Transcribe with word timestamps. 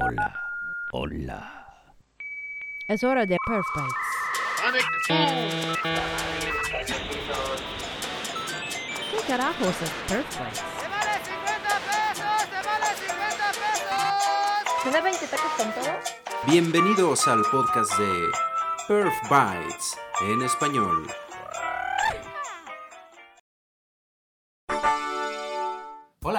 Hola, 0.00 0.32
hola. 0.92 1.66
Es 2.86 3.02
hora 3.02 3.26
de 3.26 3.36
Perf 3.44 3.66
Bites. 3.74 3.96
¿Qué 9.10 9.26
carajos 9.26 9.82
es 9.82 9.90
Perf 10.06 10.38
Bites? 10.38 10.62
¡Te 10.78 10.88
vale 10.88 11.14
50 11.24 11.80
pesos! 11.88 12.46
¡Te 12.48 12.60
vale 12.68 12.86
50 12.94 13.50
pesos! 13.50 14.84
¿Me 14.84 14.90
da 14.92 15.00
20 15.00 15.26
tacos 15.26 15.52
con 15.56 15.72
todo? 15.72 15.92
Bienvenidos 16.46 17.26
al 17.26 17.42
podcast 17.50 17.92
de 17.98 18.30
Perf 18.86 19.14
Bites 19.28 19.98
en 20.20 20.42
español. 20.42 21.08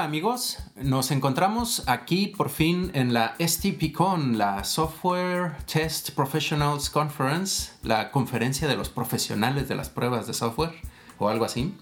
Amigos, 0.10 0.58
nos 0.76 1.12
encontramos 1.12 1.84
aquí 1.86 2.34
por 2.36 2.50
fin 2.50 2.90
en 2.96 3.14
la 3.14 3.36
STPCon, 3.40 4.40
la 4.40 4.64
Software 4.64 5.56
Test 5.72 6.16
Professionals 6.16 6.90
Conference, 6.90 7.74
la 7.84 8.10
conferencia 8.10 8.68
de 8.68 8.76
los 8.76 8.90
profesionales 8.90 9.68
de 9.68 9.76
las 9.76 9.92
pruebas 9.92 10.26
de 10.26 10.34
software 10.34 10.72
o 11.20 11.30
algo 11.30 11.46
así. 11.46 11.76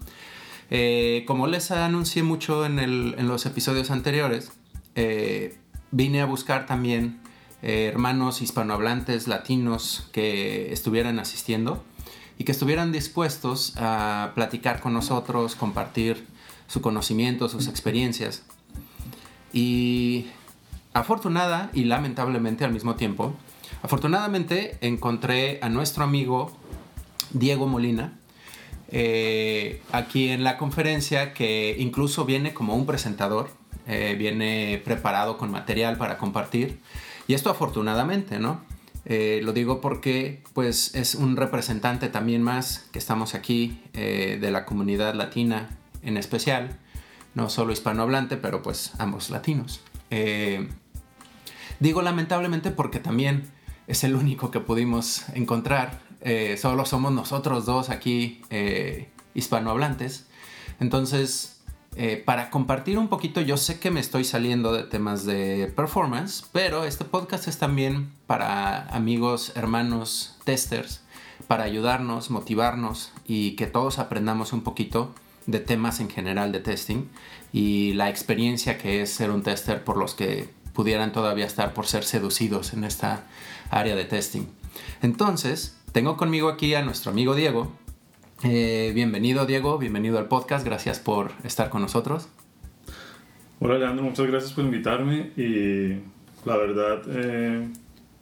Eh, 0.69 1.23
como 1.25 1.47
les 1.47 1.71
anuncié 1.71 2.21
mucho 2.21 2.65
en, 2.65 3.29
los 3.29 3.45
episodios 3.45 3.91
anteriores, 3.91 4.51
eh, 4.95 5.57
vine 5.91 6.19
a 6.19 6.25
buscar 6.25 6.65
también 6.65 7.21
eh, 7.61 7.91
hermanos 7.93 8.41
hispanohablantes 8.41 9.29
latinos 9.29 10.09
que 10.11 10.73
estuvieran 10.73 11.19
asistiendo 11.19 11.81
y 12.37 12.43
que 12.43 12.51
estuvieran 12.51 12.91
dispuestos 12.91 13.75
a 13.77 14.33
platicar 14.35 14.81
con 14.81 14.91
nosotros, 14.91 15.55
compartir 15.55 16.27
su 16.67 16.81
conocimiento, 16.81 17.49
sus 17.49 17.67
experiencias. 17.67 18.43
Y 19.53 20.27
afortunada 20.93 21.69
y 21.73 21.85
lamentablemente 21.85 22.65
al 22.65 22.71
mismo 22.71 22.95
tiempo, 22.95 23.33
afortunadamente 23.81 24.77
encontré 24.81 25.59
a 25.61 25.69
nuestro 25.69 26.03
amigo 26.03 26.55
Diego 27.31 27.67
Molina, 27.67 28.13
eh, 28.89 29.81
aquí 29.91 30.29
en 30.29 30.43
la 30.43 30.57
conferencia 30.57 31.33
que 31.33 31.75
incluso 31.77 32.25
viene 32.25 32.53
como 32.53 32.75
un 32.75 32.85
presentador, 32.85 33.49
eh, 33.85 34.15
viene 34.17 34.81
preparado 34.83 35.37
con 35.37 35.51
material 35.51 35.97
para 35.97 36.17
compartir. 36.17 36.79
Y 37.27 37.33
esto 37.33 37.49
afortunadamente, 37.49 38.39
¿no? 38.39 38.61
Eh, 39.05 39.39
lo 39.43 39.53
digo 39.53 39.79
porque 39.79 40.43
pues 40.53 40.93
es 40.95 41.15
un 41.15 41.37
representante 41.37 42.09
también 42.09 42.41
más 42.41 42.89
que 42.91 42.99
estamos 42.99 43.35
aquí 43.35 43.79
de 43.93 44.51
la 44.51 44.65
comunidad 44.65 45.13
latina 45.15 45.69
en 46.07 46.17
especial, 46.17 46.77
no 47.35 47.49
solo 47.49 47.73
hispanohablante, 47.73 48.37
pero 48.37 48.63
pues 48.63 48.93
ambos 48.97 49.29
latinos. 49.29 49.81
Eh, 50.09 50.67
Digo 51.79 52.01
lamentablemente 52.01 52.71
porque 52.71 52.99
también 52.99 53.51
es 53.85 54.03
el 54.03 54.15
único 54.15 54.49
que 54.49 54.59
pudimos 54.59 55.29
encontrar. 55.35 56.01
Eh, 56.21 56.57
solo 56.59 56.85
somos 56.85 57.11
nosotros 57.11 57.67
dos 57.67 57.91
aquí 57.91 58.41
eh, 58.49 59.11
hispanohablantes. 59.35 60.25
Entonces, 60.79 61.61
para 62.25 62.51
compartir 62.51 62.99
un 62.99 63.07
poquito, 63.07 63.41
yo 63.41 63.57
sé 63.57 63.79
que 63.79 63.89
me 63.89 63.99
estoy 63.99 64.23
saliendo 64.23 64.71
de 64.71 64.83
temas 64.83 65.25
de 65.25 65.71
performance, 65.75 66.45
pero 66.51 66.83
este 66.83 67.05
podcast 67.05 67.47
es 67.47 67.57
también 67.57 68.11
para 68.27 68.87
amigos, 68.89 69.51
hermanos, 69.55 70.37
testers, 70.43 71.01
para 71.47 71.63
ayudarnos, 71.63 72.29
motivarnos 72.29 73.11
y 73.25 73.55
que 73.55 73.65
todos 73.65 73.97
aprendamos 73.97 74.53
un 74.53 74.61
poquito 74.61 75.13
de 75.47 75.59
temas 75.59 75.99
en 75.99 76.09
general 76.09 76.51
de 76.51 76.59
testing 76.59 77.07
y 77.51 77.93
la 77.93 78.09
experiencia 78.09 78.77
que 78.77 79.01
es 79.01 79.09
ser 79.09 79.31
un 79.31 79.41
tester 79.41 79.83
por 79.83 79.97
los 79.97 80.13
que 80.13 80.49
pudieran 80.73 81.11
todavía 81.11 81.45
estar 81.45 81.73
por 81.73 81.87
ser 81.87 82.03
seducidos 82.03 82.73
en 82.73 82.83
esta 82.83 83.25
área 83.71 83.95
de 83.95 84.05
testing. 84.05 84.43
Entonces, 85.01 85.79
tengo 85.91 86.17
conmigo 86.17 86.49
aquí 86.49 86.75
a 86.75 86.83
nuestro 86.83 87.11
amigo 87.11 87.33
Diego. 87.33 87.71
Eh, 88.43 88.91
bienvenido 88.93 89.47
Diego, 89.47 89.79
bienvenido 89.79 90.19
al 90.19 90.27
podcast, 90.27 90.63
gracias 90.63 90.99
por 90.99 91.31
estar 91.43 91.69
con 91.69 91.81
nosotros. 91.81 92.29
Hola 93.59 93.79
Leandro, 93.79 94.03
muchas 94.03 94.27
gracias 94.27 94.53
por 94.53 94.65
invitarme 94.65 95.31
y 95.35 95.99
la 96.45 96.57
verdad 96.57 97.01
eh, 97.07 97.67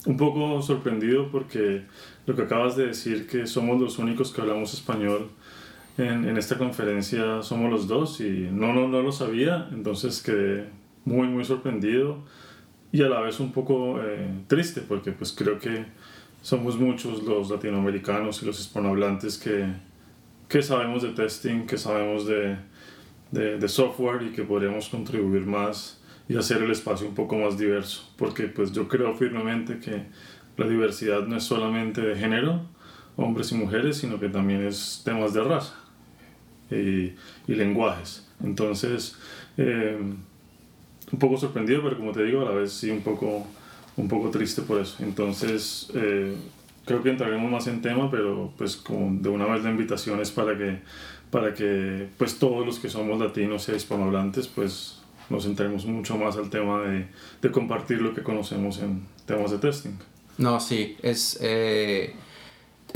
un 0.06 0.18
poco 0.18 0.62
sorprendido 0.62 1.30
porque 1.32 1.84
lo 2.26 2.36
que 2.36 2.44
acabas 2.44 2.78
de 2.78 2.88
decir 2.88 3.28
que 3.28 3.46
somos 3.48 3.82
los 3.82 4.00
únicos 4.00 4.32
que 4.32 4.40
hablamos 4.40 4.74
español 4.74 5.32
en, 5.98 6.28
en 6.28 6.38
esta 6.38 6.58
conferencia 6.58 7.42
somos 7.42 7.72
los 7.72 7.88
dos 7.88 8.20
y 8.20 8.50
no, 8.52 8.74
no, 8.74 8.88
no 8.88 9.02
lo 9.02 9.12
sabía, 9.12 9.70
entonces 9.72 10.22
quedé 10.22 10.66
muy 11.06 11.28
muy 11.28 11.46
sorprendido 11.46 12.18
y 12.92 13.02
a 13.02 13.08
la 13.08 13.22
vez 13.22 13.40
un 13.40 13.52
poco 13.52 14.02
eh, 14.02 14.30
triste 14.48 14.82
porque 14.82 15.12
pues 15.12 15.32
creo 15.32 15.60
que 15.60 15.86
somos 16.42 16.78
muchos 16.78 17.24
los 17.24 17.50
latinoamericanos 17.50 18.44
y 18.44 18.46
los 18.46 18.60
hispanohablantes 18.60 19.38
que, 19.38 19.68
que 20.50 20.62
sabemos 20.62 21.02
de 21.02 21.10
testing, 21.10 21.66
que 21.66 21.78
sabemos 21.78 22.28
de, 22.28 22.58
de, 23.32 23.58
de 23.58 23.68
software 23.68 24.22
y 24.24 24.32
que 24.32 24.44
podríamos 24.44 24.90
contribuir 24.90 25.46
más 25.46 26.02
y 26.28 26.36
hacer 26.38 26.62
el 26.62 26.72
espacio 26.72 27.08
un 27.08 27.16
poco 27.16 27.38
más 27.38 27.58
diverso, 27.58 28.12
porque 28.18 28.44
pues 28.44 28.72
yo 28.72 28.88
creo 28.88 29.16
firmemente 29.16 29.80
que 29.80 30.04
la 30.58 30.68
diversidad 30.68 31.26
no 31.28 31.38
es 31.38 31.44
solamente 31.44 32.02
de 32.02 32.16
género, 32.16 32.62
hombres 33.16 33.52
y 33.52 33.56
mujeres, 33.56 33.98
sino 33.98 34.20
que 34.20 34.30
también 34.30 34.66
es 34.66 35.02
temas 35.06 35.34
de 35.34 35.44
raza 35.44 35.85
y, 36.72 37.14
y 37.48 37.56
lenguajes. 37.56 38.28
Entonces, 38.44 39.16
eh, 39.58 39.98
un 41.12 41.20
poco 41.20 41.38
sorprendido, 41.38 41.82
pero 41.84 41.98
como 41.98 42.12
te 42.12 42.24
digo, 42.24 42.42
a 42.42 42.46
la 42.46 42.52
vez 42.52 42.72
sí 42.72 42.90
un 42.90 43.02
poco, 43.02 43.46
un 43.96 44.08
poco 44.08 44.30
triste 44.30 44.62
por 44.62 44.82
eso. 44.82 44.98
Entonces, 45.04 45.90
eh, 45.94 46.36
creo 46.86 47.02
que 47.02 47.10
entraremos 47.10 47.50
más 47.52 47.68
en 47.68 47.82
tema, 47.82 48.10
pero 48.12 48.52
pues 48.58 48.76
como 48.76 49.22
de 49.22 49.30
una 49.30 49.46
vez 49.46 49.64
la 49.64 49.70
invitación 49.70 50.20
es 50.20 50.32
para 50.32 50.58
que, 50.58 50.80
para 51.32 51.54
que 51.54 52.08
pues 52.18 52.38
todos 52.38 52.66
los 52.66 52.80
que 52.80 52.90
somos 52.90 53.20
latinos 53.20 53.70
e 53.70 53.76
hispanohablantes, 53.76 54.48
pues 54.48 55.02
nos 55.30 55.46
entremos 55.46 55.86
mucho 55.86 56.18
más 56.18 56.38
al 56.38 56.50
tema 56.50 56.82
de, 56.82 57.08
de 57.42 57.52
compartir 57.52 58.02
lo 58.02 58.14
que 58.14 58.22
conocemos 58.22 58.80
en 58.80 59.04
temas 59.26 59.52
de 59.52 59.58
testing. 59.58 59.98
No, 60.38 60.60
sí, 60.60 60.98
es... 61.02 61.40
eh, 61.42 62.14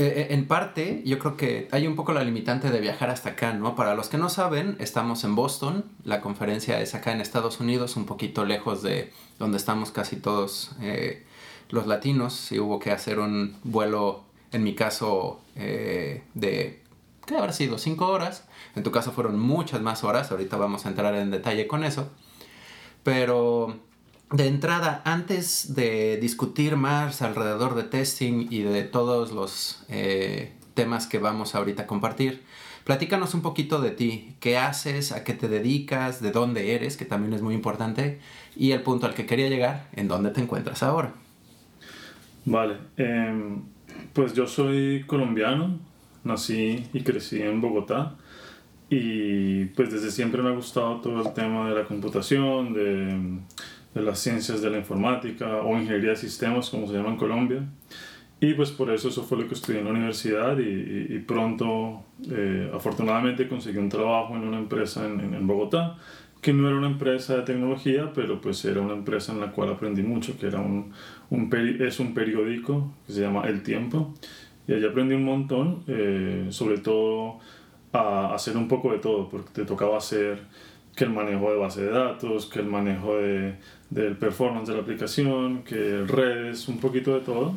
eh, 0.00 0.28
en 0.30 0.46
parte, 0.46 1.02
yo 1.04 1.18
creo 1.18 1.36
que 1.36 1.68
hay 1.72 1.86
un 1.86 1.94
poco 1.94 2.14
la 2.14 2.24
limitante 2.24 2.70
de 2.70 2.80
viajar 2.80 3.10
hasta 3.10 3.30
acá, 3.30 3.52
¿no? 3.52 3.76
Para 3.76 3.94
los 3.94 4.08
que 4.08 4.16
no 4.16 4.30
saben, 4.30 4.76
estamos 4.78 5.24
en 5.24 5.34
Boston, 5.34 5.84
la 6.04 6.22
conferencia 6.22 6.80
es 6.80 6.94
acá 6.94 7.12
en 7.12 7.20
Estados 7.20 7.60
Unidos, 7.60 7.96
un 7.96 8.06
poquito 8.06 8.46
lejos 8.46 8.82
de 8.82 9.12
donde 9.38 9.58
estamos 9.58 9.90
casi 9.90 10.16
todos 10.16 10.72
eh, 10.80 11.26
los 11.68 11.86
latinos, 11.86 12.50
y 12.50 12.58
hubo 12.58 12.78
que 12.78 12.92
hacer 12.92 13.18
un 13.18 13.56
vuelo, 13.62 14.24
en 14.52 14.64
mi 14.64 14.74
caso, 14.74 15.42
eh, 15.56 16.22
de, 16.32 16.80
¿qué 17.26 17.36
habrá 17.36 17.52
sido? 17.52 17.76
Cinco 17.76 18.08
horas, 18.08 18.48
en 18.76 18.82
tu 18.82 18.90
caso 18.90 19.12
fueron 19.12 19.38
muchas 19.38 19.82
más 19.82 20.02
horas, 20.02 20.30
ahorita 20.30 20.56
vamos 20.56 20.86
a 20.86 20.88
entrar 20.88 21.14
en 21.14 21.30
detalle 21.30 21.66
con 21.66 21.84
eso, 21.84 22.08
pero 23.02 23.76
de 24.32 24.46
entrada, 24.46 25.02
antes 25.04 25.74
de 25.74 26.16
discutir 26.20 26.76
más 26.76 27.20
alrededor 27.20 27.74
de 27.74 27.82
testing 27.82 28.46
y 28.50 28.62
de 28.62 28.84
todos 28.84 29.32
los 29.32 29.84
eh, 29.88 30.52
temas 30.74 31.06
que 31.06 31.18
vamos 31.18 31.54
ahorita 31.54 31.82
a 31.82 31.86
compartir, 31.86 32.42
platícanos 32.84 33.34
un 33.34 33.42
poquito 33.42 33.80
de 33.80 33.90
ti, 33.90 34.36
qué 34.38 34.56
haces, 34.56 35.10
a 35.10 35.24
qué 35.24 35.34
te 35.34 35.48
dedicas, 35.48 36.22
de 36.22 36.30
dónde 36.30 36.74
eres, 36.74 36.96
que 36.96 37.04
también 37.04 37.32
es 37.34 37.42
muy 37.42 37.54
importante, 37.54 38.20
y 38.54 38.70
el 38.70 38.82
punto 38.82 39.06
al 39.06 39.14
que 39.14 39.26
quería 39.26 39.48
llegar, 39.48 39.88
en 39.92 40.06
dónde 40.06 40.30
te 40.30 40.40
encuentras 40.40 40.82
ahora. 40.84 41.12
Vale, 42.44 42.76
em, 42.96 43.62
pues 44.12 44.32
yo 44.32 44.46
soy 44.46 45.04
colombiano, 45.06 45.78
nací 46.22 46.86
y 46.92 47.02
crecí 47.02 47.42
en 47.42 47.60
Bogotá. 47.60 48.16
Y 48.92 49.66
pues 49.66 49.92
desde 49.92 50.10
siempre 50.10 50.42
me 50.42 50.48
ha 50.48 50.52
gustado 50.52 51.00
todo 51.00 51.22
el 51.22 51.32
tema 51.32 51.68
de 51.68 51.76
la 51.76 51.84
computación, 51.84 52.72
de, 52.72 53.38
de 53.94 54.02
las 54.02 54.18
ciencias 54.20 54.62
de 54.62 54.70
la 54.70 54.78
informática 54.78 55.62
o 55.62 55.76
ingeniería 55.76 56.10
de 56.10 56.16
sistemas 56.16 56.70
como 56.70 56.86
se 56.86 56.94
llama 56.94 57.10
en 57.10 57.16
Colombia. 57.16 57.64
Y 58.40 58.54
pues 58.54 58.70
por 58.70 58.90
eso 58.90 59.08
eso 59.08 59.22
fue 59.24 59.38
lo 59.38 59.48
que 59.48 59.54
estudié 59.54 59.80
en 59.80 59.84
la 59.86 59.90
universidad 59.90 60.58
y, 60.58 60.62
y- 60.62 61.06
y 61.16 61.18
pronto 61.18 62.04
eh, 62.30 62.70
afortunadamente 62.74 63.46
conseguí 63.48 63.78
un 63.78 63.88
trabajo 63.90 64.34
en 64.36 64.42
una 64.44 64.58
empresa 64.58 65.06
en, 65.06 65.20
en- 65.20 65.34
en 65.34 65.46
Bogotá 65.46 65.96
que 66.40 66.54
no 66.54 66.66
era 66.68 66.78
una 66.78 66.86
empresa 66.86 67.36
de 67.36 67.42
tecnología, 67.42 68.12
pero 68.14 68.40
pues 68.40 68.64
era 68.64 68.80
una 68.80 68.94
empresa 68.94 69.32
en 69.32 69.40
la 69.40 69.52
cual 69.52 69.68
aprendí 69.72 70.02
mucho, 70.02 70.38
que 70.38 70.46
era 70.46 70.58
un, 70.60 70.90
un 71.28 71.50
peri- 71.50 71.82
es 71.82 72.00
un 72.00 72.14
periódico 72.14 72.94
que 73.06 73.12
se 73.12 73.20
llama 73.20 73.42
El 73.46 73.62
Tiempo. 73.62 74.14
Y 74.66 74.72
allí 74.72 74.86
aprendí 74.86 75.14
un 75.14 75.24
montón, 75.24 75.82
eh, 75.86 76.46
sobre 76.50 76.78
todo 76.78 77.40
a 77.92 78.32
hacer 78.34 78.56
un 78.56 78.68
poco 78.68 78.92
de 78.92 79.00
todo, 79.00 79.28
porque 79.28 79.50
te 79.52 79.64
tocaba 79.66 79.98
hacer 79.98 80.38
que 80.96 81.04
el 81.04 81.10
manejo 81.10 81.50
de 81.50 81.58
base 81.58 81.82
de 81.82 81.90
datos, 81.90 82.46
que 82.46 82.60
el 82.60 82.66
manejo 82.66 83.16
de, 83.18 83.56
del 83.90 84.16
performance 84.16 84.68
de 84.68 84.74
la 84.74 84.82
aplicación, 84.82 85.62
que 85.62 86.04
redes, 86.06 86.68
un 86.68 86.78
poquito 86.78 87.14
de 87.14 87.20
todo. 87.20 87.54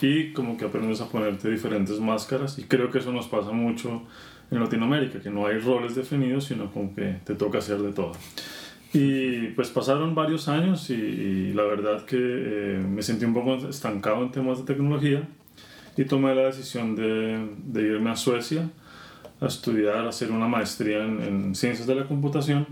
Y 0.00 0.32
como 0.32 0.58
que 0.58 0.66
aprendes 0.66 1.00
a 1.00 1.08
ponerte 1.08 1.50
diferentes 1.50 1.98
máscaras. 2.00 2.58
Y 2.58 2.64
creo 2.64 2.90
que 2.90 2.98
eso 2.98 3.12
nos 3.12 3.28
pasa 3.28 3.52
mucho 3.52 4.02
en 4.50 4.60
Latinoamérica, 4.60 5.20
que 5.20 5.30
no 5.30 5.46
hay 5.46 5.58
roles 5.58 5.94
definidos, 5.94 6.44
sino 6.44 6.70
como 6.70 6.94
que 6.94 7.16
te 7.24 7.34
toca 7.34 7.58
hacer 7.58 7.78
de 7.78 7.92
todo. 7.92 8.12
Y 8.92 9.48
pues 9.48 9.68
pasaron 9.68 10.14
varios 10.14 10.48
años 10.48 10.88
y, 10.90 11.52
la 11.52 11.64
verdad 11.64 12.04
que 12.04 12.16
eh, 12.18 12.78
me 12.78 13.02
sentí 13.02 13.24
un 13.24 13.34
poco 13.34 13.56
estancado 13.68 14.22
en 14.22 14.30
temas 14.30 14.58
de 14.58 14.64
tecnología 14.64 15.28
y 15.96 16.04
tomé 16.04 16.34
la 16.34 16.46
decisión 16.46 16.94
de, 16.94 17.46
de 17.64 17.82
irme 17.82 18.10
a 18.10 18.16
Suecia 18.16 18.70
a 19.40 19.46
estudiar, 19.46 20.06
a 20.06 20.08
hacer 20.08 20.30
una 20.30 20.48
maestría 20.48 21.04
en, 21.04 21.20
en, 21.20 21.54
ciencias 21.54 21.86
de 21.86 21.94
la 21.94 22.06
computación. 22.06 22.66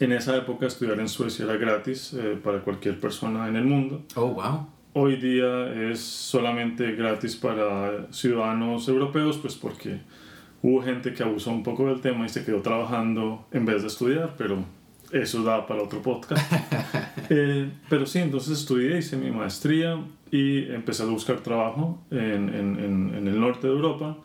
En 0.00 0.12
esa 0.12 0.36
época 0.36 0.66
estudiar 0.66 0.98
en 0.98 1.08
Suecia 1.08 1.44
era 1.44 1.56
gratis 1.56 2.12
eh, 2.14 2.38
para 2.42 2.60
cualquier 2.60 2.98
persona 2.98 3.48
en 3.48 3.56
el 3.56 3.64
mundo. 3.64 4.02
Oh, 4.16 4.28
wow. 4.28 4.66
Hoy 4.92 5.16
día 5.16 5.90
es 5.90 6.00
solamente 6.00 6.92
gratis 6.92 7.36
para 7.36 8.12
ciudadanos 8.12 8.88
europeos, 8.88 9.38
pues 9.38 9.54
porque 9.54 10.00
hubo 10.62 10.82
gente 10.82 11.12
que 11.12 11.22
abusó 11.22 11.50
un 11.50 11.62
poco 11.62 11.86
del 11.86 12.00
tema 12.00 12.26
y 12.26 12.28
se 12.28 12.44
quedó 12.44 12.60
trabajando 12.60 13.46
en 13.52 13.66
vez 13.66 13.82
de 13.82 13.88
estudiar, 13.88 14.34
pero 14.36 14.64
eso 15.12 15.42
da 15.42 15.66
para 15.66 15.82
otro 15.82 16.02
podcast. 16.02 16.42
Eh, 17.30 17.70
pero 17.88 18.04
sí, 18.04 18.18
entonces 18.18 18.58
estudié, 18.58 18.98
hice 18.98 19.16
mi 19.16 19.30
maestría 19.30 19.98
y 20.30 20.70
empecé 20.70 21.04
a 21.04 21.06
buscar 21.06 21.40
trabajo 21.40 22.04
en, 22.10 22.50
en, 22.50 23.14
en, 23.14 23.26
el 23.26 23.40
norte 23.40 23.66
de 23.66 23.72
Europa 23.72 24.18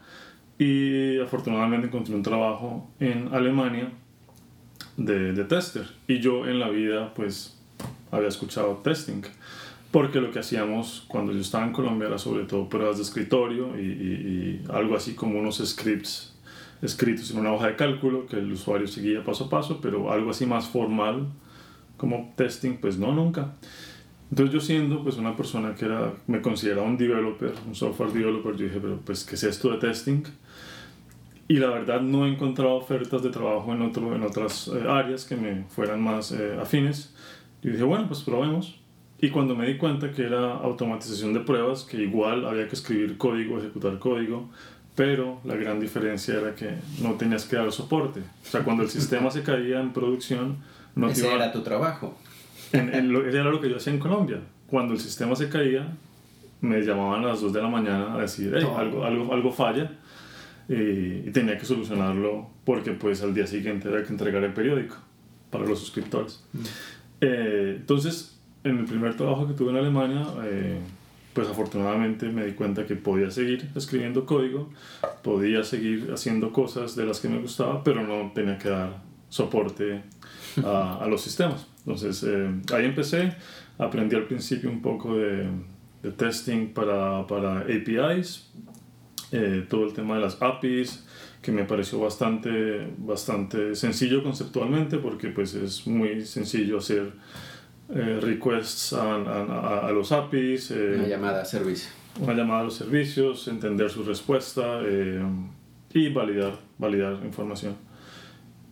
y 0.57 1.17
afortunadamente 1.21 1.87
encontré 1.87 2.13
un 2.13 2.23
trabajo 2.23 2.91
en 2.99 3.33
Alemania 3.33 3.89
de, 4.99 5.33
de, 5.33 5.43
tester. 5.45 5.87
Y 6.07 6.19
yo 6.19 6.45
en 6.45 6.59
la 6.59 6.69
vida 6.69 7.13
pues 7.13 7.57
había 8.11 8.27
escuchado 8.27 8.81
testing. 8.83 9.23
Porque 9.91 10.21
lo 10.21 10.29
que 10.29 10.37
hacíamos 10.37 11.05
cuando 11.07 11.33
yo 11.33 11.39
estaba 11.39 11.65
en 11.65 11.73
Colombia 11.73 12.07
era 12.07 12.19
sobre 12.19 12.45
todo 12.45 12.69
pruebas 12.69 12.97
de 12.97 13.03
escritorio 13.03 13.75
y, 13.79 13.81
y, 13.81 14.63
y 14.67 14.71
algo 14.71 14.95
así 14.95 15.15
como 15.15 15.39
unos 15.39 15.57
scripts 15.65 16.35
escritos 16.81 17.31
en 17.31 17.39
una 17.39 17.51
hoja 17.51 17.67
de 17.67 17.75
cálculo 17.75 18.25
que 18.25 18.37
el 18.37 18.51
usuario 18.51 18.87
seguía 18.87 19.23
paso 19.23 19.45
a 19.45 19.49
paso, 19.49 19.79
pero 19.81 20.11
algo 20.11 20.31
así 20.31 20.45
más 20.45 20.67
formal 20.67 21.27
como 21.97 22.33
testing, 22.35 22.77
pues 22.77 22.97
no, 22.97 23.11
nunca. 23.11 23.55
Entonces 24.31 24.53
yo 24.53 24.61
siendo 24.61 25.03
pues 25.03 25.17
una 25.17 25.35
persona 25.35 25.75
que 25.75 25.85
era, 25.85 26.13
me 26.27 26.41
consideraba 26.41 26.87
un 26.87 26.97
developer, 26.97 27.53
un 27.67 27.75
software 27.75 28.13
developer, 28.13 28.55
yo 28.55 28.65
dije, 28.65 28.79
pero 28.79 28.99
pues 29.03 29.23
¿qué 29.25 29.35
es 29.35 29.43
esto 29.43 29.71
de 29.71 29.77
testing? 29.79 30.23
Y 31.49 31.57
la 31.57 31.71
verdad 31.71 32.01
no 32.01 32.27
he 32.27 32.29
encontrado 32.29 32.75
ofertas 32.75 33.23
de 33.23 33.31
trabajo 33.31 33.73
en, 33.73 33.81
otro, 33.81 34.15
en 34.15 34.21
otras 34.21 34.67
eh, 34.67 34.85
áreas 34.87 35.25
que 35.25 35.35
me 35.35 35.63
fueran 35.63 35.99
más 35.99 36.31
eh, 36.31 36.55
afines. 36.61 37.11
Yo 37.63 37.71
dije, 37.71 37.81
bueno, 37.81 38.05
pues 38.07 38.21
probemos. 38.21 38.79
Y 39.19 39.31
cuando 39.31 39.55
me 39.55 39.65
di 39.65 39.75
cuenta 39.75 40.11
que 40.11 40.27
era 40.27 40.53
automatización 40.53 41.33
de 41.33 41.39
pruebas, 41.39 41.85
que 41.85 41.97
igual 41.97 42.45
había 42.45 42.67
que 42.67 42.75
escribir 42.75 43.17
código, 43.17 43.57
ejecutar 43.57 43.97
código, 43.97 44.47
pero 44.93 45.41
la 45.43 45.55
gran 45.55 45.79
diferencia 45.79 46.35
era 46.35 46.53
que 46.53 46.69
no 47.01 47.15
tenías 47.15 47.45
que 47.45 47.55
dar 47.55 47.71
soporte. 47.71 48.19
O 48.19 48.45
sea, 48.47 48.63
cuando 48.63 48.83
el 48.83 48.89
sistema 48.97 49.31
se 49.31 49.41
caía 49.41 49.81
en 49.81 49.91
producción, 49.91 50.57
no 50.93 51.09
Ese 51.09 51.33
era 51.33 51.51
tu 51.51 51.63
trabajo. 51.63 52.15
En, 52.73 52.93
en 52.93 53.11
lo, 53.11 53.27
era 53.27 53.45
lo 53.45 53.59
que 53.59 53.71
yo 53.71 53.77
hacía 53.77 53.91
en 53.91 53.99
Colombia. 53.99 54.39
Cuando 54.67 54.93
el 54.93 54.99
sistema 54.99 55.35
se 55.35 55.49
caía, 55.49 55.97
me 56.61 56.81
llamaban 56.81 57.23
a 57.25 57.29
las 57.29 57.41
2 57.41 57.53
de 57.53 57.61
la 57.63 57.69
mañana 57.69 58.13
a 58.13 58.19
decir, 58.19 58.53
hey, 58.55 58.67
algo, 58.77 59.03
algo, 59.03 59.33
algo 59.33 59.51
falla 59.51 59.89
y, 60.69 61.27
y, 61.27 61.31
tenía 61.33 61.57
que 61.57 61.65
solucionarlo 61.65 62.47
porque 62.63 62.91
pues 62.91 63.21
al 63.23 63.33
día 63.33 63.47
siguiente 63.47 63.87
había 63.87 64.03
que 64.03 64.13
entregar 64.13 64.43
el 64.43 64.53
periódico 64.53 64.95
para 65.49 65.65
los 65.65 65.79
suscriptores. 65.79 66.43
Mm. 66.53 66.59
Eh, 67.21 67.75
entonces, 67.79 68.39
en 68.63 68.77
el 68.77 68.85
primer 68.85 69.15
trabajo 69.15 69.47
que 69.47 69.53
tuve 69.53 69.71
en 69.71 69.77
Alemania, 69.77 70.25
eh, 70.43 70.79
pues 71.33 71.47
afortunadamente 71.47 72.29
me 72.29 72.45
di 72.45 72.53
cuenta 72.53 72.85
que 72.85 72.95
podía 72.95 73.31
seguir 73.31 73.69
escribiendo 73.75 74.25
código, 74.25 74.69
podía 75.23 75.63
seguir 75.63 76.11
haciendo 76.13 76.51
cosas 76.51 76.95
de 76.95 77.05
las 77.05 77.19
que 77.19 77.29
me 77.29 77.39
gustaba, 77.39 77.83
pero 77.83 78.05
no 78.05 78.31
tenía 78.33 78.57
que 78.57 78.69
dar 78.69 79.01
soporte 79.29 80.01
a, 80.63 80.99
a 81.01 81.07
los 81.07 81.21
sistemas. 81.21 81.67
Entonces 81.79 82.23
eh, 82.27 82.49
ahí 82.73 82.85
empecé, 82.85 83.35
aprendí 83.77 84.15
al 84.15 84.25
principio 84.25 84.69
un 84.69 84.81
poco 84.81 85.15
de, 85.15 85.47
de 86.03 86.11
testing 86.11 86.73
para, 86.73 87.25
para 87.27 87.59
APIs, 87.59 88.51
eh, 89.31 89.65
todo 89.69 89.85
el 89.85 89.93
tema 89.93 90.15
de 90.15 90.21
las 90.21 90.41
APIs, 90.41 91.05
que 91.41 91.51
me 91.51 91.63
pareció 91.63 91.99
bastante, 91.99 92.87
bastante 92.97 93.75
sencillo 93.75 94.23
conceptualmente 94.23 94.97
porque 94.97 95.29
pues 95.29 95.53
es 95.53 95.87
muy 95.87 96.25
sencillo 96.25 96.79
hacer 96.79 97.13
eh, 97.93 98.19
requests 98.21 98.93
a, 98.93 99.15
a, 99.15 99.87
a, 99.87 99.91
los 99.91 100.11
APIs. 100.11 100.71
Eh, 100.71 100.95
una 100.97 101.07
llamada 101.07 101.41
a 101.41 101.45
servicio. 101.45 101.89
Una 102.19 102.33
llamada 102.33 102.61
a 102.61 102.63
los 102.65 102.75
servicios, 102.75 103.47
entender 103.47 103.89
su 103.89 104.03
respuesta 104.03 104.81
eh, 104.83 105.23
y 105.93 106.09
validar, 106.09 106.53
validar 106.77 107.19
información. 107.23 107.75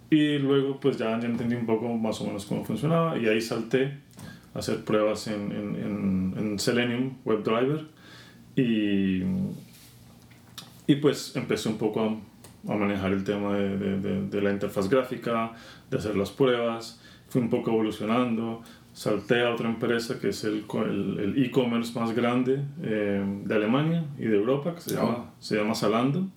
Y 0.09 0.37
luego 0.37 0.79
pues 0.79 0.97
ya, 0.97 1.19
ya 1.19 1.27
entendí 1.27 1.55
un 1.55 1.65
poco 1.65 1.87
más 1.95 2.19
o 2.21 2.25
menos 2.25 2.45
cómo 2.45 2.63
funcionaba 2.63 3.17
y 3.17 3.27
ahí 3.27 3.41
salté 3.41 3.97
a 4.53 4.59
hacer 4.59 4.83
pruebas 4.83 5.27
en, 5.27 5.51
en, 5.51 6.33
en 6.37 6.59
Selenium 6.59 7.17
WebDriver 7.25 7.85
y, 8.55 9.21
y 10.87 10.95
pues 10.95 11.35
empecé 11.35 11.69
un 11.69 11.77
poco 11.77 12.01
a, 12.01 12.73
a 12.73 12.75
manejar 12.75 13.11
el 13.11 13.23
tema 13.23 13.55
de, 13.55 13.77
de, 13.77 14.27
de, 14.27 14.41
la 14.41 14.51
interfaz 14.51 14.89
gráfica, 14.89 15.51
de 15.91 15.97
hacer 15.97 16.15
las 16.15 16.31
pruebas, 16.31 17.01
fui 17.29 17.41
un 17.41 17.49
poco 17.49 17.71
evolucionando, 17.71 18.63
salté 18.93 19.43
a 19.43 19.51
otra 19.51 19.69
empresa 19.69 20.19
que 20.19 20.29
es 20.29 20.43
el 20.43 20.65
e-commerce 21.37 21.93
el, 21.93 21.99
más 21.99 22.15
grande 22.15 22.63
eh, 22.81 23.23
de 23.45 23.55
Alemania 23.55 24.05
y 24.17 24.23
de 24.23 24.35
Europa, 24.35 24.73
que 24.73 24.81
se 24.81 24.95
llama, 24.95 25.33
se 25.39 25.55
llama 25.55 25.75
Zalando. 25.75 26.27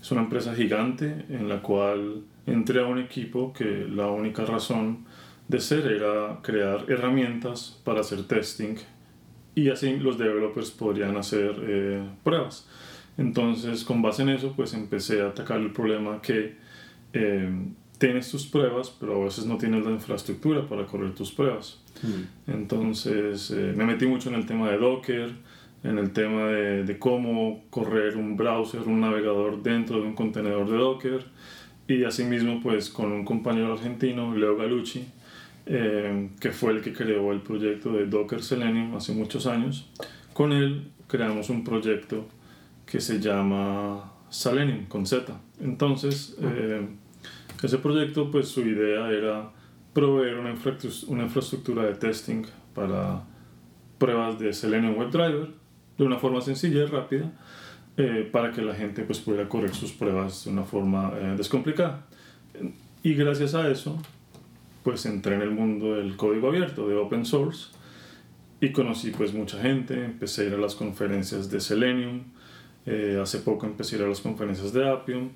Es 0.00 0.10
una 0.12 0.22
empresa 0.22 0.54
gigante 0.54 1.26
en 1.28 1.48
la 1.48 1.60
cual 1.60 2.22
entré 2.46 2.80
a 2.80 2.86
un 2.86 2.98
equipo 2.98 3.52
que 3.52 3.86
la 3.90 4.06
única 4.06 4.44
razón 4.44 5.04
de 5.48 5.58
ser 5.60 5.86
era 5.90 6.38
crear 6.42 6.84
herramientas 6.88 7.80
para 7.82 8.00
hacer 8.02 8.22
testing 8.22 8.76
y 9.54 9.68
así 9.68 9.96
los 9.96 10.16
developers 10.16 10.70
podrían 10.70 11.16
hacer 11.16 11.56
eh, 11.60 12.02
pruebas. 12.22 12.68
Entonces, 13.20 13.84
con 13.84 14.00
base 14.00 14.22
en 14.22 14.30
eso, 14.30 14.54
pues 14.56 14.72
empecé 14.72 15.20
a 15.20 15.26
atacar 15.26 15.60
el 15.60 15.72
problema 15.72 16.22
que 16.22 16.54
eh, 17.12 17.52
tienes 17.98 18.30
tus 18.30 18.46
pruebas, 18.46 18.96
pero 18.98 19.20
a 19.20 19.24
veces 19.26 19.44
no 19.44 19.58
tienes 19.58 19.84
la 19.84 19.90
infraestructura 19.90 20.66
para 20.66 20.86
correr 20.86 21.14
tus 21.14 21.30
pruebas. 21.30 21.82
Mm. 22.02 22.50
Entonces 22.50 23.50
eh, 23.50 23.74
me 23.76 23.84
metí 23.84 24.06
mucho 24.06 24.30
en 24.30 24.36
el 24.36 24.46
tema 24.46 24.70
de 24.70 24.78
Docker, 24.78 25.32
en 25.84 25.98
el 25.98 26.12
tema 26.12 26.46
de, 26.46 26.84
de, 26.84 26.98
cómo 26.98 27.62
correr 27.68 28.16
un 28.16 28.38
browser, 28.38 28.80
un 28.80 29.00
navegador 29.00 29.62
dentro 29.62 30.00
de 30.00 30.06
un 30.06 30.14
contenedor 30.14 30.70
de 30.70 30.78
Docker. 30.78 31.26
Y 31.88 32.04
asimismo, 32.04 32.60
pues 32.62 32.88
con 32.88 33.12
un 33.12 33.26
compañero 33.26 33.74
argentino, 33.74 34.34
Leo 34.34 34.56
Galucci, 34.56 35.04
eh, 35.66 36.30
que 36.40 36.52
fue 36.52 36.72
el 36.72 36.80
que 36.80 36.94
creó 36.94 37.32
el 37.32 37.42
proyecto 37.42 37.92
de 37.92 38.06
Docker 38.06 38.42
Selenium 38.42 38.94
hace 38.94 39.12
muchos 39.12 39.46
años. 39.46 39.90
Con 40.32 40.52
él 40.52 40.88
creamos 41.06 41.50
un 41.50 41.64
proyecto 41.64 42.26
que 42.90 43.00
se 43.00 43.20
llama 43.20 44.12
Selenium 44.28 44.86
con 44.86 45.06
Z. 45.06 45.32
Entonces, 45.60 46.36
eh, 46.40 46.88
ese 47.62 47.78
proyecto, 47.78 48.30
pues 48.30 48.48
su 48.48 48.62
idea 48.62 49.10
era 49.10 49.50
proveer 49.92 50.36
una, 50.36 50.54
una 51.08 51.22
infraestructura 51.22 51.84
de 51.84 51.94
testing 51.94 52.42
para 52.74 53.22
pruebas 53.98 54.38
de 54.38 54.52
Selenium 54.52 54.96
WebDriver 54.98 55.50
de 55.98 56.04
una 56.04 56.18
forma 56.18 56.40
sencilla 56.40 56.82
y 56.82 56.86
rápida 56.86 57.30
eh, 57.96 58.28
para 58.30 58.50
que 58.50 58.62
la 58.62 58.74
gente 58.74 59.02
pues, 59.02 59.20
pudiera 59.20 59.48
correr 59.48 59.74
sus 59.74 59.92
pruebas 59.92 60.44
de 60.44 60.50
una 60.50 60.64
forma 60.64 61.12
eh, 61.14 61.34
descomplicada. 61.36 62.06
Y 63.02 63.14
gracias 63.14 63.54
a 63.54 63.70
eso, 63.70 64.00
pues 64.82 65.06
entré 65.06 65.36
en 65.36 65.42
el 65.42 65.50
mundo 65.50 65.94
del 65.94 66.16
código 66.16 66.48
abierto, 66.48 66.88
de 66.88 66.96
open 66.96 67.24
source, 67.24 67.68
y 68.60 68.72
conocí 68.72 69.10
pues 69.10 69.32
mucha 69.32 69.60
gente, 69.60 70.04
empecé 70.04 70.42
a 70.42 70.44
ir 70.46 70.54
a 70.54 70.58
las 70.58 70.74
conferencias 70.74 71.50
de 71.50 71.60
Selenium, 71.60 72.24
eh, 72.86 73.18
hace 73.20 73.38
poco 73.38 73.66
empecé 73.66 73.96
a 73.96 73.98
ir 74.00 74.04
a 74.04 74.08
las 74.08 74.20
conferencias 74.20 74.72
de 74.72 74.88
Appium, 74.88 75.30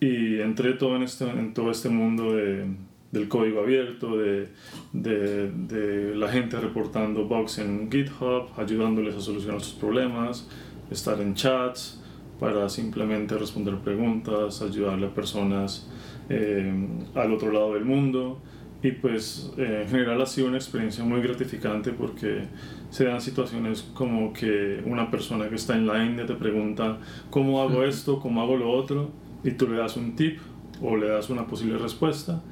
y 0.00 0.40
entré 0.40 0.72
todo 0.74 0.96
en, 0.96 1.02
este, 1.02 1.28
en 1.28 1.52
todo 1.52 1.70
este 1.70 1.90
mundo 1.90 2.32
de, 2.32 2.66
del 3.12 3.28
código 3.28 3.60
abierto, 3.60 4.16
de, 4.16 4.48
de, 4.92 5.50
de, 5.50 6.14
la 6.14 6.28
gente 6.28 6.58
reportando 6.58 7.26
bugs 7.26 7.58
en 7.58 7.90
GitHub, 7.90 8.48
ayudándoles 8.56 9.14
a 9.14 9.20
solucionar 9.20 9.60
sus 9.60 9.74
problemas, 9.74 10.48
estar 10.90 11.20
en 11.20 11.34
chats 11.34 12.00
para 12.38 12.68
simplemente 12.70 13.36
responder 13.36 13.76
preguntas, 13.78 14.62
ayudarle 14.62 15.06
a 15.06 15.14
personas 15.14 15.86
eh, 16.30 16.72
al 17.14 17.32
otro 17.32 17.52
lado 17.52 17.74
del 17.74 17.84
mundo. 17.84 18.40
Y 18.82 18.92
pues 18.92 19.52
eh, 19.58 19.82
en 19.82 19.88
general 19.90 20.22
ha 20.22 20.26
sido 20.26 20.48
una 20.48 20.56
experiencia 20.56 21.04
muy 21.04 21.20
gratificante 21.20 21.90
porque 21.92 22.44
se 22.88 23.04
dan 23.04 23.20
situaciones 23.20 23.82
como 23.94 24.32
que 24.32 24.82
una 24.86 25.10
persona 25.10 25.48
que 25.48 25.56
está 25.56 25.76
en 25.76 25.86
la 25.86 26.02
India 26.04 26.24
te 26.24 26.34
pregunta 26.34 26.98
cómo 27.28 27.60
hago 27.60 27.84
esto, 27.84 28.20
cómo 28.20 28.40
hago 28.40 28.56
lo 28.56 28.70
otro 28.70 29.10
y 29.44 29.50
tú 29.52 29.68
le 29.68 29.76
das 29.76 29.96
un 29.96 30.16
tip 30.16 30.38
o 30.80 30.96
le 30.96 31.08
das 31.08 31.28
una 31.28 31.46
posible 31.46 31.76
respuesta, 31.76 32.42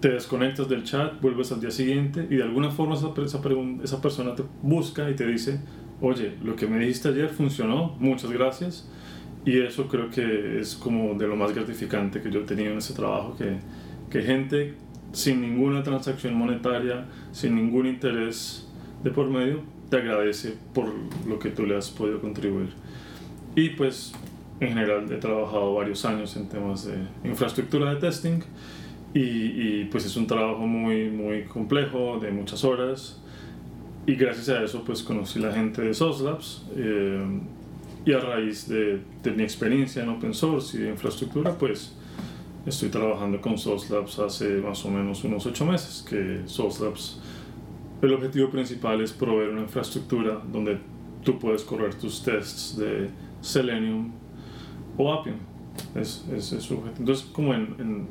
te 0.00 0.10
desconectas 0.10 0.68
del 0.68 0.84
chat, 0.84 1.20
vuelves 1.20 1.50
al 1.52 1.60
día 1.60 1.70
siguiente 1.70 2.26
y 2.28 2.36
de 2.36 2.42
alguna 2.42 2.70
forma 2.70 2.94
esa, 2.94 3.12
esa, 3.24 3.40
esa 3.82 4.02
persona 4.02 4.34
te 4.34 4.42
busca 4.60 5.08
y 5.08 5.14
te 5.14 5.26
dice, 5.26 5.60
oye, 6.00 6.34
lo 6.42 6.56
que 6.56 6.66
me 6.66 6.78
dijiste 6.78 7.08
ayer 7.08 7.30
funcionó, 7.30 7.96
muchas 8.00 8.30
gracias. 8.30 8.88
Y 9.44 9.60
eso 9.60 9.88
creo 9.88 10.10
que 10.10 10.60
es 10.60 10.76
como 10.76 11.14
de 11.14 11.26
lo 11.26 11.36
más 11.36 11.54
gratificante 11.54 12.20
que 12.20 12.30
yo 12.30 12.40
he 12.40 12.44
tenido 12.44 12.72
en 12.72 12.78
ese 12.78 12.94
trabajo, 12.94 13.36
que, 13.36 13.58
que 14.10 14.22
gente 14.22 14.74
sin 15.12 15.40
ninguna 15.40 15.82
transacción 15.82 16.34
monetaria, 16.34 17.06
sin 17.32 17.54
ningún 17.54 17.86
interés 17.86 18.66
de 19.02 19.10
por 19.10 19.28
medio, 19.28 19.60
te 19.90 19.98
agradece 19.98 20.54
por 20.72 20.86
lo 21.26 21.38
que 21.38 21.50
tú 21.50 21.66
le 21.66 21.76
has 21.76 21.90
podido 21.90 22.20
contribuir. 22.20 22.70
Y 23.54 23.70
pues 23.70 24.12
en 24.60 24.68
general 24.68 25.12
he 25.12 25.16
trabajado 25.16 25.74
varios 25.74 26.04
años 26.04 26.36
en 26.36 26.48
temas 26.48 26.86
de 26.86 26.94
infraestructura 27.28 27.92
de 27.94 28.00
testing 28.00 28.40
y, 29.12 29.20
y 29.20 29.88
pues 29.90 30.06
es 30.06 30.16
un 30.16 30.26
trabajo 30.26 30.66
muy, 30.66 31.10
muy 31.10 31.44
complejo, 31.44 32.18
de 32.20 32.30
muchas 32.30 32.64
horas. 32.64 33.20
Y 34.06 34.14
gracias 34.14 34.48
a 34.48 34.64
eso 34.64 34.82
pues 34.84 35.02
conocí 35.02 35.38
la 35.38 35.52
gente 35.52 35.82
de 35.82 35.94
SOS 35.94 36.64
eh, 36.76 37.24
y 38.04 38.12
a 38.12 38.18
raíz 38.18 38.68
de, 38.68 39.00
de, 39.22 39.30
mi 39.30 39.42
experiencia 39.42 40.02
en 40.02 40.08
open 40.08 40.34
source 40.34 40.76
y 40.76 40.80
de 40.80 40.90
infraestructura 40.90 41.56
pues 41.56 41.94
estoy 42.66 42.88
trabajando 42.88 43.40
con 43.40 43.58
SOS 43.58 44.18
hace 44.20 44.48
más 44.58 44.84
o 44.84 44.90
menos 44.90 45.24
unos 45.24 45.44
ocho 45.46 45.64
meses 45.66 46.04
que 46.08 46.42
SOS 46.46 47.18
el 48.02 48.12
objetivo 48.12 48.50
principal 48.50 49.00
es 49.00 49.12
proveer 49.12 49.50
una 49.50 49.62
infraestructura 49.62 50.42
donde 50.52 50.78
tú 51.22 51.38
puedes 51.38 51.62
correr 51.62 51.94
tus 51.94 52.22
tests 52.22 52.76
de 52.76 53.08
Selenium 53.40 54.10
o 54.98 55.12
Appium. 55.12 55.36
Es, 55.94 56.24
es, 56.34 56.46
su 56.46 56.74
objetivo. 56.74 56.98
Entonces, 56.98 57.26
como 57.32 57.54
en, 57.54 58.08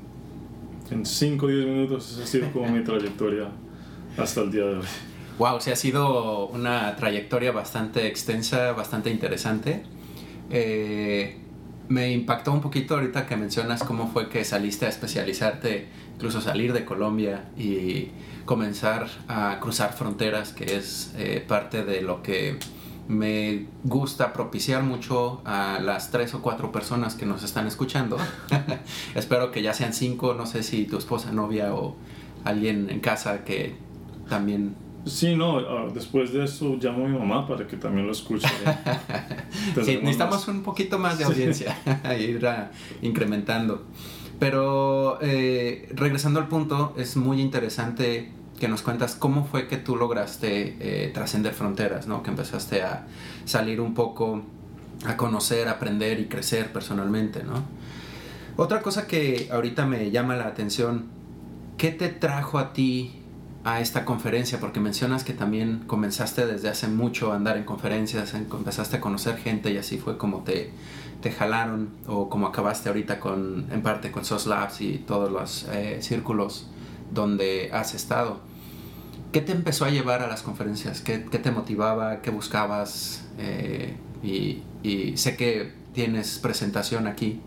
en 0.90 1.06
5 1.06 1.46
o 1.46 1.50
10 1.50 1.66
minutos, 1.68 2.12
esa 2.12 2.24
ha 2.24 2.26
sido 2.26 2.52
como 2.52 2.70
mi 2.70 2.84
trayectoria 2.86 3.50
hasta 4.18 4.42
el 4.42 4.52
día 4.52 4.64
de 4.64 4.76
hoy. 4.76 4.86
Wow, 5.38 5.60
se 5.60 5.74
ha 5.74 5.76
sido 5.76 6.48
una 6.48 6.96
trayectoria 6.96 7.52
bastante 7.52 8.08
extensa, 8.08 8.72
bastante 8.72 9.10
interesante. 9.10 9.84
Eh, 10.50 11.41
me 11.92 12.12
impactó 12.14 12.54
un 12.54 12.62
poquito 12.62 12.96
ahorita 12.96 13.28
que 13.28 13.36
mencionas 13.36 13.84
cómo 13.84 14.08
fue 14.08 14.30
que 14.30 14.46
saliste 14.46 14.86
a 14.86 14.90
especializarte, 14.90 15.88
incluso 16.16 16.40
salir 16.40 16.72
de 16.72 16.86
Colombia 16.86 17.50
y 17.58 18.12
comenzar 18.46 19.08
a 19.28 19.58
cruzar 19.60 19.92
fronteras, 19.94 20.54
que 20.54 20.78
es 20.78 21.14
eh, 21.18 21.44
parte 21.46 21.84
de 21.84 22.02
lo 22.02 22.24
que 22.24 22.58
me 23.10 23.66
gusta 23.84 24.32
propiciar 24.32 24.84
mucho 24.84 25.42
a 25.44 25.80
las 25.82 26.12
tres 26.12 26.34
o 26.34 26.42
cuatro 26.42 26.72
personas 26.72 27.16
que 27.16 27.26
nos 27.26 27.44
están 27.44 27.68
escuchando. 27.68 28.18
Espero 29.16 29.52
que 29.52 29.62
ya 29.62 29.74
sean 29.74 29.94
cinco, 29.94 30.34
no 30.34 30.46
sé 30.46 30.64
si 30.64 30.86
tu 30.86 30.98
esposa, 30.98 31.34
novia 31.34 31.74
o 31.74 31.98
alguien 32.46 32.90
en 32.90 33.02
casa 33.02 33.44
que 33.44 33.76
también... 34.30 34.76
Sí, 35.06 35.36
no, 35.36 35.58
ah, 35.58 35.88
después 35.94 36.32
de 36.32 36.44
eso 36.44 36.78
llamo 36.80 37.06
a 37.06 37.10
mi 37.10 37.18
mamá 37.18 37.48
para 37.48 37.66
que 37.66 37.78
también 37.78 38.06
lo 38.06 38.12
escuche. 38.12 38.48
sí, 39.84 39.98
necesitamos 40.02 40.48
un 40.48 40.62
poquito 40.62 41.00
más 41.00 41.18
de 41.18 41.26
audiencia, 41.26 41.76
ir 42.20 42.46
incrementando. 43.02 43.84
Pero 44.40 45.20
eh, 45.22 45.90
regresando 45.94 46.40
al 46.40 46.48
punto, 46.48 46.94
es 46.98 47.16
muy 47.16 47.42
interesante 47.42 48.32
que 48.60 48.68
nos 48.68 48.84
cuentas 48.84 49.16
cómo 49.16 49.46
fue 49.46 49.68
que 49.68 49.78
tú 49.78 49.96
lograste 49.96 50.78
eh, 50.80 51.12
trascender 51.14 51.54
fronteras, 51.54 52.08
¿no? 52.08 52.22
Que 52.22 52.30
empezaste 52.30 52.84
a 52.84 53.08
salir 53.46 53.82
un 53.82 53.94
poco 53.94 54.44
a 55.06 55.18
conocer, 55.18 55.68
aprender 55.68 56.20
y 56.20 56.26
crecer 56.26 56.72
personalmente, 56.72 57.44
¿no? 57.44 57.64
Otra 58.58 58.82
cosa 58.82 59.08
que 59.08 59.50
ahorita 59.52 59.86
me 59.86 60.12
llama 60.12 60.36
la 60.36 60.46
atención, 60.46 61.06
¿qué 61.78 61.90
te 61.90 62.10
trajo 62.10 62.60
a 62.60 62.74
ti 62.74 63.21
a 63.64 63.80
esta 63.80 64.06
conferencia? 64.06 64.60
Porque 64.60 64.80
mencionas 64.80 65.24
que 65.24 65.34
también 65.34 65.84
comenzaste 65.88 66.46
desde 66.46 66.70
hace 66.70 66.88
mucho 66.88 67.32
a 67.32 67.36
andar 67.36 67.58
en 67.58 67.64
conferencias, 67.64 68.34
empezaste 68.34 68.98
a 68.98 69.02
conocer 69.02 69.38
gente 69.38 69.72
y 69.72 69.78
así 69.78 69.98
fue 69.98 70.18
como 70.18 70.40
te, 70.40 70.72
te 71.22 71.32
jalaron 71.32 71.90
o 72.08 72.30
como 72.30 72.48
acabaste 72.48 72.90
ahorita 72.90 73.20
con, 73.20 73.68
en 73.72 73.82
parte 73.82 74.12
con 74.12 74.26
SOS 74.26 74.48
Labs 74.48 74.82
y 74.82 74.98
todos 74.98 75.32
los 75.32 75.68
eh, 75.72 75.98
círculos 76.02 76.68
donde 77.12 77.70
has 77.72 77.94
estado. 77.94 78.40
¿Qué 79.32 79.40
te 79.40 79.54
empezó 79.54 79.86
a 79.86 79.90
llevar 79.90 80.22
a 80.22 80.28
las 80.28 80.42
conferencias? 80.42 81.00
¿Qué, 81.02 81.20
te 81.20 81.52
motivaba? 81.52 82.22
¿Qué 82.22 82.32
buscabas? 82.32 83.26
Eh, 83.38 83.96
y, 84.24 84.64
sé 85.16 85.38
que 85.38 85.72
tienes 85.94 86.40
presentación 86.40 87.08
aquí. 87.08 87.40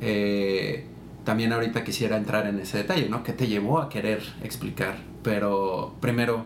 Eh, 0.00 0.84
también 1.24 1.52
ahorita 1.52 1.84
quisiera 1.84 2.16
entrar 2.16 2.46
en 2.46 2.60
ese 2.60 2.78
detalle, 2.78 3.08
¿no? 3.08 3.22
¿Qué 3.22 3.32
te 3.32 3.46
llevó 3.46 3.80
a 3.80 3.88
querer 3.88 4.22
explicar? 4.42 4.96
Pero 5.26 5.92
primero, 6.00 6.44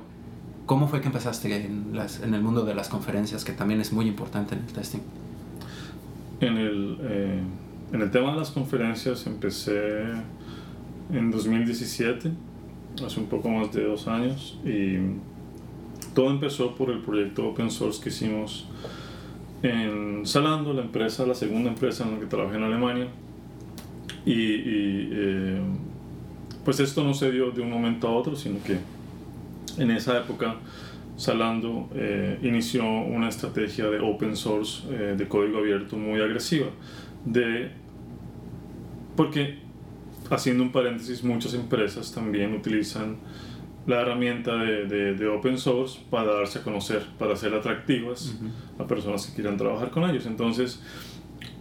¿cómo 0.65 0.89
fue 0.89 1.03
que 1.03 1.09
empezaste 1.09 1.55
en, 1.55 1.93
en 2.23 2.35
el 2.35 2.41
mundo 2.41 2.65
de 2.65 2.75
las 2.75 2.89
conferencias, 2.89 3.45
que 3.45 3.53
también 3.53 3.79
es 3.83 3.93
muy 3.93 4.07
importante 4.07 4.55
en 4.55 4.63
el 4.63 4.73
testing? 4.73 5.01
En 6.41 6.57
el, 6.57 6.99
eh, 7.03 7.43
en 7.93 8.01
el 8.01 8.11
tema 8.11 8.33
de 8.33 8.39
las 8.39 8.51
conferencias 8.51 9.27
empecé 9.27 10.05
en 11.13 11.31
2017 11.31 12.33
hace 13.05 13.21
un 13.21 13.27
poco 13.27 13.51
más 13.51 13.71
de 13.71 13.85
dos 13.85 14.09
años 14.09 14.59
y 14.65 14.97
todo 16.15 16.31
empezó 16.31 16.75
por 16.75 16.89
el 16.89 17.03
proyecto 17.03 17.49
open 17.49 17.71
source 17.71 18.03
que 18.03 18.09
hicimos 18.09 18.67
en 19.63 20.25
Salando, 20.25 20.73
la 20.73 20.81
empresa, 20.81 21.27
la 21.27 21.35
segunda 21.35 21.69
empresa 21.69 22.05
en 22.05 22.15
la 22.15 22.21
que 22.21 22.27
trabajé 22.27 22.57
en 22.57 22.63
Alemania. 22.63 23.09
Y, 24.25 24.33
eh, 24.33 25.61
pues 26.65 26.81
esto 26.81 27.05
no 27.05 27.15
se 27.15 27.31
dio 27.31 27.51
de 27.51 27.63
un 27.63 27.71
momento 27.71 28.09
a 28.09 28.13
otro, 28.13 28.37
sino 28.37 28.63
que 28.63 28.79
en 29.79 29.91
esa 29.91 30.19
época 30.19 30.57
Salando 31.21 31.91
eh, 31.95 32.39
inició 32.41 32.83
una 32.83 33.29
estrategia 33.29 33.91
de 33.91 34.01
open 34.01 34.35
source, 34.35 34.85
eh, 34.91 35.15
de 35.19 35.29
código 35.29 35.59
abierto 35.59 35.99
muy 35.99 36.19
agresiva. 36.19 36.69
De, 37.27 37.71
porque 39.17 39.59
haciendo 40.31 40.63
un 40.63 40.73
paréntesis, 40.73 41.23
muchas 41.23 41.53
empresas 41.53 42.11
también 42.11 42.55
utilizan 42.55 43.19
la 43.87 44.01
herramienta 44.01 44.57
de, 44.57 45.15
de, 45.15 45.29
open 45.29 45.59
source 45.59 46.01
para 46.09 46.33
darse 46.33 46.61
a 46.61 46.63
conocer, 46.63 47.05
para 47.19 47.37
ser 47.37 47.53
atractivas 47.53 48.35
a 48.79 48.87
personas 48.87 49.27
que 49.27 49.35
quieran 49.35 49.59
trabajar 49.59 49.91
con 49.91 50.09
ellos. 50.09 50.25
Entonces, 50.25 50.81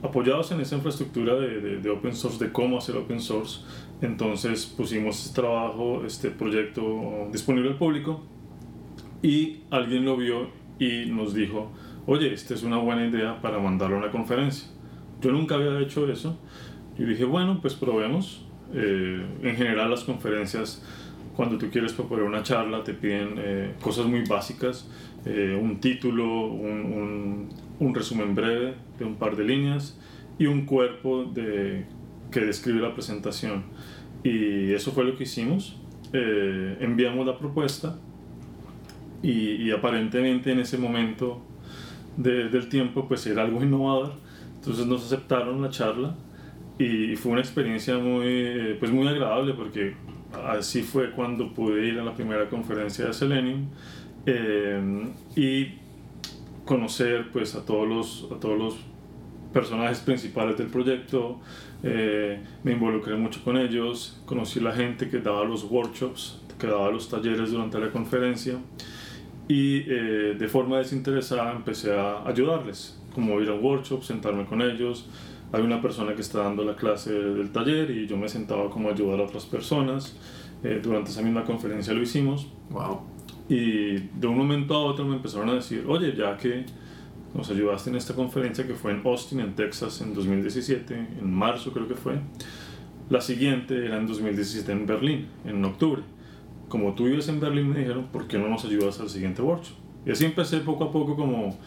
apoyados 0.02 0.54
en 0.54 0.62
esa 0.62 0.78
infraestructura 0.78 1.36
de, 1.36 1.82
de, 1.82 1.90
open 1.90 2.16
source, 2.16 2.42
de 2.42 2.50
cómo 2.54 2.78
hacer 2.78 2.96
open 2.96 3.20
source, 3.20 3.60
entonces 4.02 4.66
pusimos 4.66 5.26
este 5.26 5.42
trabajo, 5.42 6.04
este 6.06 6.30
proyecto 6.30 7.28
disponible 7.32 7.70
al 7.70 7.78
público 7.78 8.22
y 9.22 9.62
alguien 9.70 10.06
lo 10.06 10.16
vio 10.16 10.50
y 10.80 11.06
nos 11.08 11.34
dijo, 11.34 11.72
oye, 12.06 12.34
esta 12.34 12.54
es 12.54 12.64
una 12.64 12.78
buena 12.78 13.06
idea 13.06 13.42
para 13.42 13.60
mandarlo 13.60 13.98
a 13.98 14.00
una 14.00 14.12
conferencia. 14.12 14.70
Yo 15.22 15.32
nunca 15.32 15.56
había 15.56 15.78
hecho 15.80 16.10
eso 16.10 16.40
y 16.98 17.04
dije, 17.04 17.26
bueno, 17.26 17.60
pues 17.62 17.74
probemos 17.74 18.46
eh, 18.74 19.26
en 19.42 19.56
general 19.56 19.90
las 19.90 20.04
conferencias, 20.04 20.82
cuando 21.36 21.58
tú 21.58 21.70
quieres 21.70 21.94
proponer 21.94 22.24
una 22.24 22.44
charla, 22.44 22.84
te 22.84 22.94
piden 22.94 23.36
eh, 23.38 23.74
cosas 23.82 24.06
muy 24.06 24.24
básicas, 24.24 24.88
eh, 25.26 25.60
un 25.62 25.80
título, 25.80 26.48
un, 26.48 27.50
un, 27.80 27.96
resumen 27.96 28.36
breve 28.36 28.76
de 28.98 29.06
un 29.06 29.16
par 29.16 29.36
de 29.36 29.44
líneas 29.44 30.00
y 30.38 30.46
un 30.46 30.66
cuerpo 30.66 31.26
de, 31.26 31.86
que 32.32 32.42
describe 32.42 32.80
la 32.80 32.94
presentación. 32.94 33.64
Y 34.24 34.74
eso 34.74 34.92
fue 34.92 35.04
lo 35.04 35.16
que 35.16 35.24
hicimos. 35.24 35.78
enviamos 36.14 37.26
la 37.26 37.38
propuesta 37.38 37.98
y, 39.22 39.64
y, 39.64 39.72
aparentemente 39.72 40.52
en 40.52 40.60
ese 40.60 40.78
momento 40.78 41.42
del 42.18 42.68
tiempo 42.70 43.08
pues 43.08 43.26
era 43.28 43.44
algo 43.44 43.64
innovador. 43.64 44.14
Entonces 44.56 44.86
nos 44.86 45.06
aceptaron 45.06 45.62
la 45.62 45.70
charla 45.70 46.16
y 46.80 47.18
fue 47.18 47.34
una 47.34 47.42
experiencia 47.42 47.98
muy, 47.98 48.26
eh, 48.26 48.78
pues 48.80 48.90
muy 48.90 49.06
agradable 49.08 49.54
porque 49.54 49.96
así 50.48 50.82
fue 50.82 51.12
cuando 51.12 51.54
pude 51.54 51.86
ir 51.86 52.00
a 52.00 52.04
la 52.04 52.14
primera 52.14 52.50
conferencia 52.50 53.06
de 53.06 53.14
Selenium 53.14 53.68
eh, 54.26 55.12
y 55.36 55.74
conocer 56.66 57.32
pues 57.34 57.56
a 57.56 57.66
todos 57.66 57.88
los, 57.88 58.28
a 58.32 58.40
todos 58.40 58.58
los 58.58 58.78
personajes 59.52 60.00
principales 60.00 60.58
del 60.58 60.68
proyecto, 60.68 61.40
eh, 61.84 62.42
me 62.64 62.74
involucré 62.74 63.16
mucho 63.16 63.44
con 63.44 63.58
ellos, 63.58 64.22
conocí 64.26 64.60
la 64.60 64.74
gente 64.74 65.10
que 65.10 65.20
daba 65.20 65.44
los 65.44 65.64
workshops, 65.64 66.42
que 66.60 66.68
daba 66.68 66.92
los 66.92 67.10
talleres 67.10 67.52
durante 67.52 67.80
la 67.80 67.90
conferencia 67.92 68.58
y 69.48 69.80
de 69.80 70.48
forma 70.48 70.78
desinteresada 70.78 71.54
empecé 71.54 71.98
a 71.98 72.28
ayudarles, 72.28 73.02
como 73.16 73.42
ir 73.42 73.50
a 73.50 73.56
workshops, 73.56 74.06
sentarme 74.06 74.46
con 74.46 74.62
ellos, 74.62 75.08
hay 75.52 75.64
una 75.64 75.82
persona 75.82 76.14
que 76.14 76.22
está 76.22 76.44
dando 76.44 76.64
la 76.64 76.76
clase 76.76 77.12
del 77.12 77.52
taller 77.52 77.90
y 77.90 78.06
yo 78.06 78.18
me 78.18 78.30
sentaba 78.30 78.70
como 78.70 78.90
a 78.90 78.92
ayudar 78.92 79.20
a 79.20 79.24
otras 79.24 79.46
personas. 79.46 80.16
Eh, 80.64 80.80
durante 80.82 81.10
esa 81.10 81.22
misma 81.22 81.44
conferencia 81.44 81.94
lo 81.94 82.02
hicimos. 82.02 82.48
Wow. 82.70 83.02
Y 83.48 83.98
de 83.98 84.28
un 84.28 84.38
momento 84.38 84.76
a 84.76 84.80
otro 84.80 85.06
me 85.06 85.16
empezaron 85.16 85.50
a 85.50 85.54
decir, 85.56 85.86
oye, 85.88 86.16
ya 86.16 86.38
que 86.38 86.66
nos 87.34 87.50
ayudaste 87.50 87.90
en 87.90 87.96
esta 87.96 88.16
conferencia 88.16 88.66
que 88.66 88.74
fue 88.74 88.92
en 88.92 89.02
Austin, 89.06 89.40
en 89.40 89.56
Texas, 89.56 90.02
en 90.02 90.14
2017, 90.14 90.94
en 91.22 91.34
marzo 91.34 91.72
creo 91.72 91.88
que 91.88 91.96
fue, 91.96 92.20
la 93.10 93.22
siguiente 93.22 93.86
era 93.86 93.98
en 93.98 94.08
2017 94.08 94.72
en 94.72 94.86
Berlín, 94.86 95.28
en 95.46 95.64
octubre. 95.66 96.02
Como 96.68 96.94
tú 96.94 97.06
vives 97.06 97.28
en 97.30 97.40
Berlín, 97.40 97.70
me 97.70 97.80
dijeron, 97.80 98.08
¿por 98.12 98.28
qué 98.28 98.38
no 98.38 98.48
nos 98.48 98.66
ayudas 98.66 99.00
al 99.00 99.10
siguiente 99.10 99.42
workshop? 99.42 99.76
Y 100.06 100.12
así 100.12 100.26
empecé 100.26 100.60
poco 100.60 100.84
a 100.86 100.92
poco 100.92 101.16
como, 101.16 101.58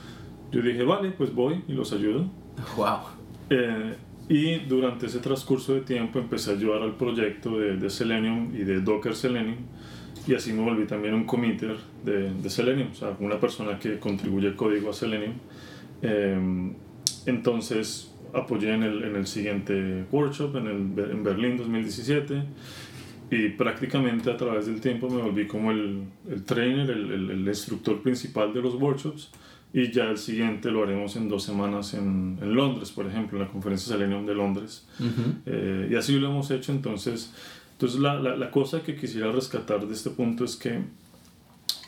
yo 0.52 0.62
dije, 0.62 0.84
vale, 0.84 1.10
pues 1.10 1.34
voy 1.34 1.62
y 1.68 1.72
los 1.72 1.92
ayudo. 1.92 2.26
Wow. 2.76 2.98
Eh, 3.50 3.94
Y 4.28 4.60
durante 4.60 5.06
ese 5.06 5.18
transcurso 5.18 5.74
de 5.74 5.80
tiempo 5.80 6.18
empecé 6.18 6.52
a 6.52 6.54
ayudar 6.54 6.82
al 6.82 6.94
proyecto 6.96 7.58
de, 7.58 7.76
de 7.76 7.90
Selenium 7.90 8.54
y 8.54 8.58
de 8.64 8.80
Docker 8.80 9.14
Selenium 9.14 9.56
y 10.26 10.34
así 10.34 10.52
me 10.52 10.62
volví 10.62 10.86
también 10.86 11.14
un 11.14 11.24
committer 11.24 11.76
de, 12.04 12.32
de 12.32 12.50
Selenium, 12.50 12.90
o 12.92 12.94
sea, 12.94 13.16
una 13.18 13.40
persona 13.40 13.78
que 13.78 13.98
contribuye 13.98 14.54
código 14.54 14.90
a 14.90 14.92
Selenium. 14.92 15.34
Em, 16.02 16.74
entonces 17.26 18.12
apoyé 18.32 18.74
en 18.74 18.82
el, 18.82 19.04
en 19.04 19.16
el 19.16 19.26
siguiente 19.26 20.04
workshop 20.10 20.56
en, 20.56 20.66
el, 20.66 21.10
en 21.10 21.22
Berlín 21.22 21.56
2017 21.56 22.42
y 23.30 23.48
prácticamente 23.50 24.30
a 24.30 24.36
través 24.36 24.66
del 24.66 24.80
tiempo 24.80 25.08
me 25.08 25.22
volví 25.22 25.46
como 25.46 25.70
el, 25.70 26.04
el 26.28 26.44
trainer, 26.44 26.90
el, 26.90 27.30
el, 27.30 27.48
instructor 27.48 28.02
principal 28.02 28.52
de 28.52 28.60
los 28.62 28.74
workshops 28.74 29.30
y 29.72 29.90
ya 29.90 30.04
el 30.04 30.18
siguiente 30.18 30.70
lo 30.70 30.82
haremos 30.82 31.16
en 31.16 31.28
dos 31.28 31.42
semanas 31.44 31.94
en, 31.94 32.38
en 32.42 32.54
Londres, 32.54 32.90
por 32.90 33.06
ejemplo, 33.06 33.38
en 33.38 33.46
la 33.46 33.50
conferencia 33.50 33.94
Selenium 33.94 34.26
de 34.26 34.34
Londres. 34.34 34.86
Eh, 35.46 35.88
y 35.90 35.94
así 35.94 36.18
lo 36.18 36.28
hemos 36.28 36.50
hecho, 36.50 36.72
entonces 36.72 37.32
entonces 37.82 38.00
la, 38.00 38.14
la, 38.14 38.36
la, 38.36 38.48
cosa 38.52 38.84
que 38.84 38.94
quisiera 38.94 39.32
rescatar 39.32 39.84
de 39.84 39.92
este 39.92 40.10
punto 40.10 40.44
es 40.44 40.54
que 40.54 40.84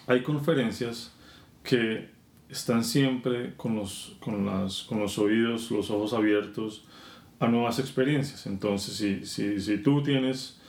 hay 0.08 0.24
conferencias 0.24 1.14
que 1.62 2.08
están 2.48 2.82
siempre 2.82 3.54
con 3.56 3.76
los, 3.76 4.16
con 4.18 4.44
las, 4.44 4.82
con 4.82 4.98
los 4.98 5.16
oídos, 5.18 5.70
los 5.70 5.92
ojos 5.92 6.12
abiertos 6.12 6.84
a 7.38 7.46
nuevas 7.46 7.78
experiencias. 7.78 8.46
Entonces 8.46 8.96
si, 8.96 9.24
si, 9.24 9.60
si 9.60 9.78
tú 9.78 10.02
tienes 10.02 10.60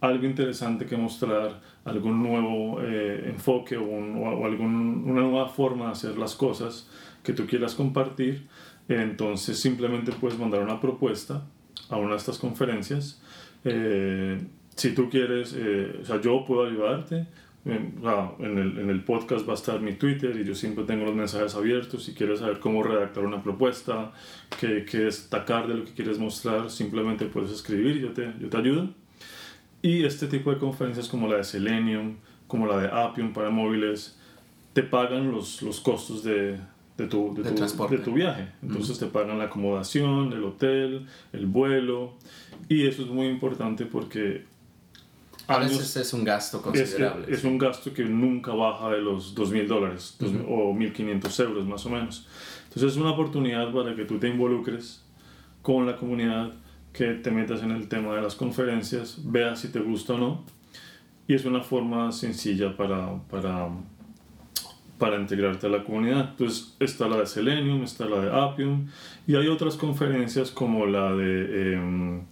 algo 0.00 0.24
interesante 0.24 0.86
que 0.86 0.96
mostrar, 0.96 1.60
algún 1.84 2.22
nuevo 2.22 2.80
eh, 2.80 3.24
enfoque 3.26 3.76
o, 3.76 3.84
un, 3.84 4.16
o 4.16 4.46
algún, 4.46 5.04
una 5.06 5.20
nueva 5.20 5.46
forma 5.50 5.88
de 5.88 5.92
hacer 5.92 6.16
las 6.16 6.34
cosas 6.34 6.88
que 7.22 7.34
tú 7.34 7.46
quieras 7.46 7.74
compartir, 7.74 8.46
entonces 8.88 9.60
simplemente 9.60 10.10
puedes 10.12 10.38
mandar 10.38 10.62
una 10.62 10.80
propuesta 10.80 11.44
a 11.90 11.98
una 11.98 12.12
de 12.12 12.16
estas 12.16 12.38
conferencias 12.38 13.20
eh, 13.64 14.40
si 14.74 14.94
tú 14.94 15.08
quieres, 15.08 15.54
eh, 15.56 15.98
o 16.02 16.04
sea, 16.04 16.20
yo 16.20 16.44
puedo 16.44 16.66
ayudarte. 16.66 17.26
En, 17.64 17.94
en, 18.40 18.58
el, 18.58 18.78
en, 18.78 18.90
el, 18.90 19.04
podcast 19.04 19.48
va 19.48 19.52
a 19.52 19.56
estar 19.56 19.80
mi 19.80 19.94
Twitter 19.94 20.38
y 20.38 20.44
yo 20.44 20.54
siempre 20.54 20.84
tengo 20.84 21.06
los 21.06 21.14
mensajes 21.14 21.54
abiertos. 21.54 22.04
Si 22.04 22.12
quieres 22.12 22.40
saber 22.40 22.60
cómo 22.60 22.82
redactar 22.82 23.24
una 23.24 23.42
propuesta, 23.42 24.12
qué, 24.60 24.84
qué 24.84 24.98
destacar 24.98 25.66
de 25.66 25.74
lo 25.74 25.84
que 25.86 25.92
quieres 25.92 26.18
mostrar, 26.18 26.70
simplemente 26.70 27.24
puedes 27.24 27.50
escribir 27.50 27.98
yo 28.00 28.12
te, 28.12 28.34
yo 28.38 28.50
te 28.50 28.56
ayudo. 28.58 28.90
Y 29.80 30.04
este 30.04 30.26
tipo 30.26 30.50
de 30.50 30.58
conferencias 30.58 31.08
como 31.08 31.26
la 31.26 31.38
de 31.38 31.44
Selenium, 31.44 32.16
como 32.46 32.66
la 32.66 32.78
de 32.78 32.88
Appium 32.88 33.32
para 33.32 33.48
móviles, 33.48 34.18
te 34.74 34.82
pagan 34.82 35.30
los, 35.30 35.62
los 35.62 35.80
costos 35.80 36.22
de, 36.22 36.58
de 36.96 37.06
tu, 37.06 37.34
de, 37.34 37.42
tu, 37.50 37.88
de 37.88 37.98
tu, 37.98 38.12
viaje. 38.12 38.48
Entonces 38.62 38.98
te 38.98 39.06
pagan 39.06 39.38
la 39.38 39.44
acomodación, 39.44 40.32
el 40.32 40.44
hotel, 40.44 41.06
el 41.32 41.46
vuelo. 41.46 42.14
Y 42.68 42.86
eso 42.86 43.02
es 43.02 43.08
muy 43.08 43.26
importante 43.26 43.86
porque... 43.86 44.44
A 45.46 45.58
veces 45.58 45.96
es 45.96 46.12
un 46.14 46.24
gasto 46.24 46.62
considerable. 46.62 47.26
Es, 47.28 47.40
es 47.40 47.44
un 47.44 47.58
gasto 47.58 47.92
que 47.92 48.04
nunca 48.04 48.52
baja 48.52 48.90
de 48.90 49.02
los 49.02 49.36
2.000 49.36 49.66
dólares 49.66 50.16
o 50.48 50.72
1.500 50.72 51.44
euros 51.44 51.66
más 51.66 51.84
o 51.84 51.90
menos. 51.90 52.26
Entonces 52.64 52.92
es 52.92 52.96
una 52.96 53.10
oportunidad 53.10 53.72
para 53.72 53.94
que 53.94 54.04
tú 54.04 54.18
te 54.18 54.28
involucres 54.28 55.04
con 55.60 55.86
la 55.86 55.96
comunidad, 55.96 56.52
que 56.92 57.14
te 57.14 57.30
metas 57.30 57.62
en 57.62 57.72
el 57.72 57.88
tema 57.88 58.14
de 58.14 58.22
las 58.22 58.36
conferencias, 58.36 59.18
veas 59.24 59.60
si 59.60 59.68
te 59.68 59.80
gusta 59.80 60.14
o 60.14 60.18
no. 60.18 60.44
Y 61.26 61.34
es 61.34 61.44
una 61.44 61.62
forma 61.62 62.12
sencilla 62.12 62.76
para, 62.76 63.18
para 63.30 63.68
para 64.98 65.16
integrarte 65.16 65.66
a 65.66 65.70
la 65.70 65.84
comunidad. 65.84 66.30
Entonces 66.30 66.74
está 66.80 67.08
la 67.08 67.18
de 67.18 67.26
Selenium, 67.26 67.82
está 67.82 68.06
la 68.06 68.20
de 68.20 68.30
Appium 68.30 68.86
y 69.26 69.36
hay 69.36 69.48
otras 69.48 69.76
conferencias 69.76 70.50
como 70.50 70.86
la 70.86 71.12
de, 71.14 71.74
em, 71.74 72.22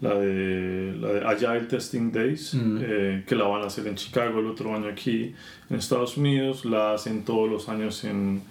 la 0.00 0.14
de, 0.14 0.96
la 1.00 1.08
de 1.08 1.26
Agile 1.26 1.66
Testing 1.66 2.12
Days, 2.12 2.54
mm. 2.54 2.78
eh, 2.80 3.24
que 3.26 3.34
la 3.34 3.44
van 3.44 3.62
a 3.62 3.66
hacer 3.66 3.86
en 3.86 3.96
Chicago 3.96 4.40
el 4.40 4.46
otro 4.46 4.74
año 4.74 4.88
aquí 4.88 5.34
en 5.70 5.76
Estados 5.76 6.16
Unidos, 6.16 6.64
la 6.64 6.94
hacen 6.94 7.24
todos 7.24 7.50
los 7.50 7.68
años 7.68 8.04
en, 8.04 8.42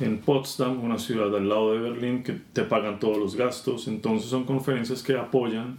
en 0.00 0.18
Potsdam, 0.18 0.82
una 0.82 0.98
ciudad 0.98 1.34
al 1.34 1.48
lado 1.48 1.72
de 1.72 1.80
Berlín, 1.80 2.22
que 2.22 2.32
te 2.52 2.62
pagan 2.62 2.98
todos 2.98 3.18
los 3.18 3.36
gastos. 3.36 3.86
Entonces 3.88 4.30
son 4.30 4.44
conferencias 4.44 5.02
que 5.02 5.16
apoyan 5.16 5.78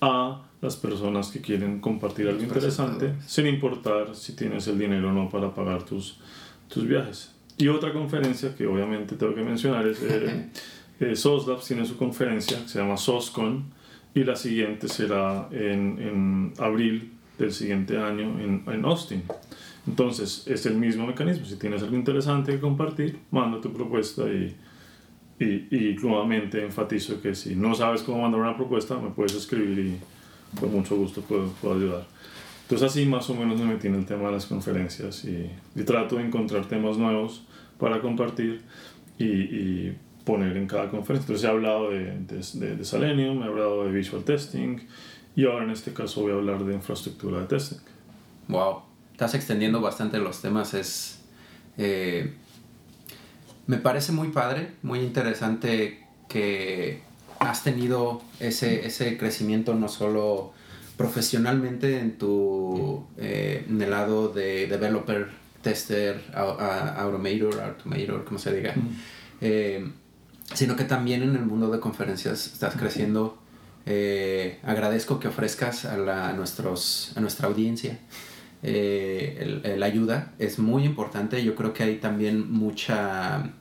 a 0.00 0.42
las 0.60 0.76
personas 0.76 1.30
que 1.30 1.40
quieren 1.40 1.80
compartir 1.80 2.26
algo 2.26 2.42
interesante, 2.42 3.14
sin 3.26 3.46
importar 3.46 4.14
si 4.14 4.34
tienes 4.34 4.66
el 4.66 4.78
dinero 4.78 5.10
o 5.10 5.12
no 5.12 5.28
para 5.28 5.54
pagar 5.54 5.82
tus, 5.82 6.18
tus 6.74 6.86
viajes. 6.86 7.32
Y 7.56 7.68
otra 7.68 7.92
conferencia 7.92 8.54
que 8.54 8.66
obviamente 8.66 9.14
tengo 9.14 9.34
que 9.34 9.42
mencionar 9.42 9.86
es 9.86 10.02
eh, 10.02 10.50
eh 11.00 11.16
SOSLabs 11.16 11.66
tiene 11.66 11.86
su 11.86 11.96
conferencia 11.96 12.60
que 12.60 12.68
se 12.68 12.80
llama 12.80 12.96
SOSCON 12.96 13.64
y 14.14 14.24
la 14.24 14.36
siguiente 14.36 14.88
será 14.88 15.48
en, 15.52 15.98
en 16.00 16.52
abril 16.58 17.12
del 17.38 17.52
siguiente 17.52 17.98
año 17.98 18.40
en, 18.40 18.64
en, 18.66 18.84
Austin. 18.84 19.22
Entonces 19.86 20.46
es 20.46 20.66
el 20.66 20.76
mismo 20.76 21.06
mecanismo. 21.06 21.46
Si 21.46 21.56
tienes 21.56 21.82
algo 21.82 21.96
interesante 21.96 22.52
que 22.52 22.60
compartir, 22.60 23.18
manda 23.30 23.60
tu 23.60 23.72
propuesta 23.72 24.22
y, 24.22 24.54
y, 25.38 25.76
y 25.76 25.96
nuevamente 26.00 26.62
enfatizo 26.62 27.20
que 27.20 27.34
si 27.34 27.56
no 27.56 27.74
sabes 27.74 28.02
cómo 28.02 28.22
mandar 28.22 28.40
una 28.40 28.56
propuesta, 28.56 28.96
me 28.98 29.10
puedes 29.10 29.34
escribir 29.34 29.78
y 29.78 30.60
con 30.60 30.72
mucho 30.72 30.96
gusto 30.96 31.20
puedo, 31.22 31.48
puedo 31.60 31.74
ayudar. 31.74 32.13
Entonces 32.64 32.90
así 32.90 33.04
más 33.04 33.28
o 33.28 33.34
menos 33.34 33.60
me 33.60 33.66
metí 33.66 33.88
en 33.88 33.94
el 33.94 34.06
tema 34.06 34.26
de 34.26 34.32
las 34.32 34.46
conferencias 34.46 35.24
y, 35.24 35.50
trato 35.84 36.16
de 36.16 36.24
encontrar 36.24 36.66
temas 36.66 36.96
nuevos 36.96 37.44
para 37.78 38.00
compartir 38.00 38.62
y, 39.18 39.24
y, 39.24 39.98
poner 40.24 40.56
en 40.56 40.66
cada 40.66 40.88
conferencia. 40.88 41.26
Entonces 41.26 41.44
he 41.44 41.48
hablado 41.50 41.90
de, 41.90 42.18
de, 42.20 42.76
de, 42.76 42.84
Selenium, 42.84 43.42
he 43.42 43.44
hablado 43.44 43.84
de 43.84 43.92
Visual 43.92 44.24
Testing 44.24 44.78
y 45.36 45.44
ahora 45.44 45.64
en 45.64 45.70
este 45.70 45.92
caso 45.92 46.22
voy 46.22 46.32
a 46.32 46.36
hablar 46.36 46.64
de 46.64 46.72
infraestructura 46.72 47.40
de 47.40 47.46
testing. 47.46 47.78
Wow, 48.48 48.82
estás 49.12 49.34
extendiendo 49.34 49.82
bastante 49.82 50.16
los 50.16 50.40
temas. 50.40 50.72
Es, 50.72 51.20
eh, 51.76 52.32
me 53.66 53.76
parece 53.76 54.12
muy 54.12 54.28
padre, 54.28 54.72
muy 54.82 55.00
interesante 55.00 56.06
que 56.28 57.02
has 57.38 57.62
tenido 57.62 58.22
ese, 58.40 58.86
ese 58.86 59.18
crecimiento 59.18 59.74
no 59.74 59.88
solo 59.88 60.54
profesionalmente 60.96 61.98
en 61.98 62.18
tu 62.18 63.04
eh, 63.18 63.64
en 63.68 63.80
el 63.82 63.90
lado 63.90 64.28
de 64.28 64.66
developer, 64.66 65.28
tester, 65.62 66.22
automator, 66.34 67.60
automator, 67.60 68.24
como 68.24 68.38
se 68.38 68.54
diga, 68.54 68.74
eh, 69.40 69.90
sino 70.52 70.76
que 70.76 70.84
también 70.84 71.22
en 71.22 71.34
el 71.34 71.44
mundo 71.44 71.70
de 71.70 71.80
conferencias 71.80 72.46
estás 72.46 72.76
creciendo. 72.76 73.38
Eh, 73.86 74.60
agradezco 74.62 75.20
que 75.20 75.28
ofrezcas 75.28 75.84
a, 75.84 75.98
la, 75.98 76.32
nuestros, 76.32 77.12
a 77.16 77.20
nuestra 77.20 77.48
audiencia 77.48 77.98
la 78.62 79.84
ayuda, 79.84 80.32
es 80.38 80.58
muy 80.58 80.84
importante. 80.84 81.44
Yo 81.44 81.54
creo 81.54 81.74
que 81.74 81.82
hay 81.82 81.96
también 81.96 82.50
mucha 82.50 83.52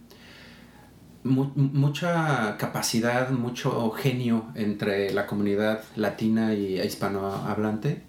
mucha 1.23 2.57
capacidad, 2.57 3.29
mucho 3.29 3.91
genio 3.91 4.45
entre 4.55 5.13
la 5.13 5.25
comunidad 5.25 5.83
latina 5.95 6.53
y 6.53 6.79
hispanohablante, 6.81 8.03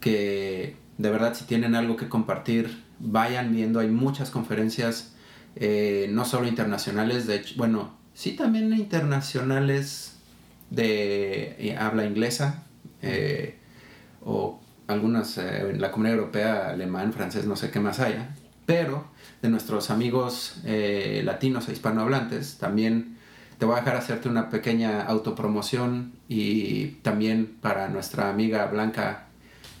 que 0.00 0.76
de 0.98 1.10
verdad 1.10 1.34
si 1.34 1.44
tienen 1.44 1.74
algo 1.74 1.96
que 1.96 2.08
compartir, 2.08 2.84
vayan 2.98 3.52
viendo, 3.52 3.80
hay 3.80 3.88
muchas 3.88 4.30
conferencias, 4.30 5.14
eh, 5.56 6.08
no 6.10 6.24
solo 6.24 6.48
internacionales, 6.48 7.26
de 7.26 7.36
hecho, 7.36 7.54
bueno, 7.56 7.96
sí 8.14 8.32
también 8.32 8.72
internacionales 8.72 10.16
de 10.70 11.56
eh, 11.58 11.76
habla 11.78 12.04
inglesa, 12.04 12.64
eh, 13.02 13.56
o 14.24 14.60
algunas 14.88 15.38
en 15.38 15.80
la 15.80 15.92
comunidad 15.92 16.18
europea, 16.18 16.70
alemán, 16.70 17.12
francés, 17.12 17.46
no 17.46 17.56
sé 17.56 17.70
qué 17.70 17.78
más 17.78 18.00
haya, 18.00 18.34
pero 18.68 19.06
de 19.40 19.48
nuestros 19.48 19.88
amigos 19.88 20.60
eh, 20.66 21.22
latinos 21.24 21.70
e 21.70 21.72
hispanohablantes. 21.72 22.58
También 22.58 23.16
te 23.56 23.64
voy 23.64 23.74
a 23.74 23.78
dejar 23.78 23.96
hacerte 23.96 24.28
una 24.28 24.50
pequeña 24.50 25.00
autopromoción 25.04 26.12
y 26.28 26.88
también 27.00 27.56
para 27.62 27.88
nuestra 27.88 28.28
amiga 28.28 28.66
Blanca, 28.66 29.28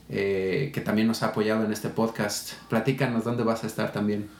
eh, 0.08 0.70
que 0.72 0.80
también 0.80 1.06
nos 1.06 1.22
ha 1.22 1.26
apoyado 1.26 1.66
en 1.66 1.72
este 1.72 1.90
podcast. 1.90 2.54
Platícanos 2.70 3.24
dónde 3.24 3.42
vas 3.42 3.62
a 3.62 3.66
estar 3.66 3.92
también. 3.92 4.30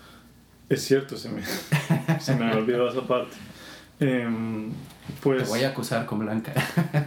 Es 0.70 0.82
cierto, 0.82 1.18
se 1.18 1.28
me, 1.28 1.42
se 2.18 2.34
me 2.34 2.50
olvidado 2.50 2.88
esa 2.88 3.06
parte. 3.06 3.36
Em, 4.00 4.70
pues, 5.22 5.42
te 5.42 5.48
voy 5.50 5.64
a 5.64 5.68
acusar 5.68 6.06
con 6.06 6.20
Blanca. 6.20 6.54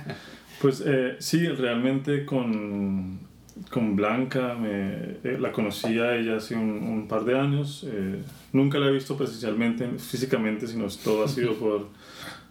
pues 0.61 0.83
eh, 0.85 1.15
sí, 1.17 1.47
realmente 1.47 2.23
con 2.23 3.30
con 3.69 3.95
Blanca, 3.95 4.55
me, 4.55 5.17
eh, 5.23 5.37
la 5.39 5.51
conocí 5.51 5.99
a 5.99 6.15
ella 6.15 6.37
hace 6.37 6.55
un, 6.55 6.83
un 6.83 7.07
par 7.07 7.25
de 7.25 7.37
años. 7.37 7.85
Eh, 7.87 8.21
nunca 8.53 8.79
la 8.79 8.87
he 8.87 8.91
visto 8.91 9.17
presencialmente, 9.17 9.87
físicamente, 9.97 10.67
sino 10.67 10.87
todo 11.03 11.23
ha 11.25 11.27
sido 11.27 11.53
por, 11.59 11.87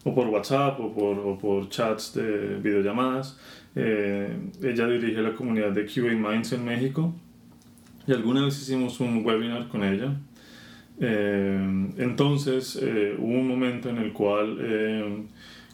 o 0.04 0.14
por 0.14 0.28
WhatsApp 0.28 0.78
o 0.80 0.92
por, 0.92 1.18
o 1.18 1.38
por 1.38 1.68
chats 1.68 2.14
de 2.14 2.58
videollamadas. 2.58 3.38
Eh, 3.74 4.36
ella 4.62 4.86
dirige 4.86 5.22
la 5.22 5.34
comunidad 5.34 5.70
de 5.70 5.86
QA 5.86 6.12
Minds 6.12 6.52
en 6.52 6.64
México 6.64 7.14
y 8.06 8.12
alguna 8.12 8.44
vez 8.44 8.60
hicimos 8.60 8.98
un 9.00 9.24
webinar 9.24 9.68
con 9.68 9.84
ella. 9.84 10.16
entonces 10.98 12.76
hubo 13.18 13.38
un 13.42 13.48
momento 13.48 13.88
en 13.88 13.98
el 13.98 14.12
cual 14.12 15.28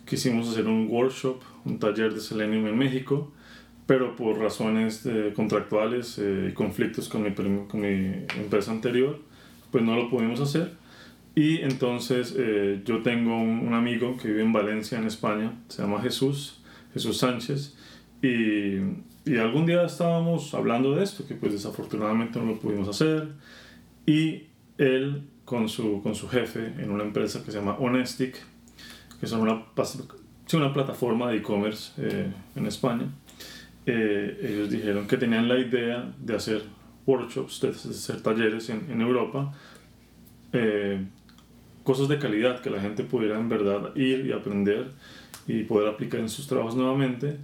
quisimos 0.05 0.51
hacer 0.51 0.67
un 0.67 0.89
workshop, 0.89 1.41
un 1.65 1.79
taller 1.79 2.13
de 2.13 2.21
Selenium 2.21 2.67
en 2.67 2.77
México, 2.77 3.33
pero 3.87 4.17
por 4.17 4.39
razones 4.39 5.09
contractuales 5.35 6.19
y 6.19 6.53
conflictos 6.53 7.09
con 7.09 7.23
mi, 7.23 7.33
con 7.33 7.81
mi 7.81 8.25
empresa 8.37 8.73
anterior, 8.73 9.21
pues 9.71 9.85
no 9.85 9.95
lo 9.97 10.11
pudimos 10.11 10.41
hacer. 10.41 10.73
Y 11.35 11.59
entonces 11.59 12.35
yo 12.85 13.03
tengo 13.03 13.37
un, 13.37 13.67
un, 13.67 13.75
amigo 13.75 14.17
que 14.17 14.29
vive 14.29 14.43
en 14.43 14.53
Valencia, 14.53 14.99
en 14.99 15.07
España, 15.07 15.53
se 15.69 15.83
llama 15.83 16.01
Jesús, 16.01 16.63
Jesús 16.95 17.19
Sánchez, 17.19 17.77
y, 18.23 18.79
y, 19.27 19.37
algún 19.39 19.67
día 19.67 19.85
estábamos 19.85 20.55
hablando 20.55 20.95
de 20.97 21.05
esto, 21.05 21.27
que 21.27 21.35
pues 21.35 21.53
desafortunadamente 21.53 22.39
no 22.39 22.47
lo 22.47 22.59
pudimos 22.59 22.89
hacer, 22.89 23.29
y 24.07 24.45
él 24.79 25.25
con 25.45 25.69
su, 25.69 26.03
con 26.03 26.15
su 26.15 26.29
jefe 26.29 26.73
en 26.79 26.91
una 26.91 27.05
empresa 27.05 27.43
que 27.45 27.51
se 27.51 27.59
llama 27.59 27.77
Honestic, 27.79 28.37
que 29.21 29.27
son 29.27 29.41
una, 29.41 29.65
una 30.55 30.73
plataforma 30.73 31.31
de 31.31 31.39
e-commerce 31.39 31.93
eh, 31.99 32.33
en 32.55 32.67
España, 32.67 33.09
eh, 33.87 34.39
ellos 34.43 34.71
dijeron 34.71 35.07
que 35.07 35.17
tenían 35.17 35.49
la 35.49 35.59
idea 35.59 36.13
de 36.19 36.35
hacer 36.37 36.63
workshops, 37.07 37.61
de 37.61 37.69
hacer 37.69 38.21
talleres 38.21 38.69
en, 38.69 38.91
en 38.91 39.01
Europa, 39.01 39.53
eh, 40.53 41.05
cosas 41.85 42.09
de 42.09 42.19
calidad 42.19 42.61
que 42.61 42.71
la 42.71 42.81
gente 42.81 43.05
pudiera 43.05 43.39
en 43.39 43.49
verdad 43.49 43.95
ir 43.95 44.27
y 44.27 44.33
aprender 44.33 44.91
y 45.47 45.63
poder 45.63 45.89
aplicar 45.89 46.21
en 46.21 46.29
sus 46.29 46.47
trabajos 46.49 46.75
nuevamente. 46.75 47.39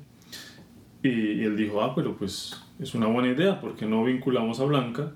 Y, 1.03 1.09
y 1.09 1.45
él 1.45 1.57
dijo, 1.57 1.83
ah, 1.83 1.95
pero 1.95 2.17
pues 2.17 2.61
es 2.79 2.95
una 2.95 3.07
buena 3.07 3.29
idea, 3.29 3.61
porque 3.61 3.87
no 3.87 4.05
vinculamos 4.05 4.61
a 4.61 4.65
Blanca 4.65 5.13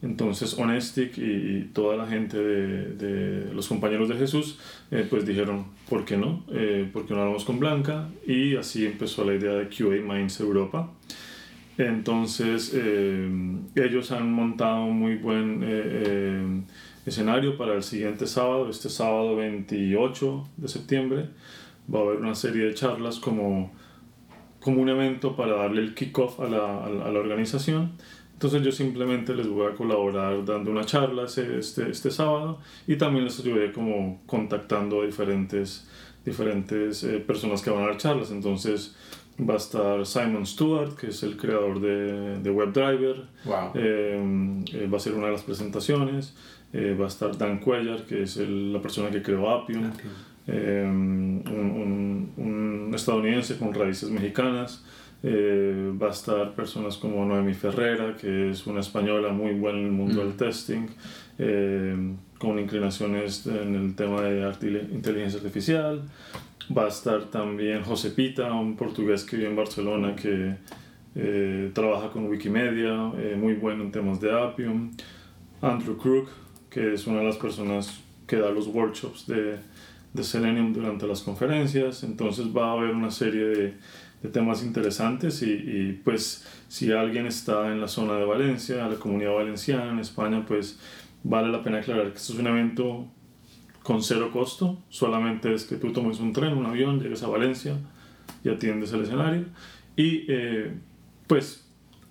entonces 0.00 0.56
Honestic 0.56 1.18
y, 1.18 1.70
toda 1.72 1.96
la 1.96 2.06
gente 2.06 2.38
de, 2.38 3.52
los 3.52 3.66
compañeros 3.66 4.08
de 4.08 4.14
Jesús 4.16 4.58
eh, 4.90 5.06
pues 5.08 5.26
dijeron, 5.26 5.66
¿por 5.88 6.04
qué 6.04 6.16
no? 6.16 6.44
Eh, 6.52 6.88
¿Por 6.92 7.06
qué 7.06 7.14
no 7.14 7.20
hablamos 7.20 7.44
con 7.44 7.58
Blanca? 7.58 8.08
Y 8.26 8.56
así 8.56 8.86
empezó 8.86 9.24
la 9.24 9.34
idea 9.34 9.52
de 9.52 9.68
QA 9.68 10.00
Minds 10.02 10.40
Europa. 10.40 10.90
Entonces 11.78 12.72
eh, 12.74 13.28
ellos 13.76 14.10
han 14.10 14.32
montado 14.32 14.84
un 14.84 14.98
muy 14.98 15.16
buen 15.16 15.60
eh, 15.62 16.62
escenario 17.06 17.56
para 17.56 17.74
el 17.74 17.84
siguiente 17.84 18.26
sábado, 18.26 18.68
este 18.68 18.88
sábado 18.88 19.36
28 19.36 20.48
de 20.56 20.68
septiembre. 20.68 21.28
Va 21.92 22.00
a 22.00 22.02
haber 22.02 22.16
una 22.18 22.34
serie 22.34 22.64
de 22.64 22.74
charlas 22.74 23.20
como, 23.20 23.72
como 24.60 24.82
un 24.82 24.88
evento 24.88 25.36
para 25.36 25.54
darle 25.56 25.82
el 25.82 25.94
kickoff 25.94 26.40
a 26.40 26.48
la, 26.48 26.84
a 26.84 27.12
la 27.12 27.18
organización 27.18 27.92
entonces 28.38 28.62
yo 28.62 28.70
simplemente 28.70 29.34
les 29.34 29.48
voy 29.48 29.66
a 29.66 29.74
colaborar 29.74 30.44
dando 30.44 30.70
una 30.70 30.84
charla 30.84 31.24
este, 31.24 31.90
este 31.90 32.10
sábado 32.12 32.60
y 32.86 32.94
también 32.94 33.24
les 33.24 33.40
ayudé 33.40 33.72
como 33.72 34.22
contactando 34.26 35.02
a 35.02 35.06
diferentes, 35.06 35.88
diferentes 36.24 37.02
eh, 37.02 37.18
personas 37.18 37.62
que 37.62 37.70
van 37.70 37.82
a 37.82 37.86
dar 37.86 37.96
charlas. 37.96 38.30
Entonces 38.30 38.94
va 39.40 39.54
a 39.54 39.56
estar 39.56 40.06
Simon 40.06 40.46
Stewart, 40.46 40.94
que 40.94 41.08
es 41.08 41.24
el 41.24 41.36
creador 41.36 41.80
de, 41.80 42.38
de 42.38 42.48
WebDriver. 42.48 43.24
Wow. 43.44 43.72
Eh, 43.74 44.62
eh, 44.72 44.86
va 44.86 44.98
a 44.98 45.00
ser 45.00 45.14
una 45.14 45.26
de 45.26 45.32
las 45.32 45.42
presentaciones. 45.42 46.36
va 46.72 47.06
a 47.06 47.08
estar 47.08 47.36
Dan 47.36 47.58
Cuellar, 47.58 48.04
que 48.04 48.22
es 48.22 48.36
la 48.36 48.80
persona 48.80 49.10
que 49.10 49.20
creó 49.20 49.50
Appium. 49.50 49.90
Un, 50.46 51.42
un, 51.44 52.32
un 52.36 52.94
estadounidense 52.94 53.58
con 53.58 53.74
raíces 53.74 54.10
mexicanas. 54.10 54.84
Eh, 55.22 55.92
va 56.00 56.08
a 56.08 56.10
estar 56.10 56.54
personas 56.54 56.96
como 56.96 57.24
Noemi 57.24 57.52
Ferrera, 57.52 58.16
que 58.16 58.50
es 58.50 58.66
una 58.68 58.80
española 58.80 59.30
muy 59.30 59.52
buena 59.54 59.78
en 59.78 59.86
el 59.86 59.92
mundo 59.92 60.20
del 60.20 60.34
mm. 60.34 60.36
testing, 60.36 60.86
eh, 61.38 62.14
con 62.38 62.58
inclinaciones 62.58 63.46
en 63.46 63.74
el 63.74 63.94
tema 63.96 64.22
de 64.22 64.48
inteligencia 64.92 65.38
artificial. 65.38 66.02
Va 66.76 66.84
a 66.84 66.88
estar 66.88 67.24
también 67.24 67.82
José 67.82 68.10
Pita, 68.10 68.52
un 68.52 68.76
portugués 68.76 69.24
que 69.24 69.36
vive 69.36 69.48
en 69.48 69.56
Barcelona 69.56 70.14
que 70.14 70.54
eh, 71.16 71.70
trabaja 71.72 72.10
con 72.10 72.26
Wikimedia, 72.26 72.94
muy 73.36 73.54
bueno 73.54 73.84
en 73.84 73.90
temas 73.90 74.20
de 74.20 74.30
Appium. 74.30 74.92
Andrew 75.60 75.96
Crook, 75.96 76.28
que 76.70 76.94
es 76.94 77.06
una 77.06 77.20
de 77.20 77.24
las 77.24 77.36
personas 77.36 78.00
que 78.26 78.36
da 78.36 78.50
los 78.50 78.68
workshops 78.68 79.26
de, 79.26 79.56
de 80.12 80.22
Selenium 80.22 80.72
durante 80.72 81.06
las 81.06 81.22
conferencias. 81.22 82.04
Entonces 82.04 82.46
va 82.54 82.68
a 82.68 82.72
haber 82.74 82.94
una 82.94 83.10
serie 83.10 83.44
de 83.44 83.74
de 84.22 84.28
temas 84.28 84.64
interesantes 84.64 85.42
y, 85.42 86.00
pues 86.04 86.46
si 86.68 86.92
alguien 86.92 87.26
está 87.26 87.72
en 87.72 87.80
la 87.80 87.88
zona 87.88 88.14
de 88.14 88.24
Valencia, 88.24 88.88
la 88.88 88.96
comunidad 88.96 89.34
valenciana, 89.34 89.90
en 89.90 90.00
España, 90.00 90.44
pues 90.46 90.78
vale 91.22 91.48
la 91.48 91.62
pena 91.62 91.78
aclarar 91.78 92.10
que 92.10 92.18
esto 92.18 92.32
es 92.32 92.38
un 92.38 92.46
evento 92.46 93.06
con 93.82 94.02
cero 94.02 94.30
costo, 94.32 94.78
solamente 94.88 95.54
es 95.54 95.64
que 95.64 95.76
tú 95.76 95.92
tomes 95.92 96.20
un 96.20 96.32
tren, 96.32 96.52
un 96.52 96.66
avión, 96.66 97.00
llegues 97.00 97.22
a 97.22 97.28
Valencia 97.28 97.76
y 98.44 98.50
atiendes 98.50 98.92
el 98.92 99.02
escenario 99.02 99.44
y 99.96 100.26
eh, 100.28 100.74
pues 101.26 101.64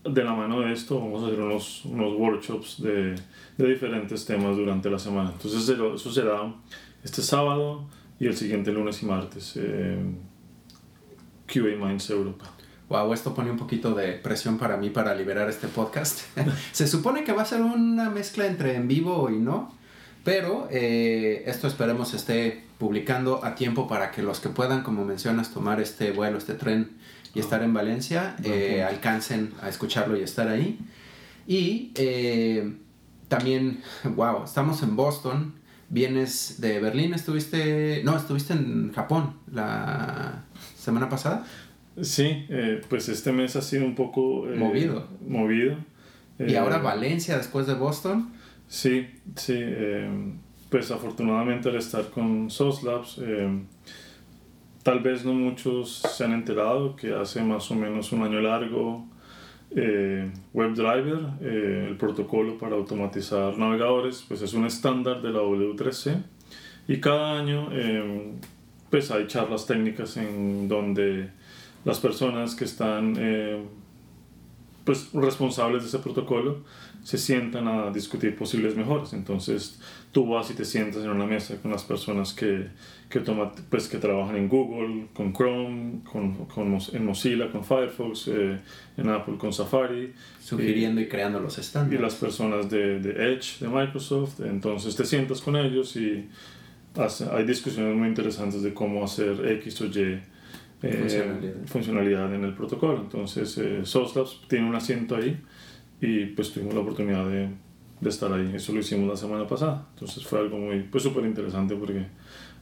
de 0.03 0.23
la 0.23 0.33
mano 0.33 0.61
de 0.61 0.73
esto 0.73 0.99
vamos 0.99 1.23
a 1.23 1.27
hacer 1.27 1.39
unos, 1.39 1.85
unos 1.85 2.13
workshops 2.13 2.81
de, 2.81 3.15
de, 3.57 3.67
diferentes 3.67 4.25
temas 4.25 4.55
durante 4.55 4.89
la 4.89 4.99
semana. 4.99 5.31
Entonces 5.31 5.67
eso 5.69 6.11
será 6.11 6.53
este 7.03 7.21
sábado 7.21 7.85
y 8.19 8.27
el 8.27 8.35
siguiente 8.35 8.71
lunes 8.71 9.03
y 9.03 9.05
martes. 9.05 9.53
Eh, 9.57 9.97
QA 11.47 11.75
Minds 11.77 12.09
Europa. 12.09 12.45
Wow, 12.89 13.13
esto 13.13 13.33
pone 13.33 13.51
un 13.51 13.57
poquito 13.57 13.93
de 13.93 14.13
presión 14.13 14.57
para 14.57 14.77
mí 14.77 14.89
para 14.89 15.13
liberar 15.13 15.49
este 15.49 15.67
podcast. 15.67 16.21
Se 16.71 16.87
supone 16.87 17.23
que 17.23 17.33
va 17.33 17.41
a 17.41 17.45
ser 17.45 17.61
una 17.61 18.09
mezcla 18.09 18.45
entre 18.45 18.75
en 18.75 18.87
vivo 18.87 19.29
y 19.29 19.37
no, 19.37 19.75
pero 20.23 20.67
eh, 20.71 21.43
esto 21.47 21.67
esperemos 21.67 22.13
esté 22.13 22.63
publicando 22.77 23.43
a 23.43 23.55
tiempo 23.55 23.87
para 23.87 24.11
que 24.11 24.21
los 24.21 24.39
que 24.39 24.49
puedan, 24.49 24.83
como 24.83 25.03
mencionas, 25.03 25.53
tomar 25.53 25.81
este 25.81 26.11
vuelo, 26.11 26.37
este 26.37 26.53
tren 26.53 26.91
y 27.33 27.39
estar 27.39 27.61
en 27.61 27.73
Valencia, 27.73 28.35
eh, 28.43 28.83
alcancen 28.83 29.53
a 29.61 29.69
escucharlo 29.69 30.17
y 30.17 30.21
estar 30.21 30.47
ahí. 30.47 30.79
Y 31.45 31.91
eh, 31.95 32.73
también, 33.27 33.81
wow, 34.03 34.43
estamos 34.45 34.81
en 34.83 34.95
Boston, 34.95 35.55
vienes 35.89 36.59
de 36.61 36.79
Berlín, 36.79 37.13
estuviste, 37.13 38.01
no, 38.03 38.15
estuviste 38.17 38.53
en 38.53 38.91
Japón 38.93 39.35
la 39.51 40.45
semana 40.87 41.09
pasada. 41.09 41.45
Sí, 42.01 42.45
eh, 42.49 42.81
pues 42.89 43.09
este 43.09 43.33
mes 43.33 43.57
ha 43.57 43.61
sido 43.61 43.83
un 43.83 43.93
poco... 43.93 44.47
Eh, 44.47 44.55
movido. 44.55 45.05
Movido. 45.27 45.75
y 46.39 46.55
ahora 46.55 46.77
eh, 46.77 46.81
Valencia 46.81 47.37
después 47.37 47.67
de 47.67 47.73
Boston. 47.73 48.31
Sí, 48.69 49.07
sí. 49.35 49.59
pues 50.69 50.91
afortunadamente 50.91 51.69
al 51.69 51.75
estar 51.75 52.09
con 52.09 52.49
SOS 52.49 52.83
Labs, 52.83 53.21
tal 54.83 54.99
vez 54.99 55.25
no 55.25 55.33
muchos 55.33 56.03
se 56.15 56.23
han 56.23 56.33
enterado 56.33 56.95
que 56.95 57.13
hace 57.13 57.41
más 57.41 57.69
o 57.71 57.75
menos 57.75 58.11
un 58.11 58.23
año 58.23 58.41
largo 58.41 59.05
WebDriver, 60.53 61.19
el 61.41 61.97
protocolo 61.97 62.57
para 62.57 62.75
automatizar 62.75 63.57
navegadores, 63.57 64.23
pues 64.27 64.41
es 64.41 64.53
un 64.53 64.65
estándar 64.65 65.21
de 65.21 65.31
la 65.31 65.39
W3C 65.39 66.23
y 66.89 66.99
cada 66.99 67.39
año 67.39 67.69
pues 68.89 69.11
hay 69.11 69.27
charlas 69.27 69.65
técnicas 69.65 70.17
en 70.17 70.67
donde 70.67 71.29
las 71.85 71.99
personas 71.99 72.55
que 72.55 72.65
están 72.65 73.15
eh, 73.17 73.61
pues 74.83 75.09
responsables 75.13 75.83
de 75.83 75.89
ese 75.89 75.99
protocolo 75.99 76.59
se 77.03 77.17
sientan 77.17 77.67
a 77.67 77.91
discutir 77.91 78.35
posibles 78.35 78.75
mejoras. 78.75 79.13
Entonces 79.13 79.79
tú 80.11 80.27
vas 80.27 80.49
y 80.51 80.53
te 80.53 80.65
sientas 80.65 81.03
en 81.03 81.09
una 81.09 81.25
mesa 81.25 81.55
con 81.61 81.71
las 81.71 81.83
personas 81.83 82.33
que, 82.33 82.67
que, 83.09 83.21
pues, 83.69 83.87
que 83.87 83.97
trabajan 83.97 84.35
en 84.35 84.49
Google, 84.49 85.07
con 85.13 85.33
Chrome, 85.33 86.01
con, 86.03 86.45
con 86.45 86.77
en 86.93 87.05
Mozilla, 87.05 87.49
con 87.51 87.63
Firefox, 87.63 88.27
eh, 88.27 88.59
en 88.97 89.09
Apple, 89.09 89.37
con 89.37 89.53
Safari. 89.53 90.13
Sugiriendo 90.41 90.99
y, 90.99 91.07
creando 91.07 91.39
los 91.39 91.57
estándares. 91.57 91.99
Y 91.99 92.03
las 92.03 92.15
personas 92.15 92.69
de, 92.69 92.99
de 92.99 93.33
Edge, 93.33 93.59
de 93.59 93.67
Microsoft. 93.67 94.41
Entonces 94.41 94.95
te 94.95 95.05
sientas 95.05 95.41
con 95.41 95.55
ellos 95.55 95.95
y 95.95 96.27
hay 96.97 97.45
discusiones 97.45 97.95
muy 97.95 98.07
interesantes 98.07 98.61
de 98.61 98.73
cómo 98.73 99.03
hacer 99.03 99.45
X 99.59 99.81
o 99.81 99.85
Y 99.85 100.19
eh, 100.83 101.55
funcionalidad. 101.65 102.33
en 102.33 102.43
el 102.43 102.53
protocolo. 102.53 103.01
Entonces, 103.01 103.57
eh, 103.57 103.81
SOSLabs 103.83 104.41
tiene 104.47 104.67
un 104.67 104.75
asiento 104.75 105.15
ahí 105.15 105.39
y 106.01 106.25
pues 106.27 106.51
tuvimos 106.51 106.75
la 106.75 106.81
oportunidad 106.81 107.25
de, 107.27 107.49
de, 107.99 108.09
estar 108.09 108.31
ahí. 108.31 108.51
Eso 108.53 108.73
lo 108.73 108.79
hicimos 108.79 109.07
la 109.07 109.17
semana 109.17 109.47
pasada. 109.47 109.87
Entonces 109.93 110.25
fue 110.25 110.39
algo 110.39 110.57
muy, 110.57 110.81
pues 110.83 111.03
súper 111.03 111.25
interesante 111.25 111.75
porque, 111.75 112.05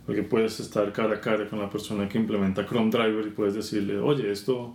porque 0.06 0.24
puedes 0.24 0.60
estar 0.60 0.92
cara 0.94 1.16
a 1.16 1.22
cara 1.22 1.48
con 1.50 1.60
la 1.60 1.70
persona 1.70 2.08
que 2.08 2.18
implementa 2.18 2.66
Chrome 2.66 2.90
Driver 2.90 3.28
y 3.28 3.32
puedes 3.32 3.54
decirle, 3.54 3.98
oye, 3.98 4.32
esto 4.32 4.74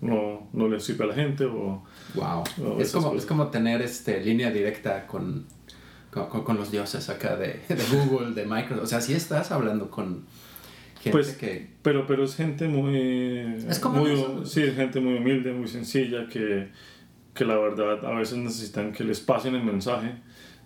no, 0.00 0.48
no 0.52 0.68
le 0.68 0.80
sirve 0.80 1.04
a 1.04 1.08
la 1.08 1.14
gente 1.14 1.44
o... 1.44 1.84
Wow. 2.14 2.80
es, 2.80 2.90
como, 2.90 3.14
es 3.14 3.24
como 3.24 3.48
tener 3.48 3.82
este, 3.82 4.20
línea 4.20 4.50
directa 4.50 5.06
con 5.06 5.46
con, 6.10 6.44
con, 6.44 6.56
los 6.56 6.70
dioses 6.70 7.08
acá 7.08 7.36
de, 7.36 7.60
de, 7.68 7.84
Google, 7.92 8.34
de 8.34 8.46
Microsoft. 8.46 8.84
O 8.84 8.86
sea, 8.86 9.00
si 9.00 9.14
estás 9.14 9.50
hablando 9.50 9.90
con 9.90 10.24
gente 11.00 11.10
pues, 11.10 11.36
que... 11.36 11.68
Pero, 11.82 12.06
pero 12.06 12.24
es 12.24 12.36
gente 12.36 12.68
muy... 12.68 13.64
Es 13.68 13.78
como... 13.78 14.00
Muy, 14.00 14.44
sí, 14.44 14.62
es 14.62 14.74
gente 14.74 15.00
muy 15.00 15.14
humilde, 15.14 15.52
muy 15.52 15.68
sencilla, 15.68 16.26
que, 16.26 16.68
que 17.34 17.44
la 17.44 17.56
verdad 17.56 18.04
a 18.04 18.12
veces 18.12 18.38
necesitan 18.38 18.92
que 18.92 19.04
les 19.04 19.20
pasen 19.20 19.54
el 19.54 19.64
mensaje 19.64 20.14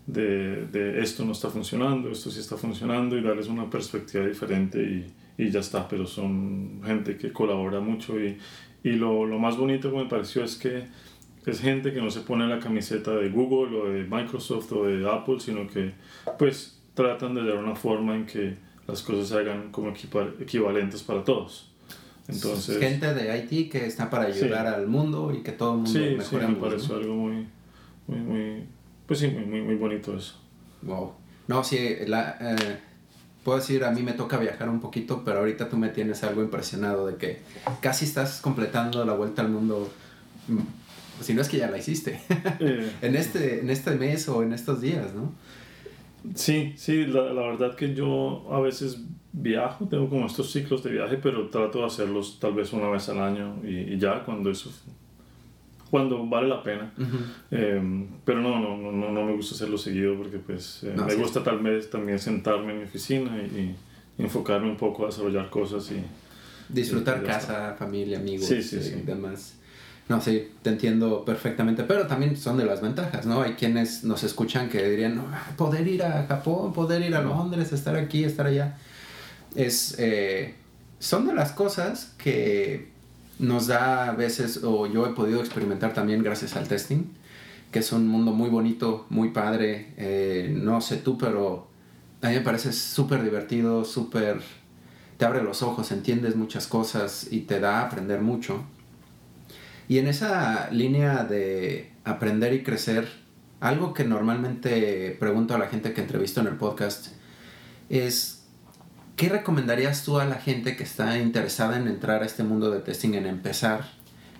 de, 0.06 0.66
de, 0.66 1.00
esto 1.00 1.24
no 1.24 1.32
está 1.32 1.48
funcionando, 1.48 2.10
esto 2.10 2.30
sí 2.30 2.40
está 2.40 2.56
funcionando 2.56 3.16
y 3.16 3.22
darles 3.22 3.48
una 3.48 3.70
perspectiva 3.70 4.26
diferente 4.26 4.82
y, 4.82 5.06
y 5.38 5.50
ya 5.50 5.60
está, 5.60 5.88
pero 5.88 6.06
son 6.06 6.82
gente 6.84 7.16
que 7.16 7.32
colabora 7.32 7.80
mucho 7.80 8.20
y, 8.20 8.38
y 8.82 8.90
lo, 8.90 9.24
lo, 9.24 9.38
más 9.38 9.56
bonito 9.56 9.90
que 9.90 9.96
me 9.96 10.06
pareció 10.06 10.44
es 10.44 10.56
que 10.56 10.84
es 11.46 11.60
gente 11.60 11.92
que 11.92 12.00
no 12.00 12.10
se 12.10 12.20
pone 12.20 12.46
la 12.46 12.58
camiseta 12.58 13.12
de 13.12 13.28
Google 13.28 13.76
o 13.78 13.90
de 13.90 14.04
Microsoft 14.04 14.72
o 14.72 14.84
de 14.84 15.08
Apple, 15.10 15.40
sino 15.40 15.66
que 15.66 15.92
pues 16.38 16.80
tratan 16.94 17.34
de 17.34 17.44
dar 17.44 17.56
una 17.56 17.74
forma 17.74 18.14
en 18.14 18.26
que 18.26 18.56
las 18.86 19.02
cosas 19.02 19.28
se 19.28 19.38
hagan 19.38 19.70
como 19.70 19.92
equivalentes 20.40 21.02
para 21.02 21.24
todos. 21.24 21.70
Entonces, 22.26 22.78
gente 22.78 23.12
de 23.12 23.38
IT 23.38 23.70
que 23.70 23.86
está 23.86 24.08
para 24.08 24.24
ayudar 24.24 24.66
al 24.66 24.86
mundo 24.86 25.32
y 25.34 25.42
que 25.42 25.52
todo 25.52 25.72
el 25.72 25.76
mundo 25.78 25.92
sí, 25.92 26.14
mejore. 26.16 26.46
Sí, 26.46 26.52
me 26.52 26.58
pareció 26.58 26.96
algo 26.96 27.14
muy, 27.14 27.46
muy, 28.06 28.18
muy, 28.18 28.64
pues 29.06 29.20
sí, 29.20 29.28
muy, 29.28 29.60
muy, 29.60 29.74
bonito 29.74 30.16
eso. 30.16 30.40
Wow. 30.82 31.12
No, 31.48 31.62
sí, 31.62 31.96
la, 32.06 32.38
eh, 32.40 32.78
puedo 33.42 33.58
decir, 33.58 33.84
a 33.84 33.90
mí 33.90 34.02
me 34.02 34.14
toca 34.14 34.38
viajar 34.38 34.70
un 34.70 34.80
poquito, 34.80 35.22
pero 35.22 35.40
ahorita 35.40 35.68
tú 35.68 35.76
me 35.76 35.90
tienes 35.90 36.24
algo 36.24 36.42
impresionado 36.42 37.06
de 37.06 37.16
que 37.16 37.42
casi 37.80 38.06
estás 38.06 38.40
completando 38.40 39.04
la 39.04 39.12
vuelta 39.12 39.42
al 39.42 39.50
mundo. 39.50 39.90
Si 41.20 41.34
no 41.34 41.42
es 41.42 41.48
que 41.48 41.58
ya 41.58 41.70
la 41.70 41.78
hiciste. 41.78 42.20
Eh. 42.60 42.90
en, 43.02 43.16
este, 43.16 43.60
en 43.60 43.70
este 43.70 43.92
mes 43.92 44.28
o 44.28 44.42
en 44.42 44.52
estos 44.52 44.80
días, 44.80 45.14
¿no? 45.14 45.32
Sí, 46.34 46.72
sí, 46.76 47.04
la, 47.06 47.32
la, 47.32 47.42
verdad 47.42 47.74
que 47.74 47.94
yo 47.94 48.46
a 48.50 48.60
veces 48.60 48.98
viajo, 49.32 49.86
tengo 49.86 50.08
como 50.08 50.26
estos 50.26 50.50
ciclos 50.50 50.82
de 50.82 50.90
viaje, 50.92 51.18
pero 51.22 51.48
trato 51.48 51.80
de 51.80 51.86
hacerlos 51.86 52.38
tal 52.40 52.54
vez 52.54 52.72
una 52.72 52.88
vez 52.88 53.08
al 53.08 53.20
año 53.20 53.56
y, 53.64 53.98
ya 53.98 54.24
cuando 54.24 54.50
eso 54.50 54.70
cuando 55.90 56.26
vale 56.26 56.48
la 56.48 56.62
pena. 56.62 56.92
Em, 57.50 58.08
pero 58.24 58.40
no, 58.40 58.58
no, 58.58 58.76
no, 58.76 59.12
no 59.12 59.24
me 59.24 59.32
gusta 59.32 59.54
hacerlo 59.54 59.78
seguido 59.78 60.16
porque 60.16 60.38
pues 60.38 60.82
eh, 60.82 60.94
me 60.96 61.14
gusta 61.14 61.44
tal 61.44 61.60
vez 61.60 61.88
también 61.88 62.18
sentarme 62.18 62.72
en 62.72 62.78
mi 62.78 62.84
oficina 62.84 63.36
y, 63.36 63.74
enfocarme 64.16 64.70
un 64.70 64.76
poco 64.76 65.02
a 65.04 65.06
desarrollar 65.06 65.50
cosas 65.50 65.90
y... 65.90 66.00
Disfrutar 66.72 67.22
casa, 67.24 67.74
familia, 67.76 68.18
amigos 68.18 68.46
sí, 68.46 68.62
sí, 68.62 68.76
y 68.76 69.02
demás. 69.02 69.56
No, 70.08 70.20
sí, 70.20 70.50
te 70.62 70.70
entiendo 70.70 71.24
perfectamente, 71.24 71.82
pero 71.84 72.06
también 72.06 72.36
son 72.36 72.58
de 72.58 72.66
las 72.66 72.82
ventajas, 72.82 73.24
¿no? 73.24 73.40
Hay 73.40 73.54
quienes 73.54 74.04
nos 74.04 74.22
escuchan 74.22 74.68
que 74.68 74.86
dirían, 74.86 75.16
no, 75.16 75.24
poder 75.56 75.88
ir 75.88 76.02
a 76.02 76.26
Japón, 76.26 76.74
poder 76.74 77.02
ir 77.02 77.14
a 77.14 77.22
Londres, 77.22 77.72
estar 77.72 77.96
aquí, 77.96 78.22
estar 78.22 78.46
allá. 78.46 78.76
Es, 79.54 79.96
eh, 79.98 80.54
son 80.98 81.26
de 81.26 81.34
las 81.34 81.52
cosas 81.52 82.12
que 82.18 82.92
nos 83.38 83.66
da 83.66 84.10
a 84.10 84.12
veces, 84.12 84.60
o 84.62 84.86
yo 84.86 85.06
he 85.06 85.10
podido 85.10 85.40
experimentar 85.40 85.94
también 85.94 86.22
gracias 86.22 86.54
al 86.54 86.68
testing, 86.68 87.04
que 87.72 87.78
es 87.78 87.90
un 87.90 88.06
mundo 88.06 88.32
muy 88.32 88.50
bonito, 88.50 89.06
muy 89.08 89.30
padre. 89.30 89.94
Eh, 89.96 90.54
no 90.54 90.82
sé 90.82 90.98
tú, 90.98 91.16
pero 91.16 91.68
a 92.20 92.28
mí 92.28 92.34
me 92.34 92.40
parece 92.42 92.72
súper 92.72 93.22
divertido, 93.22 93.84
súper... 93.84 94.40
Te 95.16 95.24
abre 95.24 95.42
los 95.42 95.62
ojos, 95.62 95.92
entiendes 95.92 96.36
muchas 96.36 96.66
cosas 96.66 97.28
y 97.30 97.40
te 97.42 97.60
da 97.60 97.80
a 97.80 97.86
aprender 97.86 98.20
mucho. 98.20 98.64
Y 99.88 99.98
en 99.98 100.06
esa 100.08 100.70
línea 100.70 101.24
de 101.24 101.90
aprender 102.04 102.52
y 102.54 102.62
crecer, 102.62 103.08
algo 103.60 103.94
que 103.94 104.04
normalmente 104.04 105.16
pregunto 105.18 105.54
a 105.54 105.58
la 105.58 105.68
gente 105.68 105.92
que 105.92 106.00
entrevisto 106.00 106.40
en 106.40 106.46
el 106.46 106.56
podcast 106.56 107.08
es 107.88 108.44
¿Qué 109.16 109.28
recomendarías 109.28 110.04
tú 110.04 110.18
a 110.18 110.24
la 110.24 110.36
gente 110.36 110.76
que 110.76 110.82
está 110.82 111.18
interesada 111.18 111.76
en 111.76 111.86
entrar 111.86 112.22
a 112.22 112.26
este 112.26 112.42
mundo 112.42 112.72
de 112.72 112.80
testing, 112.80 113.14
en 113.14 113.26
empezar? 113.26 113.84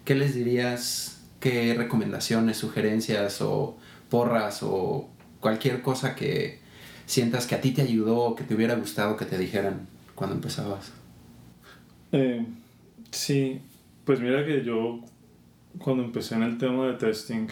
¿Qué 0.05 0.17
les 0.17 0.35
dirías? 0.35 1.23
¿Qué 1.39 1.75
recomendaciones, 1.75 2.57
sugerencias 2.57 3.41
o 3.41 3.77
porras 4.11 4.63
o 4.63 5.09
cualquier 5.39 5.81
cosa 5.81 6.17
que 6.17 6.59
sientas 7.07 7.47
que 7.47 7.55
a 7.55 7.61
ti 7.61 7.71
te 7.71 7.83
ayudó, 7.83 8.35
que 8.35 8.43
te 8.43 8.55
hubiera 8.55 8.75
gustado 8.75 9.17
que 9.17 9.27
te 9.27 9.39
dijeran 9.39 9.87
cuando 10.17 10.35
empezabas? 10.35 10.91
Eh, 12.11 12.45
sí, 13.13 13.61
pues 14.05 14.19
mira 14.19 14.45
que 14.45 14.65
yo 14.65 15.05
cuando 15.79 16.05
empecé 16.05 16.35
en 16.35 16.43
el 16.43 16.59
tema 16.59 16.87
de 16.87 16.95
testing, 16.95 17.49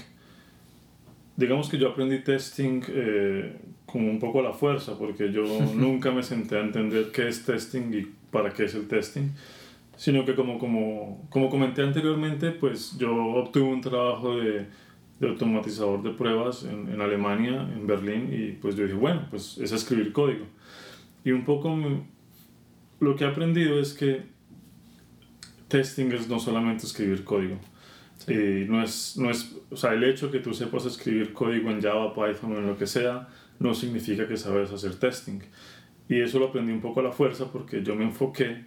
digamos 1.37 1.68
que 1.68 1.78
yo 1.78 1.88
aprendí 1.88 2.20
testing 2.20 2.82
eh, 2.88 3.56
como 3.87 4.11
un 4.11 4.18
poco 4.18 4.40
a 4.40 4.42
la 4.42 4.52
fuerza, 4.52 4.98
porque 4.98 5.32
yo 5.32 5.44
nunca 5.74 6.11
me 6.11 6.22
senté 6.22 6.56
a 6.56 6.61
entender 6.61 7.11
qué 7.12 7.28
es 7.28 7.44
testing 7.44 7.92
y 7.92 8.06
para 8.30 8.52
qué 8.52 8.64
es 8.64 8.74
el 8.74 8.88
testing, 8.88 9.28
sino 9.96 10.24
que 10.24 10.35
como, 10.35 10.58
como, 10.58 11.26
como 11.30 11.50
comenté 11.50 11.82
anteriormente, 11.82 12.50
pues 12.50 12.96
yo 12.98 13.14
obtuve 13.14 13.64
un 13.64 13.80
trabajo 13.80 14.37
de, 14.37 14.66
de 15.20 15.28
automatizador 15.28 16.02
de 16.02 16.11
pruebas 16.11 16.64
en, 16.64 16.92
en, 16.92 17.00
Alemania, 17.00 17.68
en 17.72 17.87
Berlín, 17.87 18.30
y 18.32 18.52
pues 18.52 18.74
yo 18.74 18.85
dije, 18.85 18.96
bueno, 18.96 19.26
pues 19.30 19.58
es 19.58 19.70
escribir 19.72 20.12
código. 20.12 20.46
Y 21.24 21.30
un 21.30 21.44
poco 21.44 21.78
lo 22.98 23.16
que 23.16 23.24
he 23.24 23.26
aprendido 23.26 23.78
es 23.78 23.92
que 23.92 24.22
testing 25.68 26.12
es 26.12 26.28
no 26.28 26.38
solamente 26.38 26.87
escribir 26.87 27.24
código, 27.24 27.58
y 28.28 28.66
no 28.68 28.82
es, 28.82 29.16
no 29.16 29.30
es, 29.30 29.56
o 29.70 29.76
sea, 29.76 29.92
el 29.92 30.04
hecho 30.04 30.30
que 30.30 30.38
tú 30.38 30.54
sepas 30.54 30.87
escribir 30.87 31.32
código 31.32 31.70
en 31.70 31.80
Java, 31.80 32.14
Python 32.14 32.52
o 32.52 32.58
en 32.58 32.66
lo 32.66 32.78
que 32.78 32.87
sea, 32.87 33.28
no 33.58 33.74
significa 33.74 34.26
que 34.26 34.37
sabes 34.37 34.70
hacer 34.70 34.94
testing. 34.96 35.40
Y 36.08 36.20
eso 36.20 36.38
lo 36.38 36.46
aprendí 36.46 36.72
un 36.72 36.80
poco 36.80 37.00
a 37.00 37.02
la 37.02 37.12
fuerza 37.12 37.50
porque 37.50 37.82
yo 37.82 37.94
me 37.94 38.04
enfoqué 38.04 38.64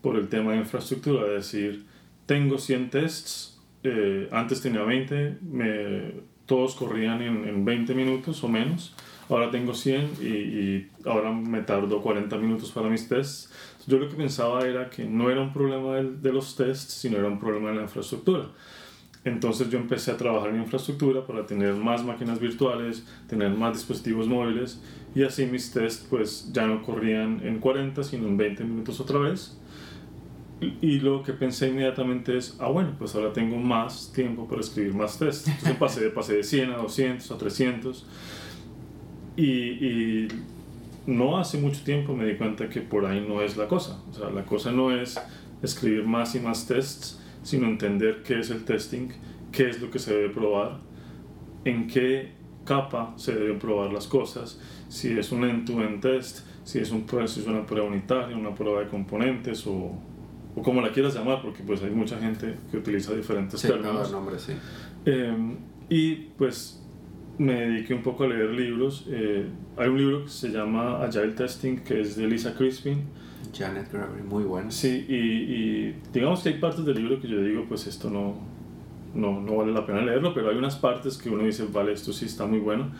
por 0.00 0.16
el 0.16 0.28
tema 0.28 0.52
de 0.52 0.58
infraestructura, 0.58 1.26
es 1.26 1.52
decir, 1.52 1.84
tengo 2.26 2.58
100 2.58 2.90
tests, 2.90 3.60
eh, 3.82 4.28
antes 4.32 4.62
tenía 4.62 4.82
20, 4.82 5.38
me, 5.42 6.12
todos 6.46 6.74
corrían 6.74 7.20
en, 7.22 7.46
en, 7.46 7.64
20 7.64 7.94
minutos 7.94 8.42
o 8.44 8.48
menos, 8.48 8.94
ahora 9.28 9.50
tengo 9.50 9.74
100 9.74 10.10
y, 10.20 10.24
y 10.26 10.88
ahora 11.04 11.32
me 11.32 11.60
tardo 11.62 12.00
40 12.00 12.36
minutos 12.38 12.70
para 12.72 12.88
mis 12.88 13.08
tests. 13.08 13.52
Yo 13.86 13.98
lo 13.98 14.08
que 14.08 14.16
pensaba 14.16 14.66
era 14.66 14.88
que 14.88 15.04
no 15.04 15.30
era 15.30 15.40
un 15.40 15.52
problema 15.52 15.96
de, 15.96 16.10
de 16.16 16.32
los 16.32 16.56
tests, 16.56 16.94
sino 16.94 17.18
era 17.18 17.28
un 17.28 17.38
problema 17.38 17.70
de 17.70 17.76
la 17.76 17.82
infraestructura. 17.82 18.46
Entonces 19.24 19.68
yo 19.68 19.78
empecé 19.78 20.10
a 20.12 20.16
trabajar 20.16 20.50
en 20.50 20.62
infraestructura 20.62 21.26
para 21.26 21.44
tener 21.44 21.74
más 21.74 22.02
máquinas 22.02 22.40
virtuales, 22.40 23.04
tener 23.28 23.50
más 23.50 23.74
dispositivos 23.74 24.26
móviles 24.26 24.80
y 25.14 25.24
así 25.24 25.44
mis 25.44 25.70
tests 25.72 26.06
pues 26.08 26.50
ya 26.52 26.66
no 26.66 26.82
corrían 26.82 27.40
en 27.44 27.58
40 27.58 28.02
sino 28.02 28.28
en 28.28 28.36
20 28.38 28.64
minutos 28.64 28.98
otra 29.00 29.18
vez. 29.18 29.58
Y 30.82 31.00
lo 31.00 31.22
que 31.22 31.32
pensé 31.32 31.68
inmediatamente 31.68 32.36
es, 32.36 32.56
ah 32.60 32.68
bueno, 32.68 32.94
pues 32.98 33.14
ahora 33.14 33.32
tengo 33.32 33.56
más 33.56 34.12
tiempo 34.14 34.46
para 34.46 34.60
escribir 34.60 34.94
más 34.94 35.18
tests. 35.18 35.48
Entonces 35.48 35.76
pasé, 35.76 36.10
pasé 36.14 36.36
de 36.36 36.42
100 36.42 36.72
a 36.72 36.76
200 36.76 37.30
a 37.30 37.38
300 37.38 38.06
y, 39.36 39.44
y 39.44 40.28
no 41.06 41.38
hace 41.38 41.58
mucho 41.58 41.82
tiempo 41.82 42.14
me 42.14 42.26
di 42.26 42.36
cuenta 42.36 42.68
que 42.68 42.80
por 42.80 43.06
ahí 43.06 43.24
no 43.26 43.42
es 43.42 43.56
la 43.56 43.68
cosa. 43.68 44.02
O 44.10 44.14
sea, 44.14 44.30
la 44.30 44.44
cosa 44.44 44.70
no 44.70 44.94
es 44.94 45.20
escribir 45.62 46.04
más 46.04 46.34
y 46.34 46.40
más 46.40 46.66
tests, 46.66 47.19
sino 47.42 47.66
entender 47.66 48.22
qué 48.22 48.40
es 48.40 48.50
el 48.50 48.64
testing, 48.64 49.08
qué 49.52 49.70
es 49.70 49.80
lo 49.80 49.90
que 49.90 49.98
se 49.98 50.14
debe 50.14 50.30
probar, 50.30 50.80
en 51.64 51.86
qué 51.86 52.32
capa 52.64 53.14
se 53.16 53.34
deben 53.34 53.58
probar 53.58 53.92
las 53.92 54.06
cosas, 54.06 54.60
si 54.88 55.18
es 55.18 55.32
un 55.32 55.44
end-to-end 55.44 56.00
test, 56.00 56.46
si 56.64 56.78
es, 56.78 56.90
un, 56.90 57.06
si 57.26 57.40
es 57.40 57.46
una 57.46 57.66
prueba 57.66 57.88
unitaria, 57.88 58.36
una 58.36 58.54
prueba 58.54 58.80
de 58.80 58.88
componentes 58.88 59.66
o, 59.66 59.92
o, 60.54 60.62
como 60.62 60.80
la 60.80 60.92
quieras 60.92 61.14
llamar, 61.14 61.42
porque 61.42 61.62
pues 61.62 61.82
hay 61.82 61.90
mucha 61.90 62.18
gente 62.18 62.54
que 62.70 62.76
utiliza 62.76 63.14
diferentes 63.14 63.60
sí, 63.60 63.68
términos. 63.68 64.12
sí. 64.38 64.52
Eh, 65.06 65.56
y 65.88 66.14
pues 66.36 66.86
me 67.38 67.54
dediqué 67.54 67.94
un 67.94 68.02
poco 68.02 68.24
a 68.24 68.28
leer 68.28 68.50
libros. 68.50 69.06
Eh, 69.08 69.46
hay 69.76 69.88
un 69.88 69.98
libro 69.98 70.24
que 70.24 70.30
se 70.30 70.50
llama 70.50 71.02
Agile 71.02 71.32
Testing, 71.32 71.78
que 71.78 72.02
es 72.02 72.16
de 72.16 72.26
Lisa 72.28 72.54
Crispin 72.54 73.04
Janet 73.52 73.90
Gregory, 73.92 74.22
muy 74.22 74.44
bueno. 74.44 74.70
Sí, 74.70 75.06
y, 75.08 75.14
y, 75.14 75.96
digamos 76.12 76.42
que 76.42 76.50
hay 76.50 76.58
partes 76.58 76.84
del 76.84 76.96
libro 76.96 77.20
que 77.20 77.28
yo 77.28 77.42
digo, 77.42 77.64
pues 77.68 77.86
esto 77.86 78.10
no, 78.10 78.36
no, 79.14 79.40
no 79.40 79.56
vale 79.56 79.72
la 79.72 79.84
pena 79.84 80.02
leerlo, 80.02 80.32
pero 80.34 80.50
hay 80.50 80.56
unas 80.56 80.76
partes 80.76 81.18
que 81.18 81.30
uno 81.30 81.44
dice, 81.44 81.66
vale, 81.72 81.92
esto 81.92 82.12
sí 82.12 82.26
está 82.26 82.46
muy 82.46 82.58
bueno, 82.58 82.90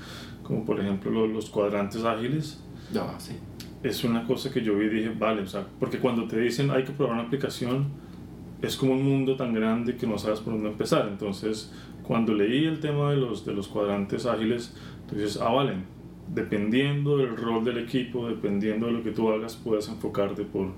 como 0.42 0.64
por 0.64 0.80
ejemplo 0.80 1.10
los, 1.10 1.30
los 1.30 1.50
cuadrantes 1.50 2.04
ágiles. 2.04 2.60
Ya, 2.92 3.18
sí. 3.18 3.34
Es 3.82 4.04
una 4.04 4.26
cosa 4.26 4.52
que 4.52 4.62
yo 4.62 4.76
vi 4.76 4.86
y 4.86 4.88
dije, 4.88 5.14
vale, 5.18 5.42
o 5.42 5.46
sea, 5.46 5.66
porque 5.78 5.98
cuando 5.98 6.26
te 6.26 6.38
dicen 6.38 6.70
hay 6.70 6.84
que 6.84 6.92
probar 6.92 7.14
una 7.14 7.24
aplicación, 7.24 7.88
es 8.62 8.76
como 8.76 8.92
un 8.92 9.02
mundo 9.02 9.36
tan 9.36 9.54
grande 9.54 9.96
que 9.96 10.06
no 10.06 10.18
sabes 10.18 10.40
por 10.40 10.52
dónde 10.52 10.68
empezar. 10.68 11.08
Entonces, 11.08 11.72
cuando 12.02 12.34
leí 12.34 12.66
el 12.66 12.80
tema 12.80 13.10
de 13.10 13.16
los, 13.16 13.46
de 13.46 13.54
los 13.54 13.68
cuadrantes 13.68 14.26
ágiles, 14.26 14.74
tú 15.08 15.16
dices, 15.16 15.38
ah, 15.40 15.50
vale, 15.50 15.74
dependiendo 16.34 17.16
del 17.18 17.36
rol 17.36 17.64
del 17.64 17.78
equipo, 17.78 18.28
dependiendo 18.28 18.86
de 18.86 18.92
lo 18.92 19.02
que 19.02 19.10
tú 19.10 19.30
hagas, 19.30 19.56
puedes 19.56 19.88
enfocarte 19.88 20.44
por 20.44 20.68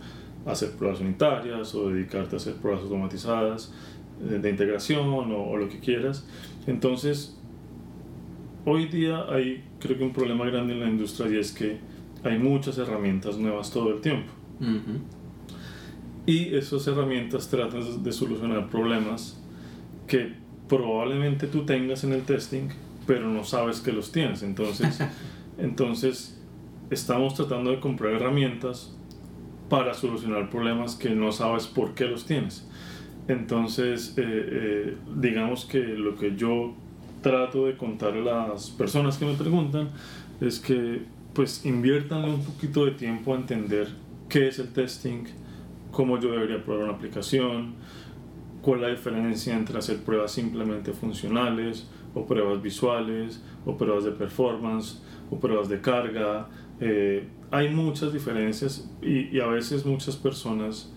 hacer 0.47 0.73
pruebas 0.73 1.01
unitarias 1.01 1.75
o 1.75 1.91
dedicarte 1.91 2.37
a 2.37 2.39
hacer 2.39 2.55
pruebas 2.55 2.83
automatizadas 2.83 3.73
eh, 4.21 4.39
de 4.39 4.51
integración 4.51 5.09
o, 5.09 5.57
lo 5.57 5.69
que 5.69 5.79
quieras. 5.79 6.27
Entonces, 6.67 7.39
hoy 8.65 8.87
día 8.87 9.27
hay 9.29 9.65
creo 9.79 9.99
que 9.99 10.05
un 10.05 10.13
problema 10.13 10.47
grande 10.47 10.75
en 10.75 10.81
la 10.81 10.89
industria 10.89 11.31
y 11.31 11.39
es 11.39 11.53
que 11.53 11.79
hay 12.25 12.39
muchas 12.39 12.79
herramientas 12.79 13.37
nuevas 13.37 13.71
todo 13.71 13.91
el 13.95 14.01
tiempo. 14.01 14.33
Y 16.25 16.55
esas 16.55 16.87
herramientas 16.87 17.49
tratan 17.49 18.03
de 18.03 18.13
solucionar 18.13 18.71
problemas 18.71 19.43
que 20.07 20.35
probablemente 20.69 21.49
tú 21.49 21.67
tengas 21.67 22.05
en 22.05 22.13
el 22.13 22.23
testing, 22.23 22.69
pero 23.07 23.29
no 23.29 23.43
sabes 23.43 23.81
que 23.81 23.93
los 23.93 24.13
tienes. 24.13 24.45
Entonces, 24.45 25.01
entonces 25.63 26.39
estamos 26.91 27.35
tratando 27.35 27.71
de 27.71 27.79
comprar 27.81 28.15
herramientas 28.15 28.95
para 29.69 29.95
solucionar 29.95 30.51
problemas 30.51 30.97
que 30.97 31.11
no 31.11 31.31
sabes 31.33 31.67
por 31.67 31.95
qué 31.95 32.05
los 32.05 32.27
tienes. 32.27 32.69
Entonces, 33.29 34.15
eh, 34.19 34.23
eh, 34.27 34.97
digamos 35.17 35.65
que 35.65 35.79
lo 35.79 36.17
que 36.17 36.37
yo 36.37 36.75
trato 37.23 37.67
de 37.67 37.77
contar 37.77 38.15
a 38.15 38.49
las 38.49 38.71
personas 38.71 39.17
que 39.17 39.25
me 39.25 39.35
preguntan 39.35 39.91
es 40.41 40.59
que 40.59 41.03
pues 41.33 41.65
inviertan 41.65 42.25
un 42.25 42.45
poquito 42.45 42.85
de 42.85 42.91
tiempo 42.91 43.33
a 43.33 43.37
entender 43.37 43.89
qué 44.29 44.49
es 44.49 44.59
el 44.59 44.73
testing, 44.73 45.25
cómo 45.93 46.19
yo 46.19 46.33
debería 46.33 46.63
probar 46.63 46.85
una 46.85 46.95
aplicación, 46.95 47.75
cuál 48.61 48.81
es 48.81 48.83
la 48.83 48.89
diferencia 48.89 49.55
entre 49.57 49.79
hacer 49.79 49.99
pruebas 49.99 50.33
simplemente 50.33 50.93
funcionales 50.93 51.89
o 52.15 52.27
pruebas 52.27 52.61
visuales 52.61 53.41
o 53.65 53.77
pruebas 53.77 54.05
de 54.05 54.11
performance 54.11 55.01
o 55.33 55.41
pruebas 55.41 55.69
de 55.69 55.81
carga. 55.81 56.49
Eh, 56.81 57.27
hay 57.51 57.71
muchas 57.71 58.13
diferencias 58.13 58.89
y, 59.01 59.41
a 59.41 59.47
veces 59.47 59.87
muchas 59.87 60.17
personas 60.17 60.93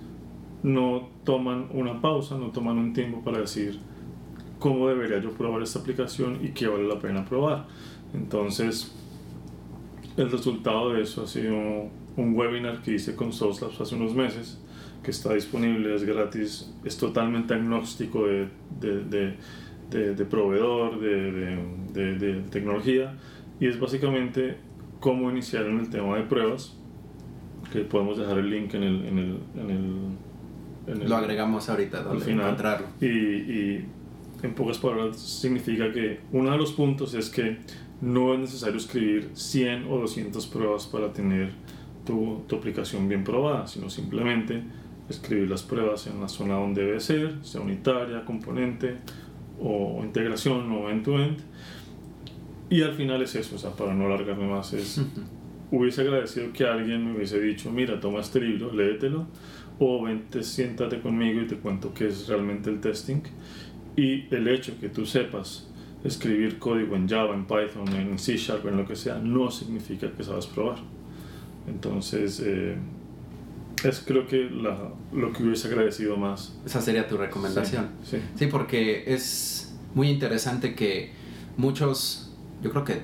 no 0.61 1.09
toman 1.23 1.69
una 1.71 2.01
pausa, 2.01 2.37
no 2.37 2.51
toman 2.51 2.77
un 2.77 2.93
tiempo 2.93 3.21
para 3.23 3.39
decir 3.39 3.79
cómo 4.59 4.87
debería 4.87 5.19
yo 5.19 5.31
probar 5.31 5.61
esta 5.61 5.79
aplicación 5.79 6.39
y 6.43 6.49
qué 6.49 6.67
vale 6.67 6.87
la 6.87 6.99
pena 6.99 7.23
probar. 7.25 7.67
Entonces, 8.13 8.93
el 10.17 10.31
resultado 10.31 10.93
de 10.93 11.01
eso 11.03 11.23
ha 11.23 11.27
sido 11.27 11.55
un 11.55 12.35
webinar 12.35 12.81
que 12.81 12.95
hice 12.95 13.15
con 13.15 13.31
Soslabs 13.31 13.79
hace 13.79 13.95
unos 13.95 14.15
meses, 14.15 14.59
que 15.03 15.11
está 15.11 15.33
disponible, 15.33 15.93
es 15.93 16.03
gratis, 16.03 16.73
es 16.83 16.97
totalmente 16.97 17.53
agnóstico 17.53 18.25
de, 18.25 18.47
de, 18.79 19.35
de, 19.89 20.15
de 20.15 20.25
proveedor, 20.25 20.99
de, 20.99 22.43
tecnología, 22.49 23.15
y 23.59 23.67
es 23.67 23.79
básicamente 23.79 24.57
cómo 24.99 25.29
iniciar 25.29 25.65
en 25.65 25.79
el 25.79 25.89
tema 25.89 26.17
de 26.17 26.23
pruebas, 26.23 26.77
que 27.71 27.81
podemos 27.81 28.17
dejar 28.17 28.37
el 28.39 28.49
link 28.49 28.73
en 28.73 28.83
el... 28.83 29.05
En 29.05 29.19
el, 29.19 29.39
en 30.87 31.01
el, 31.01 31.09
Lo 31.09 31.15
agregamos 31.15 31.69
ahorita, 31.69 32.03
donde 32.03 32.19
al 32.19 32.23
final. 32.23 32.45
encontrarlo. 32.45 32.87
Y, 33.01 33.07
y 33.07 33.85
en 34.43 34.53
pocas 34.53 34.77
palabras 34.77 35.17
significa 35.17 35.91
que 35.91 36.19
uno 36.31 36.51
de 36.51 36.57
los 36.57 36.73
puntos 36.73 37.13
es 37.13 37.29
que 37.29 37.57
no 38.01 38.33
es 38.33 38.39
necesario 38.39 38.77
escribir 38.77 39.31
100 39.33 39.85
o 39.89 39.99
200 39.99 40.45
pruebas 40.47 40.85
para 40.85 41.11
tener 41.11 41.51
tu, 42.05 42.43
tu, 42.47 42.55
aplicación 42.55 43.07
bien 43.07 43.23
probada, 43.23 43.67
sino 43.67 43.89
simplemente 43.89 44.61
escribir 45.09 45.49
las 45.49 45.63
pruebas 45.63 46.07
en 46.07 46.19
la 46.21 46.27
zona 46.27 46.55
donde 46.55 46.83
debe 46.83 46.99
ser, 46.99 47.43
sea 47.43 47.61
unitaria, 47.61 48.23
componente 48.25 48.97
o 49.59 50.01
integración 50.03 50.71
o 50.71 50.89
end-to-end. 50.89 51.39
Y 52.69 52.81
al 52.81 52.93
final 52.93 53.21
es 53.21 53.35
eso, 53.35 53.55
o 53.55 53.59
sea, 53.59 53.71
para 53.71 53.93
no 53.93 54.05
alargarme 54.07 54.47
más, 54.47 54.73
es 54.73 55.01
hubiese 55.71 56.01
agradecido 56.01 56.51
que 56.53 56.65
alguien 56.65 57.05
me 57.05 57.15
hubiese 57.15 57.39
dicho, 57.39 57.71
mira, 57.71 57.99
toma 57.99 58.21
este 58.21 58.41
libro, 58.41 58.73
léetelo, 58.73 59.27
o 59.79 60.03
vente, 60.03 60.43
siéntate 60.43 61.01
conmigo 61.01 61.41
y 61.41 61.47
te 61.47 61.57
cuento 61.57 61.93
qué 61.93 62.07
es 62.07 62.27
realmente 62.27 62.69
el 62.69 62.79
testing. 62.79 63.21
Y 63.95 64.33
el 64.33 64.47
hecho 64.47 64.73
que 64.79 64.89
tú 64.89 65.05
sepas 65.05 65.67
escribir 66.03 66.59
código 66.59 66.95
en 66.95 67.07
Java, 67.07 67.33
en 67.33 67.45
Python, 67.45 67.87
en 67.95 68.17
C 68.19 68.37
Sharp, 68.37 68.65
en 68.67 68.77
lo 68.77 68.85
que 68.87 68.95
sea, 68.95 69.17
no 69.19 69.49
significa 69.51 70.11
que 70.11 70.23
sabes 70.23 70.47
probar. 70.47 70.77
Entonces, 71.67 72.41
eh, 72.45 72.75
es 73.83 74.03
creo 74.05 74.27
que 74.27 74.49
la, 74.49 74.91
lo 75.13 75.33
que 75.33 75.43
hubiese 75.43 75.67
agradecido 75.67 76.15
más. 76.17 76.57
Esa 76.65 76.81
sería 76.81 77.07
tu 77.07 77.17
recomendación. 77.17 77.89
Sí, 78.03 78.17
sí. 78.35 78.47
porque 78.47 79.03
es 79.07 79.75
muy 79.93 80.09
interesante 80.09 80.75
que 80.75 81.11
muchos, 81.57 82.24
yo 82.61 82.71
creo 82.71 82.83
que, 82.83 83.01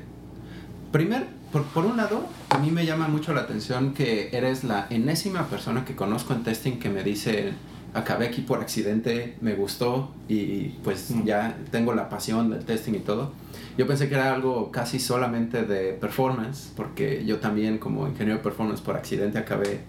primero, 0.92 1.26
por, 1.52 1.64
por, 1.66 1.86
un 1.86 1.98
lado, 1.98 2.26
a 2.50 2.58
mí 2.58 2.72
me 2.72 2.86
llama 2.86 3.08
mucho 3.08 3.34
la 3.34 3.42
atención 3.42 3.94
que 3.94 4.30
eres 4.32 4.64
la 4.64 4.88
enésima 4.90 5.48
persona 5.48 5.86
que 5.86 5.96
conozco 5.96 6.34
en 6.34 6.44
testing 6.44 6.80
que 6.80 6.90
me 6.90 7.04
dice 7.04 7.54
acabé 7.94 8.28
aquí 8.28 8.42
por 8.42 8.62
accidente, 8.62 9.36
me 9.42 9.54
gustó 9.56 10.14
y 10.30 10.70
pues 10.84 11.14
ya 11.26 11.58
tengo 11.72 11.94
la 11.94 12.10
pasión 12.10 12.50
del 12.50 12.64
testing 12.64 12.94
y 12.94 13.00
todo. 13.00 13.34
Yo 13.78 13.88
pensé 13.88 14.10
que 14.10 14.16
era 14.16 14.34
algo 14.34 14.72
casi 14.72 15.00
solamente 15.00 15.64
de 15.64 15.94
performance, 15.94 16.72
porque 16.76 17.26
yo 17.26 17.40
también 17.40 17.78
como 17.78 18.08
ingeniero 18.08 18.38
de 18.38 18.44
performance 18.44 18.82
por 18.82 18.96
accidente 18.96 19.38
acabé 19.38 19.82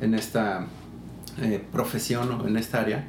en 0.00 0.14
esta 0.14 0.66
eh, 1.40 1.62
profesión 1.72 2.30
o 2.32 2.46
en 2.46 2.56
esta 2.56 2.80
área. 2.80 3.08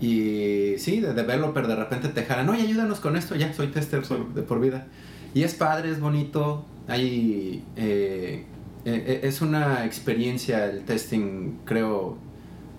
Y 0.00 0.74
sí, 0.78 1.00
de 1.00 1.12
developer 1.12 1.66
de 1.66 1.76
repente 1.76 2.08
te 2.08 2.24
jalan, 2.24 2.48
oye, 2.48 2.62
ayúdanos 2.62 3.00
con 3.00 3.16
esto, 3.16 3.34
ya 3.34 3.52
soy 3.52 3.68
tester 3.68 4.02
de 4.06 4.42
por 4.42 4.60
vida. 4.60 4.86
Y 5.34 5.42
es 5.44 5.54
padre, 5.54 5.90
es 5.90 6.00
bonito, 6.00 6.64
hay, 6.88 7.62
eh, 7.76 8.44
eh, 8.84 9.20
es 9.22 9.40
una 9.42 9.84
experiencia 9.84 10.66
el 10.66 10.84
testing, 10.84 11.58
creo, 11.64 12.18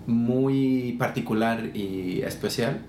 muy 0.06 0.96
particular 0.98 1.74
y 1.74 2.22
especial, 2.22 2.82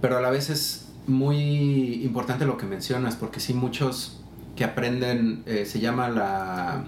pero 0.00 0.18
a 0.18 0.20
la 0.20 0.30
vez 0.30 0.50
es 0.50 0.92
muy 1.06 2.04
importante 2.04 2.46
lo 2.46 2.56
que 2.56 2.66
mencionas, 2.66 3.16
porque 3.16 3.40
sí 3.40 3.52
muchos 3.52 4.20
que 4.54 4.64
aprenden, 4.64 5.42
eh, 5.46 5.66
se 5.66 5.80
llama 5.80 6.08
la, 6.08 6.84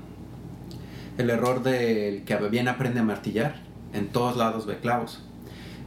el 1.18 1.30
error 1.30 1.62
del 1.62 2.22
que 2.22 2.36
bien 2.48 2.68
aprende 2.68 3.00
a 3.00 3.02
martillar, 3.02 3.56
en 3.92 4.08
todos 4.08 4.36
lados 4.36 4.66
ve 4.66 4.78
clavos. 4.78 5.22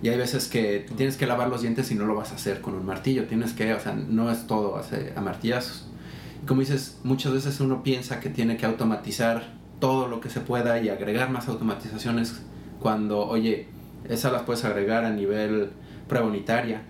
Y 0.01 0.10
hay 0.10 0.17
veces 0.17 0.47
que 0.47 0.86
tienes 0.95 1.17
que 1.17 1.27
lavar 1.27 1.49
los 1.49 1.62
dientes 1.62 1.91
y 1.91 1.95
no 1.95 2.05
lo 2.05 2.15
vas 2.15 2.32
a 2.32 2.36
hacer 2.36 2.62
con 2.62 2.73
un 2.73 2.86
martillo, 2.86 3.25
tienes 3.25 3.53
que, 3.53 3.73
o 3.73 3.79
sea, 3.79 3.93
no 3.93 4.32
es 4.32 4.47
todo 4.47 4.82
a 5.15 5.21
martillazos. 5.21 5.88
Como 6.47 6.62
dices, 6.62 6.99
muchas 7.04 7.34
veces 7.34 7.60
uno 7.60 7.84
piensa 7.84 8.19
que 8.19 8.30
tiene 8.30 8.58
que 8.58 8.65
automatizar 8.65 9.54
todo 9.80 10.08
lo 10.08 10.19
que 10.19 10.30
se 10.30 10.39
pueda 10.41 10.80
y 10.82 10.89
agregar 10.89 11.30
más 11.30 11.47
automatizaciones 11.47 12.41
cuando, 12.80 13.25
oye, 13.28 13.67
esas 14.08 14.32
las 14.32 14.43
puedes 14.43 14.63
agregar 14.65 15.06
a 15.06 15.12
nivel 15.12 15.71
preunitaria. 16.08 16.84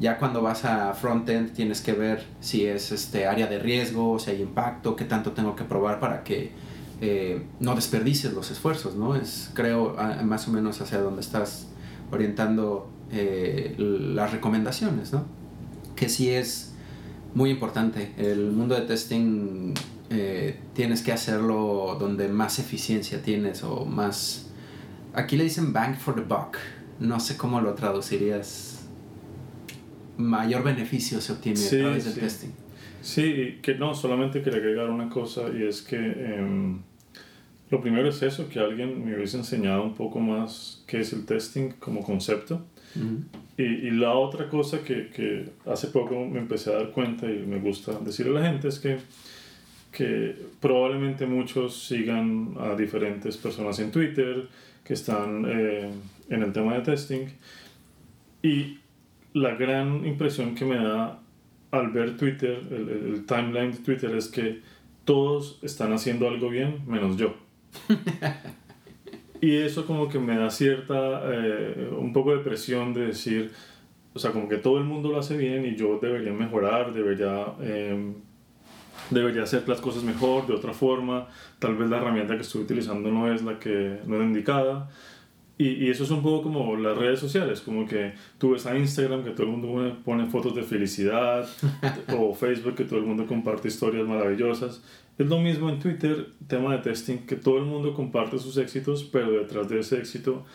Ya 0.00 0.18
cuando 0.18 0.42
vas 0.42 0.64
a 0.64 0.94
frontend 0.94 1.52
tienes 1.52 1.80
que 1.80 1.92
ver 1.92 2.24
si 2.40 2.66
es 2.66 2.92
este 2.92 3.26
área 3.26 3.48
de 3.48 3.58
riesgo, 3.58 4.18
si 4.18 4.30
hay 4.30 4.42
impacto, 4.42 4.94
qué 4.94 5.04
tanto 5.04 5.32
tengo 5.32 5.56
que 5.56 5.64
probar 5.64 5.98
para 5.98 6.22
que 6.22 6.52
eh, 7.00 7.42
no 7.58 7.74
desperdicies 7.74 8.32
los 8.32 8.50
esfuerzos, 8.50 8.94
¿no? 8.94 9.16
Es 9.16 9.50
creo 9.54 9.96
más 10.24 10.46
o 10.46 10.52
menos 10.52 10.80
hacia 10.80 10.98
donde 10.98 11.20
estás 11.20 11.68
orientando 12.12 12.90
eh, 13.10 13.74
las 13.78 14.30
recomendaciones, 14.32 15.12
¿no? 15.12 15.24
Que 15.96 16.08
sí 16.08 16.30
es 16.30 16.67
muy 17.38 17.50
importante. 17.50 18.12
El 18.18 18.50
mundo 18.50 18.74
de 18.74 18.82
testing 18.82 19.72
eh, 20.10 20.58
tienes 20.74 21.02
que 21.02 21.12
hacerlo 21.12 21.96
donde 21.98 22.28
más 22.28 22.58
eficiencia 22.58 23.22
tienes 23.22 23.62
o 23.62 23.84
más 23.84 24.48
Aquí 25.14 25.36
le 25.36 25.44
dicen 25.44 25.72
bank 25.72 25.96
for 25.96 26.14
the 26.14 26.20
buck. 26.20 26.58
No 27.00 27.18
sé 27.20 27.36
cómo 27.36 27.60
lo 27.60 27.74
traducirías. 27.74 28.86
Mayor 30.16 30.64
beneficio 30.64 31.20
se 31.20 31.32
obtiene 31.32 31.64
a 31.64 31.68
través 31.68 32.04
del 32.04 32.14
testing. 32.14 32.50
Sí, 33.00 33.58
que 33.62 33.74
no, 33.74 33.94
solamente 33.94 34.42
quería 34.42 34.58
agregar 34.58 34.90
una 34.90 35.08
cosa 35.08 35.42
y 35.56 35.62
es 35.62 35.82
que 35.82 35.96
em, 35.96 36.82
lo 37.70 37.80
primero 37.80 38.08
es 38.08 38.20
eso, 38.22 38.48
que 38.48 38.58
alguien 38.58 39.04
me 39.04 39.16
hubiese 39.16 39.38
enseñado 39.38 39.84
un 39.84 39.94
poco 39.94 40.18
más 40.18 40.82
qué 40.86 41.00
es 41.00 41.12
el 41.12 41.24
testing 41.24 41.70
como 41.78 42.02
concepto. 42.02 42.64
Y, 43.58 43.62
y, 43.62 43.90
la 43.90 44.14
otra 44.14 44.48
cosa 44.48 44.82
que, 44.84 45.08
que, 45.08 45.50
hace 45.66 45.88
poco 45.88 46.24
me 46.24 46.38
empecé 46.38 46.70
a 46.70 46.74
dar 46.74 46.90
cuenta 46.92 47.26
y 47.26 47.44
me 47.44 47.58
gusta 47.58 47.98
decirle 47.98 48.38
a 48.38 48.42
la 48.42 48.50
gente 48.50 48.68
es 48.68 48.78
que, 48.78 48.98
que 49.90 50.34
probablemente 50.60 51.26
muchos 51.26 51.86
sigan 51.86 52.54
a 52.60 52.76
diferentes 52.76 53.36
personas 53.36 53.78
en 53.80 53.90
Twitter, 53.90 54.48
que 54.84 54.94
están 54.94 55.44
eh, 55.46 55.90
en 56.30 56.42
el 56.42 56.52
tema 56.52 56.74
de 56.74 56.80
testing. 56.80 57.26
Y 58.42 58.78
la 59.34 59.54
gran 59.54 60.06
impresión 60.06 60.54
que 60.54 60.64
me 60.64 60.76
da 60.76 61.20
al 61.70 61.90
ver 61.90 62.16
Twitter, 62.16 62.62
el, 62.70 63.26
timeline 63.26 63.72
de 63.72 63.78
Twitter, 63.78 64.14
es 64.14 64.28
que 64.28 64.60
todos 65.04 65.58
están 65.62 65.92
haciendo 65.92 66.28
algo 66.28 66.48
bien, 66.48 66.82
menos 66.86 67.16
yo. 67.16 67.34
y 69.40 69.56
eso 69.56 69.86
como 69.86 70.08
que 70.08 70.18
me 70.18 70.36
da 70.36 70.50
cierta, 70.50 71.22
eh, 71.24 71.90
un 71.96 72.12
poco 72.12 72.36
de 72.36 72.42
presión 72.42 72.94
de 72.94 73.06
decir, 73.06 73.52
o 74.14 74.18
sea, 74.18 74.32
como 74.32 74.48
que 74.48 74.56
todo 74.56 74.78
el 74.78 74.84
mundo 74.84 75.10
lo 75.10 75.18
hace 75.18 75.36
bien 75.36 75.64
y 75.64 75.76
yo 75.76 75.98
debería 76.00 76.32
mejorar, 76.32 76.92
debería 76.92 77.46
eh, 77.60 78.12
debería 79.10 79.42
hacer 79.42 79.68
las 79.68 79.80
cosas 79.80 80.02
mejor, 80.02 80.46
de 80.46 80.54
otra 80.54 80.72
forma, 80.72 81.28
tal 81.58 81.76
vez 81.76 81.88
la 81.88 81.98
herramienta 81.98 82.36
que 82.36 82.42
estoy 82.42 82.62
utilizando 82.62 83.10
no 83.10 83.32
es 83.32 83.42
la 83.42 83.58
que 83.58 84.00
no 84.06 84.16
es 84.16 84.22
indicada. 84.22 84.88
Y, 85.60 85.86
y, 85.86 85.90
eso 85.90 86.04
es 86.04 86.10
un 86.12 86.22
poco 86.22 86.44
como 86.44 86.76
las 86.76 86.96
redes 86.96 87.18
sociales, 87.18 87.60
como 87.60 87.84
que 87.84 88.12
tú 88.38 88.52
ves 88.52 88.64
a 88.66 88.78
Instagram 88.78 89.24
que 89.24 89.30
todo 89.30 89.42
el 89.42 89.52
mundo 89.56 89.96
pone, 90.04 90.26
fotos 90.26 90.54
de 90.54 90.62
felicidad, 90.62 91.48
o 92.16 92.32
Facebook 92.32 92.76
que 92.76 92.84
todo 92.84 93.00
el 93.00 93.06
mundo 93.06 93.26
comparte 93.26 93.66
historias 93.66 94.06
maravillosas. 94.06 94.82
Es 95.18 95.26
lo 95.26 95.40
mismo 95.40 95.68
en 95.68 95.80
Twitter, 95.80 96.28
tema 96.46 96.76
de 96.76 96.82
testing, 96.82 97.18
que 97.26 97.34
todo 97.34 97.58
el 97.58 97.64
mundo 97.64 97.92
comparte 97.92 98.38
sus 98.38 98.56
éxitos, 98.56 99.04
pero 99.04 99.32
detrás 99.32 99.68
de 99.68 99.80
ese 99.80 99.98
éxito 99.98 100.46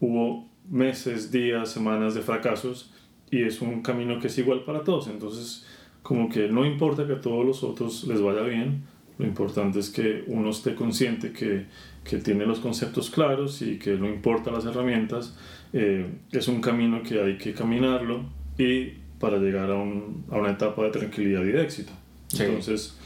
hubo 0.00 0.48
meses, 0.70 1.32
días, 1.32 1.70
semanas 1.70 2.14
de 2.14 2.22
fracasos, 2.22 2.92
y 3.30 3.42
es 3.42 3.60
un 3.60 3.82
camino 3.82 4.20
que 4.20 4.28
es 4.28 4.38
igual 4.38 4.62
para 4.64 4.84
todos. 4.84 5.08
Entonces, 5.08 5.66
como 6.02 6.28
que 6.28 6.48
no 6.48 6.64
importa 6.64 7.06
que 7.06 7.14
a 7.14 7.20
todos 7.20 7.44
los 7.44 7.64
otros 7.64 8.04
les 8.04 8.20
vaya 8.20 8.42
bien, 8.42 8.84
lo 9.18 9.26
importante 9.26 9.80
es 9.80 9.90
que 9.90 10.24
uno 10.28 10.50
esté 10.50 10.74
consciente 10.74 11.32
que, 11.32 11.66
que 12.04 12.18
tiene 12.18 12.46
los 12.46 12.60
conceptos 12.60 13.10
claros 13.10 13.60
y 13.62 13.78
que 13.78 13.94
no 13.94 14.08
importa 14.08 14.50
las 14.50 14.64
herramientas, 14.64 15.36
eh, 15.72 16.06
es 16.30 16.48
un 16.48 16.60
camino 16.60 17.02
que 17.02 17.20
hay 17.20 17.38
que 17.38 17.54
caminarlo 17.54 18.24
y 18.58 18.94
para 19.18 19.38
llegar 19.38 19.70
a, 19.70 19.74
un, 19.74 20.24
a 20.30 20.36
una 20.36 20.52
etapa 20.52 20.84
de 20.84 20.90
tranquilidad 20.90 21.42
y 21.42 21.52
de 21.52 21.62
éxito. 21.62 21.92
Entonces, 22.38 22.98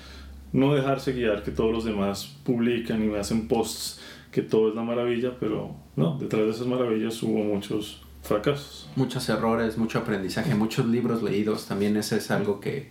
no 0.57 0.75
dejarse 0.75 1.13
guiar 1.13 1.43
que 1.43 1.51
todos 1.51 1.71
los 1.71 1.85
demás 1.85 2.35
publican 2.43 3.05
y 3.05 3.15
hacen 3.15 3.47
posts 3.47 4.01
que 4.33 4.41
todo 4.41 4.71
es 4.71 4.75
la 4.75 4.83
maravilla, 4.83 5.37
pero 5.39 5.77
no, 5.97 6.17
detrás 6.19 6.47
de 6.47 6.51
esas 6.51 6.67
maravillas 6.67 7.23
hubo 7.23 7.45
muchos 7.45 8.03
fracasos. 8.23 8.89
Muchos 8.97 9.29
errores, 9.29 9.77
mucho 9.77 9.99
aprendizaje, 9.99 10.55
muchos 10.55 10.87
libros 10.87 11.23
leídos, 11.23 11.67
también 11.67 11.97
ese 11.99 12.17
es 12.17 12.31
algo 12.31 12.61
que 12.61 12.91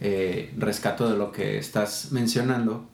eh, 0.00 0.52
rescato 0.56 1.10
de 1.10 1.18
lo 1.18 1.32
que 1.32 1.58
estás 1.58 2.12
mencionando, 2.12 2.86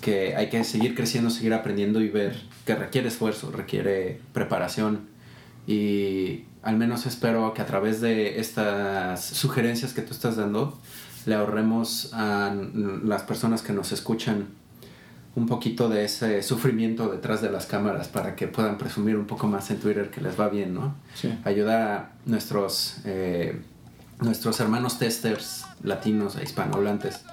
que 0.00 0.34
hay 0.34 0.48
que 0.48 0.64
seguir 0.64 0.94
creciendo, 0.94 1.28
seguir 1.28 1.52
aprendiendo 1.52 2.00
y 2.00 2.08
ver 2.08 2.34
que 2.64 2.74
requiere 2.74 3.08
esfuerzo, 3.08 3.50
requiere 3.50 4.18
preparación 4.32 5.08
y 5.66 6.44
al 6.62 6.76
menos 6.78 7.04
espero 7.04 7.52
que 7.52 7.60
a 7.60 7.66
través 7.66 8.00
de 8.00 8.40
estas 8.40 9.22
sugerencias 9.24 9.92
que 9.92 10.00
tú 10.00 10.12
estás 10.12 10.36
dando, 10.36 10.78
le 11.26 11.34
ahorremos 11.34 12.10
a 12.12 12.54
las 13.04 13.22
personas 13.22 13.62
que 13.62 13.72
nos 13.72 13.92
escuchan 13.92 14.48
un 15.34 15.46
poquito 15.46 15.88
de 15.88 16.04
ese 16.04 16.42
sufrimiento 16.42 17.08
detrás 17.08 17.40
de 17.40 17.50
las 17.50 17.66
cámaras 17.66 18.08
para 18.08 18.36
que 18.36 18.48
puedan 18.48 18.76
presumir 18.76 19.16
un 19.16 19.26
poco 19.26 19.46
más 19.46 19.70
en 19.70 19.78
Twitter 19.78 20.10
que 20.10 20.20
les 20.20 20.38
va 20.38 20.48
bien, 20.48 20.74
¿no? 20.74 20.94
Sí. 21.14 21.32
Ayuda 21.44 21.96
a 21.96 22.10
nuestros, 22.26 22.96
eh, 23.04 23.58
nuestros 24.20 24.60
hermanos 24.60 24.98
testers 24.98 25.64
latinos 25.82 26.36
e 26.36 26.42
hispanohablantes. 26.42 27.24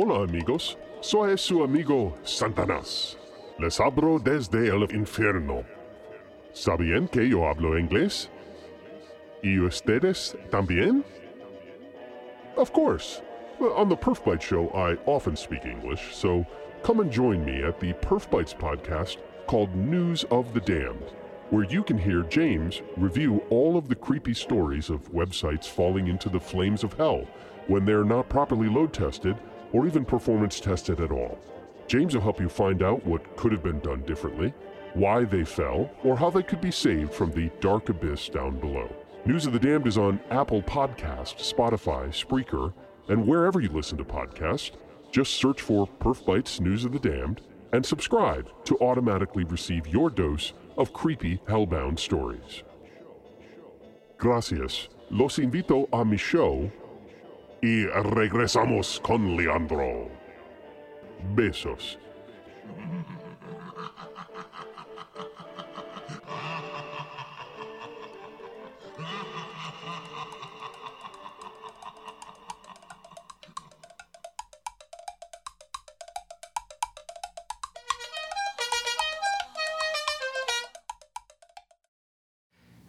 Hola 0.00 0.22
amigos, 0.22 0.78
soy 1.00 1.36
su 1.36 1.64
amigo 1.64 2.14
Santanás. 2.22 3.18
Les 3.58 3.80
hablo 3.80 4.20
desde 4.20 4.68
el 4.68 4.86
infierno. 4.94 5.64
¿Sabían 6.52 7.08
que 7.08 7.28
yo 7.28 7.48
hablo 7.48 7.76
inglés? 7.76 8.30
¿Y 9.42 9.58
ustedes 9.58 10.36
también? 10.50 11.02
Of 12.56 12.72
course. 12.72 13.22
On 13.58 13.88
the 13.88 13.96
Perf 13.96 14.24
Bite 14.24 14.40
Show, 14.40 14.68
I 14.68 14.96
often 15.04 15.34
speak 15.34 15.66
English, 15.66 16.14
so 16.14 16.46
come 16.84 17.00
and 17.00 17.10
join 17.10 17.44
me 17.44 17.64
at 17.64 17.80
the 17.80 17.92
Perf 17.94 18.30
Bites 18.30 18.54
podcast 18.54 19.16
called 19.48 19.74
News 19.74 20.22
of 20.30 20.54
the 20.54 20.60
Damned, 20.60 21.12
where 21.50 21.64
you 21.64 21.82
can 21.82 21.98
hear 21.98 22.22
James 22.22 22.82
review 22.96 23.42
all 23.50 23.76
of 23.76 23.88
the 23.88 23.96
creepy 23.96 24.34
stories 24.34 24.90
of 24.90 25.10
websites 25.10 25.66
falling 25.66 26.06
into 26.06 26.28
the 26.28 26.38
flames 26.38 26.84
of 26.84 26.92
hell 26.92 27.26
when 27.66 27.84
they're 27.84 28.04
not 28.04 28.28
properly 28.28 28.68
load 28.68 28.92
tested 28.92 29.36
or 29.72 29.86
even 29.86 30.04
performance 30.04 30.60
tested 30.60 31.00
at 31.00 31.12
all. 31.12 31.38
James 31.86 32.14
will 32.14 32.22
help 32.22 32.40
you 32.40 32.48
find 32.48 32.82
out 32.82 33.04
what 33.06 33.36
could 33.36 33.52
have 33.52 33.62
been 33.62 33.80
done 33.80 34.02
differently, 34.02 34.52
why 34.94 35.24
they 35.24 35.44
fell, 35.44 35.90
or 36.04 36.16
how 36.16 36.30
they 36.30 36.42
could 36.42 36.60
be 36.60 36.70
saved 36.70 37.12
from 37.12 37.30
the 37.32 37.50
dark 37.60 37.88
abyss 37.88 38.28
down 38.28 38.58
below. 38.58 38.94
News 39.24 39.46
of 39.46 39.52
the 39.52 39.58
Damned 39.58 39.86
is 39.86 39.98
on 39.98 40.20
Apple 40.30 40.62
Podcast, 40.62 41.36
Spotify, 41.36 42.08
Spreaker, 42.08 42.72
and 43.08 43.26
wherever 43.26 43.60
you 43.60 43.68
listen 43.68 43.98
to 43.98 44.04
podcasts. 44.04 44.72
Just 45.10 45.34
search 45.34 45.62
for 45.62 45.86
Perf 46.00 46.24
Bites 46.24 46.60
News 46.60 46.84
of 46.84 46.92
the 46.92 46.98
Damned 46.98 47.40
and 47.72 47.84
subscribe 47.84 48.48
to 48.64 48.78
automatically 48.80 49.44
receive 49.44 49.86
your 49.86 50.10
dose 50.10 50.52
of 50.76 50.92
creepy 50.92 51.40
hellbound 51.48 51.98
stories. 51.98 52.62
Gracias. 54.16 54.88
Los 55.10 55.38
invito 55.38 55.88
a 55.92 56.04
mi 56.04 56.16
show 56.16 56.70
y 57.60 57.86
regresamos 57.86 59.00
con 59.00 59.36
Leandro. 59.36 60.08
Besos. 61.34 61.98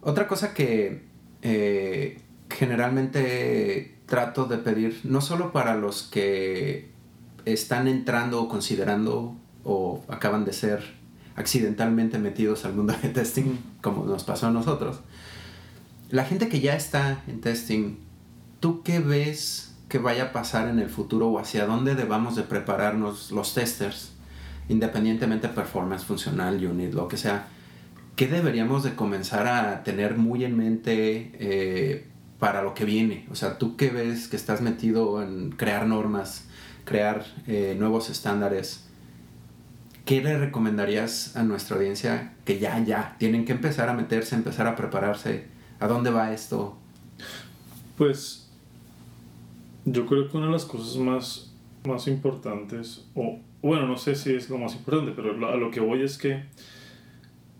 Otra 0.02 0.26
cosa 0.26 0.54
que 0.54 1.02
eh, 1.42 2.18
generalmente 2.48 3.89
trato 4.10 4.46
de 4.46 4.58
pedir, 4.58 5.00
no 5.04 5.20
solo 5.20 5.52
para 5.52 5.76
los 5.76 6.02
que 6.02 6.90
están 7.44 7.86
entrando 7.86 8.42
o 8.42 8.48
considerando 8.48 9.36
o 9.62 10.02
acaban 10.08 10.44
de 10.44 10.52
ser 10.52 10.82
accidentalmente 11.36 12.18
metidos 12.18 12.64
al 12.64 12.74
mundo 12.74 12.92
de 13.02 13.08
testing, 13.08 13.56
como 13.80 14.04
nos 14.04 14.24
pasó 14.24 14.48
a 14.48 14.50
nosotros, 14.50 15.00
la 16.10 16.24
gente 16.24 16.48
que 16.48 16.60
ya 16.60 16.74
está 16.74 17.22
en 17.28 17.40
testing, 17.40 17.98
¿tú 18.58 18.82
qué 18.82 18.98
ves 18.98 19.76
que 19.88 19.98
vaya 19.98 20.24
a 20.24 20.32
pasar 20.32 20.66
en 20.68 20.80
el 20.80 20.90
futuro 20.90 21.28
o 21.28 21.38
hacia 21.38 21.66
dónde 21.66 21.94
debamos 21.94 22.34
de 22.34 22.42
prepararnos 22.42 23.30
los 23.30 23.54
testers, 23.54 24.10
independientemente 24.68 25.46
de 25.46 25.54
performance 25.54 26.04
funcional, 26.04 26.56
unit, 26.66 26.94
lo 26.94 27.06
que 27.06 27.16
sea? 27.16 27.46
¿Qué 28.16 28.26
deberíamos 28.26 28.82
de 28.82 28.96
comenzar 28.96 29.46
a 29.46 29.84
tener 29.84 30.18
muy 30.18 30.44
en 30.44 30.56
mente 30.56 31.30
eh, 31.34 32.09
para 32.40 32.62
lo 32.62 32.74
que 32.74 32.84
viene? 32.84 33.26
O 33.30 33.36
sea, 33.36 33.58
¿tú 33.58 33.76
qué 33.76 33.90
ves 33.90 34.26
que 34.26 34.36
estás 34.36 34.60
metido 34.62 35.22
en 35.22 35.50
crear 35.52 35.86
normas, 35.86 36.48
crear 36.84 37.24
eh, 37.46 37.76
nuevos 37.78 38.10
estándares? 38.10 38.88
¿Qué 40.06 40.22
le 40.22 40.36
recomendarías 40.38 41.36
a 41.36 41.44
nuestra 41.44 41.76
audiencia 41.76 42.32
que 42.44 42.58
ya, 42.58 42.82
ya, 42.82 43.14
tienen 43.18 43.44
que 43.44 43.52
empezar 43.52 43.88
a 43.88 43.94
meterse, 43.94 44.34
empezar 44.34 44.66
a 44.66 44.74
prepararse? 44.74 45.44
¿A 45.78 45.86
dónde 45.86 46.10
va 46.10 46.32
esto? 46.32 46.76
Pues 47.96 48.50
yo 49.84 50.06
creo 50.06 50.28
que 50.28 50.36
una 50.36 50.46
de 50.46 50.52
las 50.52 50.64
cosas 50.64 50.96
más, 50.96 51.54
más 51.84 52.08
importantes, 52.08 53.06
o 53.14 53.38
bueno, 53.62 53.86
no 53.86 53.98
sé 53.98 54.14
si 54.14 54.34
es 54.34 54.48
lo 54.48 54.58
más 54.58 54.74
importante, 54.74 55.12
pero 55.14 55.32
a 55.46 55.56
lo 55.56 55.70
que 55.70 55.80
voy 55.80 56.02
es 56.02 56.16
que 56.16 56.42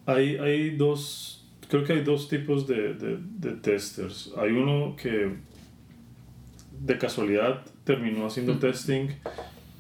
hay, 0.06 0.36
hay 0.36 0.76
dos, 0.76 1.39
creo 1.70 1.84
que 1.84 1.92
hay 1.94 2.02
dos 2.02 2.28
tipos 2.28 2.66
de, 2.66 2.94
de, 2.94 3.18
de 3.18 3.52
testers. 3.52 4.32
Hay 4.36 4.50
uno 4.50 4.96
que 4.96 5.36
de 6.80 6.98
casualidad 6.98 7.64
terminó 7.84 8.26
haciendo 8.26 8.58
testing, 8.58 9.08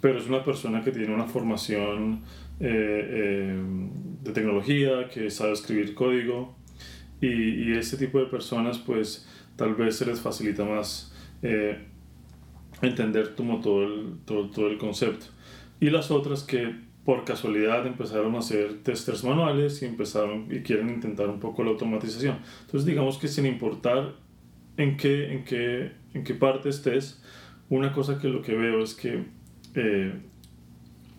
pero 0.00 0.18
es 0.18 0.26
una 0.28 0.44
persona 0.44 0.82
que 0.82 0.92
tiene 0.92 1.12
una 1.12 1.26
formación 1.26 2.22
eh, 2.60 2.68
eh, 2.70 3.62
de 4.22 4.32
tecnología, 4.32 5.08
que 5.08 5.30
sabe 5.30 5.52
escribir 5.52 5.94
código, 5.94 6.56
y, 7.20 7.28
y 7.28 7.72
este 7.72 7.96
tipo 7.96 8.18
de 8.18 8.26
personas 8.26 8.78
pues 8.78 9.28
tal 9.56 9.74
vez 9.74 9.96
se 9.96 10.06
les 10.06 10.20
facilita 10.20 10.64
más 10.64 11.12
eh, 11.42 11.86
entender 12.80 13.34
como 13.34 13.60
todo 13.60 13.82
el, 13.84 14.18
todo, 14.24 14.48
todo 14.50 14.68
el 14.68 14.78
concepto. 14.78 15.26
Y 15.80 15.90
las 15.90 16.10
otras 16.10 16.44
que 16.44 16.89
por 17.10 17.24
casualidad 17.24 17.88
empezaron 17.88 18.36
a 18.36 18.38
hacer 18.38 18.84
testers 18.84 19.24
manuales 19.24 19.82
y 19.82 19.84
empezaron 19.84 20.46
y 20.48 20.60
quieren 20.60 20.90
intentar 20.90 21.28
un 21.28 21.40
poco 21.40 21.64
la 21.64 21.70
automatización. 21.70 22.38
Entonces 22.60 22.86
digamos 22.86 23.18
que 23.18 23.26
sin 23.26 23.46
importar 23.46 24.14
en 24.76 24.96
qué, 24.96 25.32
en 25.32 25.42
qué, 25.42 25.90
en 26.14 26.22
qué 26.22 26.34
parte 26.34 26.68
estés, 26.68 27.20
una 27.68 27.92
cosa 27.92 28.20
que 28.20 28.28
lo 28.28 28.42
que 28.42 28.54
veo 28.54 28.80
es 28.80 28.94
que, 28.94 29.24
eh, 29.74 30.20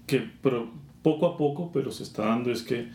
que 0.08 0.24
pero 0.42 0.72
poco 1.04 1.28
a 1.28 1.36
poco, 1.36 1.74
pero 1.74 1.92
se 1.92 2.04
está 2.04 2.26
dando 2.26 2.54
es 2.54 2.64
que 2.64 2.88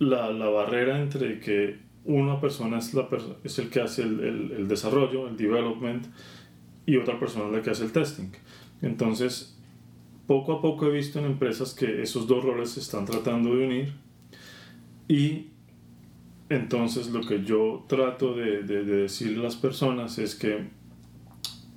la, 0.00 0.32
la 0.32 0.48
barrera 0.48 1.00
entre 1.00 1.38
que 1.38 1.78
una 2.04 2.40
persona 2.40 2.78
es, 2.78 2.92
la 2.92 3.08
es 3.44 3.56
el 3.60 3.70
que 3.70 3.82
hace 3.82 4.02
el, 4.02 4.18
el, 4.18 4.50
el 4.50 4.66
desarrollo, 4.66 5.28
el 5.28 5.36
development, 5.36 6.06
y 6.86 6.96
otra 6.96 7.20
persona 7.20 7.46
es 7.46 7.52
la 7.52 7.62
que 7.62 7.70
hace 7.70 7.84
el 7.84 7.92
testing. 7.92 8.32
Entonces, 8.82 9.59
poco 10.30 10.52
a 10.52 10.60
poco 10.62 10.86
he 10.86 10.90
visto 10.90 11.18
en 11.18 11.24
empresas 11.24 11.74
que 11.74 12.02
esos 12.02 12.28
dos 12.28 12.44
roles 12.44 12.70
se 12.70 12.78
están 12.78 13.04
tratando 13.04 13.52
de 13.56 13.66
unir 13.66 13.92
y 15.08 15.48
entonces 16.48 17.10
lo 17.10 17.20
que 17.22 17.42
yo 17.42 17.84
trato 17.88 18.34
de, 18.34 18.62
de, 18.62 18.84
de 18.84 18.96
decirle 19.02 19.40
a 19.40 19.42
las 19.42 19.56
personas 19.56 20.18
es 20.18 20.36
que, 20.36 20.68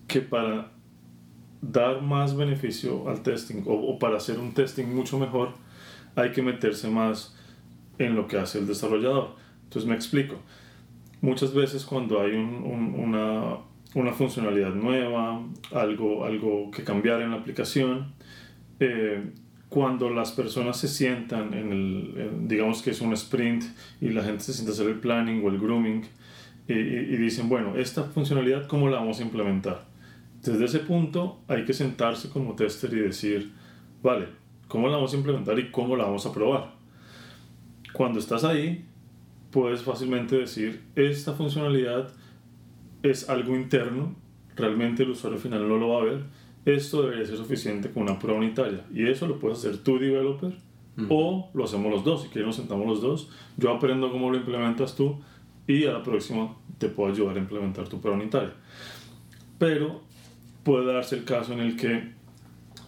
que 0.08 0.22
para 0.22 0.72
dar 1.64 2.04
más 2.04 2.38
beneficio 2.38 3.10
al 3.10 3.24
testing 3.24 3.64
o, 3.66 3.98
para 3.98 4.18
hacer 4.18 4.38
un 4.38 4.54
testing 4.54 4.86
mucho 4.86 5.18
mejor 5.18 5.54
hay 6.16 6.32
que 6.32 6.44
meterse 6.44 6.88
más 6.90 7.36
en 7.98 8.16
lo 8.16 8.28
que 8.28 8.38
hace 8.38 8.60
el 8.60 8.68
desarrollador. 8.68 9.36
Entonces 9.64 9.90
me 9.90 9.96
explico. 9.96 10.36
Muchas 11.22 11.56
veces 11.56 11.86
cuando 11.86 12.22
hay 12.22 12.34
un- 12.34 12.64
un- 12.64 12.94
una 13.00 13.58
una 13.96 14.12
funcionalidad 14.12 14.74
nueva, 14.74 15.40
algo, 15.72 16.26
algo 16.26 16.72
que 16.72 16.84
cambiar 16.84 17.22
en 17.22 17.30
la 17.30 17.38
aplicación. 17.38 18.14
Eh, 18.86 19.24
cuando 19.70 20.10
las 20.10 20.34
personas 20.34 20.78
se 20.78 20.88
sientan 20.88 21.54
en 21.54 21.72
el, 21.72 22.48
digamos 22.48 22.82
que 22.82 22.92
es 22.92 23.02
un 23.02 23.14
sprint 23.14 23.64
y 24.02 24.10
la 24.10 24.22
gente 24.22 24.44
se 24.44 24.54
sienta 24.54 24.72
a 24.72 24.74
hacer 24.74 24.88
el 24.88 25.00
planning 25.00 25.44
o 25.44 25.50
el 25.50 25.58
grooming 25.58 26.04
y, 26.68 26.74
y, 26.74 27.18
dicen, 27.18 27.50
bueno, 27.50 27.76
esta 27.76 28.04
funcionalidad, 28.04 28.68
¿cómo 28.68 28.90
la 28.90 28.98
vamos 28.98 29.20
a 29.20 29.24
implementar? 29.24 29.86
Desde 30.44 30.66
ese 30.66 30.80
punto 30.80 31.40
hay 31.48 31.66
que 31.66 31.74
sentarse 31.74 32.30
como 32.30 32.56
tester 32.56 32.94
y 32.94 33.00
decir, 33.00 33.54
vale, 34.04 34.28
¿cómo 34.68 34.90
la 34.90 34.98
vamos 34.98 35.14
a 35.14 35.18
implementar 35.18 35.58
y 35.58 35.72
cómo 35.72 35.96
la 35.96 36.04
vamos 36.04 36.26
a 36.26 36.34
probar? 36.34 36.74
Cuando 37.94 38.20
estás 38.20 38.44
ahí, 38.44 38.86
puedes 39.50 39.82
fácilmente 39.82 40.38
decir, 40.38 40.84
esta 40.96 41.34
funcionalidad 41.34 42.10
es 43.02 43.30
algo 43.30 43.56
interno, 43.56 44.16
realmente 44.56 45.04
el 45.04 45.12
usuario 45.12 45.40
final 45.40 45.68
no 45.68 45.78
lo 45.78 45.90
va 45.90 46.02
a 46.02 46.04
ver, 46.04 46.24
esto 46.66 47.04
debería 47.04 47.26
ser 47.26 47.38
suficiente 47.38 47.92
con 47.92 48.04
una 48.04 48.20
prueba 48.20 48.40
unitaria. 48.40 48.86
Y 48.94 49.08
eso 49.08 49.28
lo 49.28 49.40
puedes 49.40 49.60
hacer 49.60 49.78
tú, 49.78 50.00
developer, 50.00 50.54
o 51.10 51.50
lo 51.54 51.64
hacemos 51.64 51.92
los 51.92 52.04
dos. 52.04 52.24
Si 52.24 52.30
quieres, 52.30 52.48
nos 52.48 52.56
sentamos 52.56 52.88
los 52.88 53.02
dos. 53.02 53.30
Yo 53.58 53.72
aprendo 53.72 54.12
cómo 54.12 54.30
lo 54.30 54.38
implementas 54.38 54.96
tú 54.96 55.20
y 55.68 55.86
a 55.86 55.94
la 55.94 56.04
próxima 56.04 56.56
te 56.78 56.90
puedo 56.90 57.12
ayudar 57.12 57.36
a 57.36 57.40
implementar 57.40 57.88
tu 57.88 58.00
prueba 58.00 58.20
unitaria. 58.20 58.54
Pero 59.58 60.02
puede 60.64 60.94
darse 60.94 61.18
el 61.18 61.26
caso 61.26 61.54
en 61.54 61.60
el 61.60 61.76
que 61.76 62.12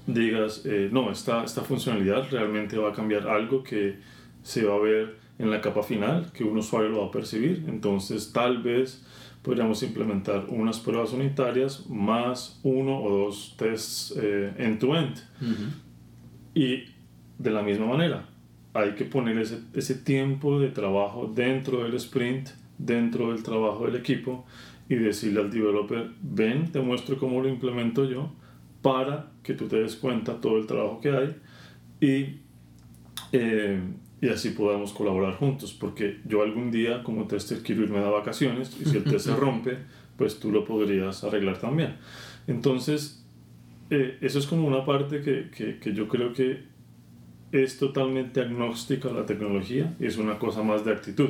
digas, 0.07 0.63
eh, 0.65 0.89
no, 0.91 1.11
esta, 1.11 1.43
esta 1.43 1.61
funcionalidad 1.61 2.29
realmente 2.29 2.77
va 2.77 2.89
a 2.89 2.93
cambiar 2.93 3.27
algo 3.27 3.63
que 3.63 3.97
se 4.43 4.63
va 4.63 4.75
a 4.75 4.79
ver 4.79 5.17
en 5.39 5.51
la 5.51 5.59
capa 5.59 5.83
final, 5.83 6.31
que 6.31 6.43
un 6.43 6.57
usuario 6.57 6.89
lo 6.89 7.01
va 7.01 7.07
a 7.07 7.11
percibir. 7.11 7.65
Entonces, 7.67 8.31
tal 8.31 8.61
vez 8.61 9.03
podríamos 9.45 9.83
implementar 9.83 10.47
unas 10.49 10.79
pruebas 10.79 11.13
unitarias 11.13 11.87
más 11.87 12.59
uno 12.63 12.99
o 12.99 13.25
dos 13.25 13.53
tests 13.55 14.15
eh, 14.17 14.51
end-to-end. 14.57 15.17
Y 16.55 16.85
de 17.37 17.51
la 17.51 17.61
misma 17.61 17.85
manera, 17.85 18.27
hay 18.73 18.95
que 18.95 19.05
poner 19.05 19.37
ese, 19.37 19.59
ese, 19.75 19.93
tiempo 19.93 20.59
de 20.59 20.69
trabajo 20.69 21.31
dentro 21.33 21.83
del 21.83 21.93
sprint, 21.93 22.49
dentro 22.79 23.31
del 23.31 23.43
trabajo 23.43 23.85
del 23.85 23.97
equipo 23.97 24.45
y 24.89 24.95
decirle 24.95 25.41
al 25.41 25.51
developer, 25.51 26.09
ven, 26.21 26.71
te 26.71 26.79
muestro 26.79 27.19
cómo 27.19 27.39
lo 27.39 27.47
implemento 27.47 28.03
yo 28.05 28.31
para 28.81 29.31
que 29.43 29.53
tú 29.53 29.67
te 29.67 29.77
des 29.77 29.95
cuenta 29.95 30.41
todo 30.41 30.57
el 30.57 30.65
trabajo 30.65 30.99
que 31.01 31.09
hay 31.11 31.35
y 32.01 32.39
eh, 33.31 33.79
y 34.25 34.29
así 34.29 34.49
podamos 34.49 34.91
colaborar 34.91 35.35
juntos, 35.35 35.71
porque 35.79 36.19
yo 36.25 36.41
algún 36.41 36.71
día 36.71 37.03
como 37.03 37.27
tester 37.27 37.61
quiero 37.61 37.83
irme 37.83 37.99
de 37.99 38.09
vacaciones 38.09 38.75
y 38.81 38.85
si 38.85 38.97
el 38.97 39.03
test 39.11 39.27
se 39.27 39.35
rompe, 39.35 39.77
pues 40.17 40.39
tú 40.39 40.51
lo 40.51 40.65
podrías 40.65 41.23
arreglar 41.23 41.59
también. 41.59 41.97
Entonces, 42.47 43.23
eh, 43.91 44.17
eso 44.21 44.39
es 44.39 44.47
como 44.47 44.67
una 44.67 44.83
parte 44.83 45.21
que, 45.21 45.51
que, 45.55 45.77
que, 45.77 45.93
yo 45.93 46.07
creo 46.07 46.33
que 46.33 46.63
es 47.51 47.77
totalmente 47.77 48.41
agnóstica 48.41 49.09
a 49.09 49.13
la 49.13 49.27
tecnología 49.27 49.95
y 49.99 50.07
es 50.07 50.17
una 50.17 50.39
cosa 50.39 50.63
más 50.63 50.83
de 50.83 50.93
actitud. 50.93 51.29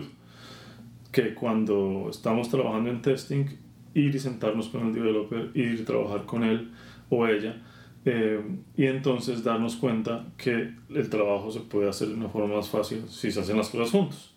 Que 1.12 1.34
cuando 1.34 2.08
estamos 2.10 2.50
trabajando 2.50 2.90
en 2.90 3.02
testing, 3.02 3.46
ir 3.94 4.16
y 4.16 4.20
sentarnos 4.20 4.70
con 4.70 4.88
el 4.88 4.94
developer, 4.94 5.52
ir 5.54 5.82
y 5.82 5.84
trabajar 5.84 6.26
con 6.26 6.46
él 6.46 6.72
o 7.10 7.28
ella, 7.28 7.62
eh, 8.06 8.40
y 8.78 8.86
entonces 8.86 9.44
darnos 9.44 9.76
cuenta 9.78 10.28
que 10.38 10.72
el 10.90 11.10
trabajo 11.10 11.52
se 11.52 11.62
puede 11.62 11.90
hacer 11.90 12.10
de 12.10 12.14
una 12.14 12.30
forma 12.30 12.58
más 12.58 12.70
fácil 12.70 13.04
si 13.10 13.32
se 13.32 13.40
hacen 13.40 13.58
las 13.58 13.70
cosas 13.70 13.90
juntos. 13.90 14.36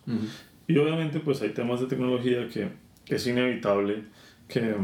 Y 0.66 0.76
obviamente 0.78 1.20
pues 1.20 1.42
hay 1.42 1.50
temas 1.50 1.80
de 1.80 1.86
tecnología 1.86 2.48
que 2.48 2.70
es 3.06 3.26
inevitable 3.26 4.04
que, 4.48 4.74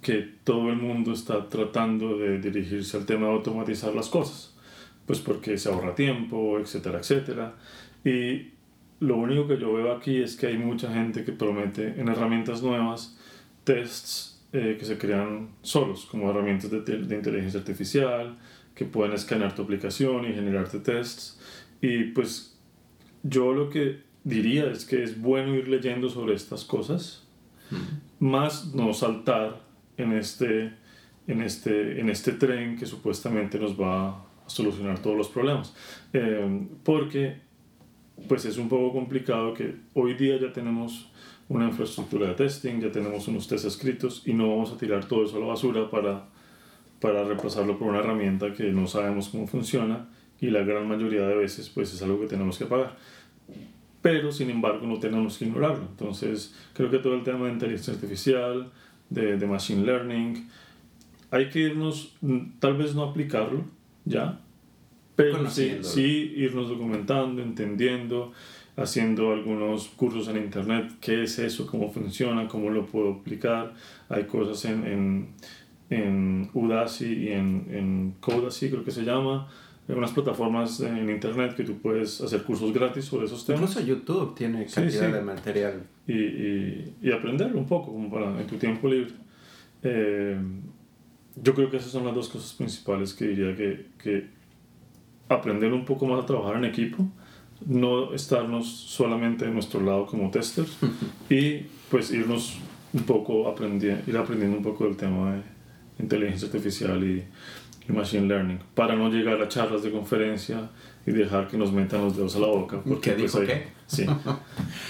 que 0.00 0.28
todo 0.44 0.70
el 0.70 0.76
mundo 0.76 1.12
está 1.12 1.48
tratando 1.48 2.16
de 2.16 2.38
dirigirse 2.38 2.96
al 2.96 3.06
tema 3.06 3.26
de 3.26 3.34
automatizar 3.34 3.94
las 3.94 4.08
cosas, 4.08 4.56
pues 5.06 5.20
porque 5.20 5.58
se 5.58 5.68
ahorra 5.68 5.94
tiempo, 5.94 6.58
etcétera, 6.58 6.98
etcétera. 7.00 7.54
Y 8.02 8.52
lo 9.00 9.16
único 9.18 9.46
que 9.46 9.58
yo 9.58 9.74
veo 9.74 9.92
aquí 9.92 10.22
es 10.22 10.36
que 10.36 10.46
hay 10.46 10.56
mucha 10.56 10.92
gente 10.92 11.24
que 11.24 11.32
promete 11.32 12.00
en 12.00 12.08
herramientas 12.08 12.62
nuevas 12.62 13.18
tests 13.64 14.31
eh, 14.52 14.76
que 14.78 14.84
se 14.84 14.98
crean 14.98 15.50
solos, 15.62 16.06
como 16.06 16.30
herramientas 16.30 16.70
de, 16.70 16.80
de, 16.80 17.16
inteligencia 17.16 17.60
artificial, 17.60 18.38
que 18.74 18.84
pueden 18.84 19.14
escanear 19.14 19.54
tu 19.54 19.62
aplicación 19.62 20.24
y 20.24 20.34
generarte 20.34 20.78
tests. 20.78 21.40
Y 21.80 22.04
pues 22.04 22.58
yo 23.22 23.52
lo 23.52 23.70
que 23.70 24.00
diría 24.24 24.70
es 24.70 24.84
que 24.84 25.02
es 25.02 25.20
bueno 25.20 25.54
ir 25.54 25.68
leyendo 25.68 26.08
sobre 26.08 26.34
estas 26.34 26.64
cosas, 26.64 27.26
más 28.20 28.74
no 28.74 28.92
saltar 28.92 29.60
en 29.96 30.12
este, 30.12 30.72
en, 31.26 31.42
este, 31.42 32.00
en 32.00 32.10
este 32.10 32.32
tren 32.32 32.76
que 32.76 32.86
supuestamente 32.86 33.58
nos 33.58 33.80
va 33.80 34.08
a 34.08 34.24
solucionar 34.46 34.98
todos 35.00 35.16
los 35.16 35.28
problemas. 35.28 35.74
Eh, 36.12 36.66
porque 36.84 37.36
pues 38.28 38.44
es 38.44 38.58
un 38.58 38.68
poco 38.68 38.92
complicado 38.92 39.54
que 39.54 39.74
hoy 39.94 40.14
día 40.14 40.38
ya 40.38 40.52
tenemos 40.52 41.10
una 41.52 41.66
infraestructura 41.66 42.28
de 42.28 42.34
testing, 42.34 42.80
ya 42.80 42.90
tenemos 42.90 43.28
unos 43.28 43.46
tests 43.46 43.66
escritos 43.66 44.22
y 44.24 44.32
no 44.32 44.48
vamos 44.48 44.72
a 44.72 44.78
tirar 44.78 45.04
todo 45.04 45.24
eso 45.24 45.36
a 45.36 45.40
la 45.40 45.46
basura 45.46 45.90
para, 45.90 46.24
para 47.00 47.24
reemplazarlo 47.24 47.78
por 47.78 47.88
una 47.88 47.98
herramienta 47.98 48.54
que 48.54 48.72
no 48.72 48.86
sabemos 48.86 49.28
cómo 49.28 49.46
funciona 49.46 50.08
y 50.40 50.50
la 50.50 50.62
gran 50.62 50.88
mayoría 50.88 51.26
de 51.26 51.36
veces 51.36 51.68
pues 51.68 51.92
es 51.92 52.02
algo 52.02 52.20
que 52.20 52.26
tenemos 52.26 52.58
que 52.58 52.64
pagar. 52.64 52.96
Pero 54.00 54.32
sin 54.32 54.50
embargo 54.50 54.86
no 54.86 54.98
tenemos 54.98 55.36
que 55.36 55.44
ignorarlo. 55.44 55.86
Entonces 55.90 56.54
creo 56.72 56.90
que 56.90 56.98
todo 56.98 57.14
el 57.14 57.22
tema 57.22 57.46
de 57.46 57.52
inteligencia 57.52 57.92
artificial, 57.92 58.72
de, 59.10 59.36
de 59.36 59.46
machine 59.46 59.84
learning, 59.84 60.48
hay 61.30 61.50
que 61.50 61.60
irnos, 61.60 62.16
tal 62.60 62.76
vez 62.76 62.94
no 62.94 63.02
aplicarlo 63.02 63.64
ya, 64.04 64.40
pero 65.14 65.48
sí, 65.50 65.78
sí 65.82 66.32
irnos 66.36 66.68
documentando, 66.68 67.42
entendiendo, 67.42 68.32
haciendo 68.76 69.32
algunos 69.32 69.88
cursos 69.88 70.28
en 70.28 70.38
internet, 70.38 70.92
qué 71.00 71.24
es 71.24 71.38
eso, 71.38 71.66
cómo 71.66 71.90
funciona, 71.90 72.48
cómo 72.48 72.70
lo 72.70 72.86
puedo 72.86 73.12
aplicar. 73.14 73.74
Hay 74.08 74.24
cosas 74.24 74.64
en, 74.64 74.86
en, 74.86 75.28
en 75.90 76.50
Udacity 76.54 77.12
y 77.12 77.28
en, 77.32 77.66
en 77.70 78.14
Codacy, 78.20 78.70
creo 78.70 78.84
que 78.84 78.90
se 78.90 79.02
llama. 79.02 79.48
Hay 79.88 79.96
unas 79.96 80.12
plataformas 80.12 80.80
en 80.80 81.10
internet 81.10 81.54
que 81.54 81.64
tú 81.64 81.78
puedes 81.78 82.20
hacer 82.20 82.44
cursos 82.44 82.72
gratis 82.72 83.04
sobre 83.04 83.26
esos 83.26 83.44
temas. 83.44 83.70
Incluso 83.70 83.86
YouTube 83.86 84.34
tiene 84.36 84.64
cantidad 84.66 85.12
de 85.12 85.20
material. 85.20 85.82
Y, 86.06 86.12
y, 86.12 86.94
y, 87.02 87.12
aprender 87.12 87.54
un 87.54 87.66
poco 87.66 87.92
como 87.92 88.10
para, 88.10 88.40
en 88.40 88.46
tu 88.46 88.56
tiempo 88.56 88.88
libre. 88.88 89.12
Eh, 89.82 90.38
yo 91.42 91.54
creo 91.54 91.70
que 91.70 91.78
esas 91.78 91.90
son 91.90 92.04
las 92.04 92.14
dos 92.14 92.28
cosas 92.28 92.52
principales 92.54 93.12
que 93.12 93.26
diría 93.26 93.56
que, 93.56 93.86
que 94.02 94.26
aprender 95.28 95.72
un 95.72 95.84
poco 95.84 96.06
más 96.06 96.22
a 96.22 96.26
trabajar 96.26 96.56
en 96.56 96.64
equipo 96.64 97.06
no 97.66 98.14
estarnos 98.14 98.66
solamente 98.68 99.44
en 99.44 99.54
nuestro 99.54 99.80
lado 99.80 100.06
como 100.06 100.30
testers 100.30 100.76
y 101.30 101.66
pues 101.90 102.10
irnos 102.10 102.58
un 102.92 103.02
poco 103.02 103.48
aprendiendo, 103.48 104.02
ir 104.06 104.16
aprendiendo 104.16 104.56
un 104.56 104.62
poco 104.62 104.84
del 104.84 104.96
tema 104.96 105.34
de 105.34 105.42
inteligencia 105.98 106.46
artificial 106.46 107.02
y, 107.04 107.24
machine 107.88 108.26
learning 108.26 108.58
para 108.74 108.94
no 108.94 109.10
llegar 109.10 109.42
a 109.42 109.48
charlas 109.48 109.82
de 109.82 109.90
conferencia 109.90 110.70
y 111.04 111.10
dejar 111.10 111.48
que 111.48 111.58
nos 111.58 111.72
metan 111.72 112.02
los 112.02 112.16
dedos 112.16 112.36
a 112.36 112.38
la 112.38 112.46
boca. 112.46 112.80
Porque, 112.80 113.10
¿Qué 113.10 113.16
dijo 113.16 113.38
pues, 113.38 113.48
qué? 113.48 113.66
Sí. 113.86 114.06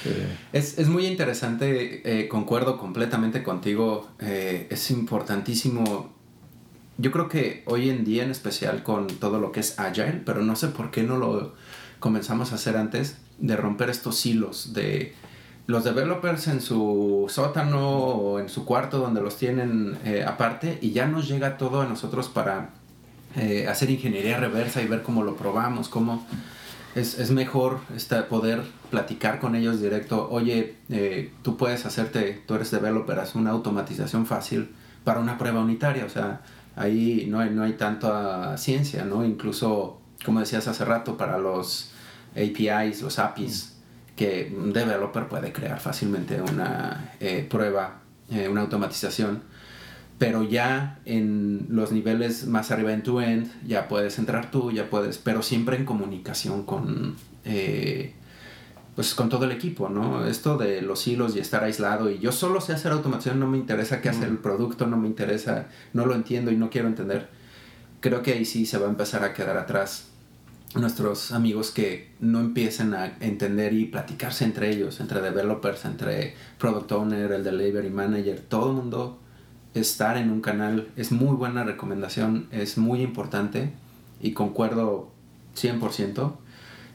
Eh, 0.04 0.36
es, 0.52 0.78
es, 0.78 0.88
muy 0.88 1.06
interesante, 1.06 2.02
eh, 2.04 2.26
concuerdo 2.28 2.76
completamente 2.76 3.44
contigo, 3.44 4.08
eh, 4.20 4.66
es 4.68 4.90
importantísimo. 4.90 6.12
Yo 6.98 7.12
creo 7.12 7.28
que 7.28 7.62
hoy 7.66 7.88
en 7.88 8.04
día 8.04 8.24
en 8.24 8.32
especial 8.32 8.82
con 8.82 9.06
todo 9.06 9.38
lo 9.38 9.52
que 9.52 9.60
es 9.60 9.78
agile, 9.78 10.20
pero 10.24 10.42
no 10.42 10.56
sé 10.56 10.68
por 10.68 10.90
qué 10.90 11.04
no 11.04 11.18
lo 11.18 11.54
comenzamos 12.02 12.52
a 12.52 12.56
hacer 12.56 12.76
antes 12.76 13.16
de 13.38 13.56
romper 13.56 13.88
estos 13.88 14.26
hilos 14.26 14.74
de 14.74 15.14
los 15.66 15.84
developers 15.84 16.48
en 16.48 16.60
su 16.60 17.26
sótano 17.28 17.88
o 17.88 18.40
en 18.40 18.48
su 18.48 18.64
cuarto 18.64 18.98
donde 18.98 19.20
los 19.20 19.36
tienen 19.38 19.96
eh, 20.04 20.24
aparte 20.26 20.78
y 20.82 20.90
ya 20.90 21.06
nos 21.06 21.28
llega 21.28 21.56
todo 21.56 21.80
a 21.80 21.86
nosotros 21.86 22.28
para 22.28 22.70
eh, 23.36 23.68
hacer 23.68 23.88
ingeniería 23.88 24.36
reversa 24.38 24.82
y 24.82 24.88
ver 24.88 25.02
cómo 25.02 25.22
lo 25.22 25.36
probamos, 25.36 25.88
cómo 25.88 26.26
es, 26.96 27.18
es 27.20 27.30
mejor 27.30 27.78
este, 27.96 28.16
poder 28.22 28.62
platicar 28.90 29.38
con 29.38 29.54
ellos 29.54 29.80
directo, 29.80 30.28
oye, 30.28 30.76
eh, 30.90 31.32
tú 31.42 31.56
puedes 31.56 31.86
hacerte, 31.86 32.42
tú 32.46 32.54
eres 32.56 32.72
developer, 32.72 33.18
haz 33.20 33.36
una 33.36 33.50
automatización 33.50 34.26
fácil 34.26 34.72
para 35.04 35.20
una 35.20 35.38
prueba 35.38 35.60
unitaria, 35.60 36.04
o 36.04 36.10
sea, 36.10 36.42
ahí 36.74 37.26
no 37.30 37.38
hay, 37.38 37.50
no 37.50 37.62
hay 37.62 37.74
tanta 37.74 38.58
ciencia, 38.58 39.04
¿no? 39.04 39.24
Incluso, 39.24 40.00
como 40.24 40.40
decías 40.40 40.68
hace 40.68 40.84
rato, 40.84 41.16
para 41.16 41.38
los 41.38 41.91
APIs, 42.34 43.02
los 43.02 43.18
APIs, 43.18 43.76
que 44.16 44.54
un 44.56 44.72
developer 44.72 45.26
puede 45.28 45.52
crear 45.52 45.80
fácilmente 45.80 46.40
una 46.40 47.12
eh, 47.20 47.46
prueba, 47.48 48.00
eh, 48.30 48.48
una 48.48 48.62
automatización. 48.62 49.42
Pero 50.18 50.44
ya 50.44 51.00
en 51.04 51.66
los 51.70 51.90
niveles 51.90 52.46
más 52.46 52.70
arriba 52.70 52.92
en 52.92 53.02
tu 53.02 53.20
end, 53.20 53.50
ya 53.66 53.88
puedes 53.88 54.18
entrar 54.18 54.50
tú, 54.50 54.70
ya 54.70 54.88
puedes, 54.88 55.18
pero 55.18 55.42
siempre 55.42 55.76
en 55.76 55.84
comunicación 55.84 56.64
con, 56.64 57.16
eh, 57.44 58.14
pues 58.94 59.14
con 59.14 59.28
todo 59.28 59.46
el 59.46 59.52
equipo, 59.52 59.88
¿no? 59.88 60.24
Esto 60.26 60.56
de 60.58 60.80
los 60.82 61.06
hilos 61.08 61.34
y 61.34 61.40
estar 61.40 61.64
aislado 61.64 62.08
y 62.08 62.20
yo 62.20 62.30
solo 62.30 62.60
sé 62.60 62.72
hacer 62.72 62.92
automatización, 62.92 63.40
no 63.40 63.48
me 63.48 63.58
interesa 63.58 64.00
qué 64.00 64.10
hace 64.10 64.26
el 64.26 64.38
producto, 64.38 64.86
no 64.86 64.96
me 64.96 65.08
interesa, 65.08 65.66
no 65.92 66.06
lo 66.06 66.14
entiendo 66.14 66.52
y 66.52 66.56
no 66.56 66.70
quiero 66.70 66.86
entender. 66.86 67.28
Creo 67.98 68.22
que 68.22 68.34
ahí 68.34 68.44
sí 68.44 68.64
se 68.64 68.78
va 68.78 68.86
a 68.86 68.90
empezar 68.90 69.24
a 69.24 69.32
quedar 69.32 69.56
atrás 69.56 70.11
nuestros 70.74 71.32
amigos 71.32 71.70
que 71.70 72.12
no 72.20 72.40
empiecen 72.40 72.94
a 72.94 73.16
entender 73.20 73.72
y 73.74 73.86
platicarse 73.86 74.44
entre 74.44 74.70
ellos, 74.70 75.00
entre 75.00 75.20
developers, 75.20 75.84
entre 75.84 76.34
product 76.58 76.90
owner, 76.92 77.32
el 77.32 77.44
delivery 77.44 77.90
manager, 77.90 78.40
todo 78.40 78.70
el 78.70 78.76
mundo 78.76 79.18
estar 79.74 80.16
en 80.16 80.30
un 80.30 80.40
canal 80.40 80.88
es 80.96 81.12
muy 81.12 81.34
buena 81.36 81.64
recomendación, 81.64 82.48
es 82.50 82.78
muy 82.78 83.02
importante 83.02 83.72
y 84.20 84.32
concuerdo 84.32 85.10
100%. 85.56 86.32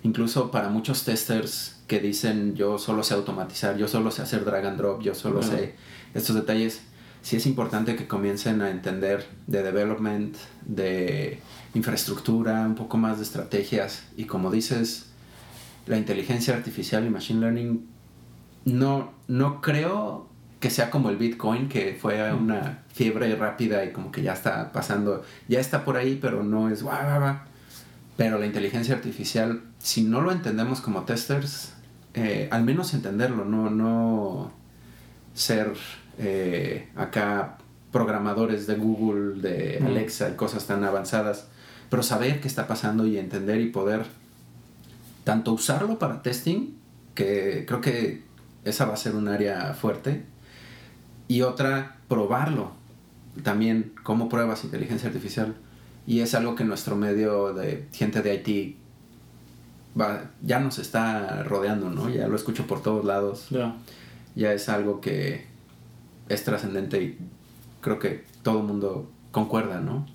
Incluso 0.03 0.51
para 0.51 0.69
muchos 0.69 1.03
testers 1.03 1.81
que 1.87 1.99
dicen 1.99 2.55
yo 2.55 2.77
solo 2.77 3.03
sé 3.03 3.13
automatizar, 3.13 3.77
yo 3.77 3.87
solo 3.87 4.11
sé 4.11 4.21
hacer 4.21 4.45
drag 4.45 4.65
and 4.65 4.77
drop, 4.77 5.01
yo 5.01 5.15
solo 5.15 5.41
sé 5.41 5.75
estos 6.13 6.35
detalles, 6.35 6.81
sí 7.21 7.35
es 7.37 7.45
importante 7.45 7.95
que 7.95 8.07
comiencen 8.07 8.61
a 8.61 8.69
entender 8.69 9.27
de 9.47 9.63
development, 9.63 10.35
de 10.65 11.39
infraestructura, 11.77 12.61
un 12.61 12.75
poco 12.75 12.97
más 12.97 13.17
de 13.17 13.23
estrategias. 13.23 14.03
Y 14.17 14.25
como 14.25 14.51
dices, 14.51 15.07
la 15.85 15.97
inteligencia 15.97 16.55
artificial 16.55 17.05
y 17.05 17.09
machine 17.09 17.39
learning 17.39 17.87
no, 18.65 19.13
no 19.27 19.61
creo 19.61 20.27
que 20.59 20.69
sea 20.69 20.89
como 20.89 21.09
el 21.09 21.17
Bitcoin, 21.17 21.69
que 21.69 21.97
fue 21.99 22.33
una 22.33 22.83
fiebre 22.93 23.33
rápida 23.35 23.85
y 23.85 23.91
como 23.91 24.11
que 24.11 24.23
ya 24.23 24.33
está 24.33 24.71
pasando, 24.71 25.23
ya 25.47 25.59
está 25.59 25.85
por 25.85 25.97
ahí, 25.97 26.17
pero 26.19 26.43
no 26.43 26.69
es 26.69 26.81
guau, 26.81 27.37
Pero 28.17 28.39
la 28.39 28.47
inteligencia 28.47 28.95
artificial, 28.95 29.61
si 29.77 30.03
no 30.03 30.21
lo 30.21 30.31
entendemos 30.31 30.81
como 30.81 31.03
testers, 31.03 31.73
eh, 32.15 32.47
al 32.51 32.63
menos 32.63 32.95
entenderlo, 32.95 33.45
no, 33.45 33.69
no 33.69 34.51
ser 35.35 35.73
eh, 36.17 36.89
acá 36.95 37.57
programadores 37.91 38.65
de 38.65 38.75
Google, 38.75 39.39
de 39.41 39.79
Alexa 39.85 40.29
y 40.29 40.33
cosas 40.33 40.65
tan 40.65 40.83
avanzadas, 40.83 41.47
pero 41.89 42.03
saber 42.03 42.41
qué 42.41 42.47
está 42.47 42.67
pasando 42.67 43.05
y 43.05 43.17
entender 43.17 43.61
y 43.61 43.69
poder 43.69 44.05
tanto 45.23 45.53
usarlo 45.53 45.99
para 45.99 46.21
testing, 46.21 46.75
que 47.15 47.65
creo 47.67 47.81
que 47.81 48.23
esa 48.63 48.85
va 48.85 48.93
a 48.93 48.97
ser 48.97 49.15
un 49.15 49.27
área 49.27 49.73
fuerte, 49.73 50.23
y 51.27 51.41
otra, 51.41 51.97
probarlo 52.07 52.71
también, 53.43 53.93
cómo 54.03 54.29
pruebas 54.29 54.63
inteligencia 54.63 55.07
artificial. 55.07 55.55
Y 56.05 56.21
es 56.21 56.33
algo 56.35 56.55
que 56.55 56.63
nuestro 56.63 56.95
medio 56.95 57.53
de 57.53 57.87
gente 57.91 58.21
de 58.21 58.35
IT 58.35 58.77
va, 59.99 60.31
ya 60.41 60.59
nos 60.59 60.79
está 60.79 61.43
rodeando, 61.43 61.89
¿no? 61.89 62.09
Ya 62.09 62.27
lo 62.27 62.35
escucho 62.35 62.65
por 62.65 62.81
todos 62.81 63.03
lados. 63.03 63.47
Ya 64.35 64.53
es 64.53 64.69
algo 64.69 65.01
que 65.01 65.45
es 66.29 66.43
trascendente 66.43 67.01
y 67.01 67.17
creo 67.81 67.99
que 67.99 68.23
todo 68.43 68.59
el 68.59 68.65
mundo 68.65 69.11
concuerda, 69.31 69.81
¿no? 69.81 70.05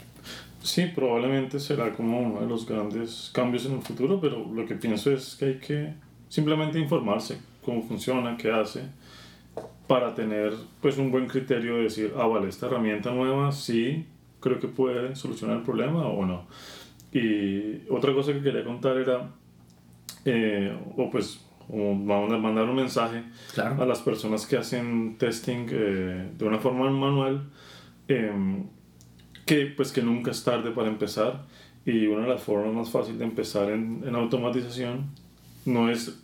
Sí, 0.63 0.87
probablemente 0.95 1.59
será 1.59 1.93
como 1.93 2.21
uno 2.21 2.41
de 2.41 2.47
los 2.47 2.67
grandes 2.67 3.31
cambios 3.35 3.67
en 3.67 3.73
el 3.75 3.83
futuro, 3.83 4.21
pero 4.21 4.47
lo 4.53 4.65
que 4.65 4.77
pienso 4.77 5.11
es 5.11 5.35
que 5.35 5.45
hay 5.45 5.59
que 5.59 5.95
simplemente 6.29 6.79
informarse 6.79 7.39
cómo 7.65 7.83
funciona, 7.83 8.37
qué 8.37 8.51
hace, 8.51 8.83
para 9.87 10.15
tener 10.15 10.55
pues 10.81 10.99
un 10.99 11.11
buen 11.11 11.27
criterio 11.27 11.77
de 11.77 11.83
decir, 11.85 12.15
ah, 12.17 12.27
vale, 12.27 12.49
esta 12.49 12.67
herramienta 12.67 13.11
nueva 13.11 13.51
sí 13.53 14.07
creo 14.41 14.59
que 14.59 14.69
puede 14.69 15.17
solucionar 15.17 15.59
el 15.59 15.63
problema 15.63 16.07
o 16.07 16.25
no. 16.25 16.47
Y 17.13 17.89
otra 17.91 18.15
cosa 18.15 18.33
que 18.33 18.43
quería 18.43 18.65
contar 18.65 18.97
era, 18.97 19.31
eh, 20.25 20.77
o 20.97 21.11
pues 21.11 21.45
vamos 21.69 22.33
a 22.33 22.39
mandar 22.39 22.69
un 22.69 22.77
mensaje 22.77 23.25
a 23.57 23.85
las 23.85 24.01
personas 24.01 24.47
que 24.47 24.57
hacen 24.57 25.17
testing 25.19 25.67
eh, 25.71 26.31
de 26.37 26.45
una 26.45 26.59
forma 26.59 26.91
manual, 26.91 27.51
em, 28.09 28.65
que 29.47 29.67
pues 29.67 29.93
que 29.93 30.03
nunca 30.03 30.31
es 30.31 30.45
tarde 30.45 30.71
para 30.71 30.89
empezar 30.89 31.45
y 31.85 32.07
una 32.07 32.23
de 32.23 32.29
las 32.29 32.43
formas 32.43 32.73
más 32.73 32.91
fáciles 32.91 33.19
de 33.19 33.25
empezar 33.25 33.71
en, 33.71 34.05
en 34.07 34.15
automatización 34.15 35.07
no 35.65 35.91
es, 35.91 36.21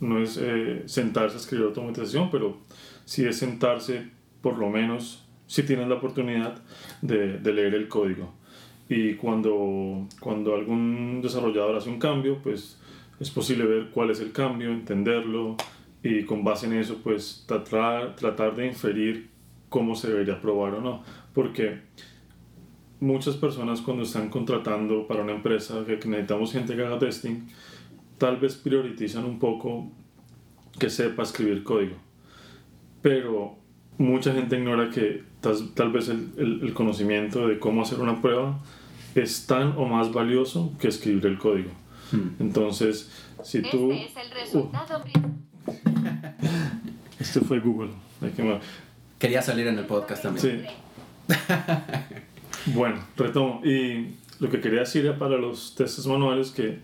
no 0.00 0.22
es 0.22 0.38
eh, 0.40 0.82
sentarse 0.86 1.36
a 1.36 1.40
escribir 1.40 1.66
automatización, 1.66 2.30
pero 2.30 2.58
sí 3.04 3.24
es 3.24 3.38
sentarse 3.38 4.08
por 4.40 4.58
lo 4.58 4.68
menos, 4.68 5.24
si 5.46 5.62
tienes 5.62 5.88
la 5.88 5.94
oportunidad 5.94 6.60
de, 7.00 7.38
de 7.38 7.52
leer 7.52 7.74
el 7.74 7.88
código. 7.88 8.34
Y 8.88 9.14
cuando, 9.14 10.06
cuando 10.20 10.54
algún 10.54 11.20
desarrollador 11.22 11.76
hace 11.76 11.88
un 11.88 11.98
cambio, 11.98 12.38
pues 12.42 12.78
es 13.20 13.30
posible 13.30 13.64
ver 13.64 13.90
cuál 13.90 14.10
es 14.10 14.20
el 14.20 14.32
cambio, 14.32 14.70
entenderlo 14.70 15.56
y 16.02 16.24
con 16.24 16.44
base 16.44 16.66
en 16.66 16.74
eso 16.74 17.00
pues 17.02 17.44
tratar, 17.46 18.16
tratar 18.16 18.54
de 18.54 18.66
inferir 18.66 19.30
cómo 19.70 19.94
se 19.94 20.08
debería 20.08 20.40
probar 20.40 20.74
o 20.74 20.80
no. 20.82 21.02
Porque 21.32 21.80
muchas 23.04 23.36
personas 23.36 23.80
cuando 23.82 24.02
están 24.02 24.30
contratando 24.30 25.06
para 25.06 25.22
una 25.22 25.32
empresa 25.32 25.84
que 25.86 25.96
necesitamos 26.08 26.52
gente 26.52 26.74
que 26.74 26.84
haga 26.84 26.98
testing, 26.98 27.48
tal 28.18 28.38
vez 28.38 28.54
priorizan 28.56 29.24
un 29.24 29.38
poco 29.38 29.90
que 30.78 30.90
sepa 30.90 31.22
escribir 31.22 31.62
código. 31.62 31.96
Pero 33.02 33.56
mucha 33.98 34.32
gente 34.32 34.56
ignora 34.56 34.90
que 34.90 35.22
tal, 35.40 35.92
vez 35.92 36.08
el, 36.08 36.32
el, 36.62 36.72
conocimiento 36.72 37.46
de 37.46 37.58
cómo 37.58 37.82
hacer 37.82 38.00
una 38.00 38.20
prueba 38.20 38.58
es 39.14 39.46
tan 39.46 39.76
o 39.76 39.84
más 39.84 40.12
valioso 40.12 40.72
que 40.80 40.88
escribir 40.88 41.26
el 41.26 41.38
código. 41.38 41.70
Hmm. 42.10 42.30
Entonces, 42.40 43.12
si 43.42 43.60
tú... 43.62 43.92
Este 43.92 44.06
es 44.06 44.26
el 44.26 44.30
resultado. 44.30 45.04
este 47.20 47.40
fue 47.40 47.60
Google. 47.60 47.90
Quería 49.18 49.42
salir 49.42 49.66
en 49.66 49.78
el 49.78 49.84
podcast 49.84 50.22
también. 50.22 50.66
Sí. 51.28 51.34
bueno, 52.66 53.04
retomo. 53.16 53.60
Y 53.64 54.16
lo 54.40 54.50
que 54.50 54.60
quería 54.60 54.80
decir 54.80 55.10
para 55.18 55.36
los 55.36 55.74
testes 55.74 56.06
manuales 56.06 56.50
que 56.50 56.80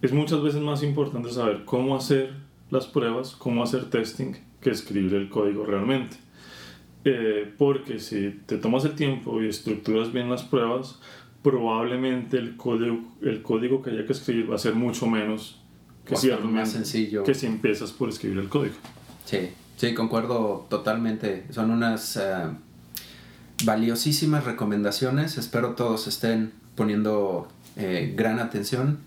es 0.00 0.12
muchas 0.12 0.42
veces 0.42 0.60
más 0.60 0.82
importante 0.82 1.30
saber 1.30 1.64
cómo 1.64 1.96
hacer 1.96 2.32
las 2.70 2.86
pruebas, 2.86 3.34
cómo 3.34 3.62
hacer 3.62 3.90
testing, 3.90 4.34
que 4.60 4.70
escribir 4.70 5.14
el 5.14 5.28
código 5.28 5.64
realmente. 5.64 6.16
Eh, 7.04 7.52
porque 7.56 7.98
si 7.98 8.30
te 8.46 8.58
tomas 8.58 8.84
el 8.84 8.94
tiempo 8.94 9.42
y 9.42 9.48
estructuras 9.48 10.12
bien 10.12 10.30
las 10.30 10.42
pruebas, 10.42 11.00
probablemente 11.42 12.36
el 12.36 12.56
código, 12.56 13.00
el 13.22 13.42
código 13.42 13.82
que 13.82 13.90
haya 13.90 14.04
que 14.04 14.12
escribir 14.12 14.50
va 14.50 14.56
a 14.56 14.58
ser 14.58 14.74
mucho 14.74 15.06
menos 15.06 15.60
que 16.04 16.16
si, 16.16 16.30
más 16.30 16.72
sencillo. 16.72 17.22
que 17.22 17.34
si 17.34 17.46
empiezas 17.46 17.92
por 17.92 18.08
escribir 18.08 18.38
el 18.38 18.48
código. 18.48 18.74
Sí, 19.24 19.50
sí, 19.76 19.94
concuerdo 19.94 20.66
totalmente. 20.68 21.46
Son 21.50 21.70
unas 21.70 22.16
eh, 22.16 22.50
valiosísimas 23.64 24.44
recomendaciones. 24.44 25.38
Espero 25.38 25.74
todos 25.74 26.06
estén 26.06 26.52
poniendo 26.74 27.48
eh, 27.76 28.14
gran 28.16 28.38
atención 28.38 28.98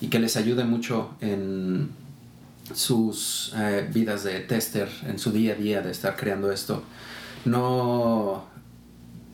y 0.00 0.08
que 0.08 0.18
les 0.18 0.36
ayude 0.36 0.64
mucho 0.64 1.10
en 1.20 1.90
sus 2.74 3.52
eh, 3.56 3.88
vidas 3.92 4.24
de 4.24 4.40
tester, 4.40 4.88
en 5.06 5.18
su 5.18 5.30
día 5.32 5.52
a 5.52 5.56
día 5.56 5.82
de 5.82 5.90
estar 5.90 6.16
creando 6.16 6.50
esto. 6.50 6.82
No, 7.44 8.44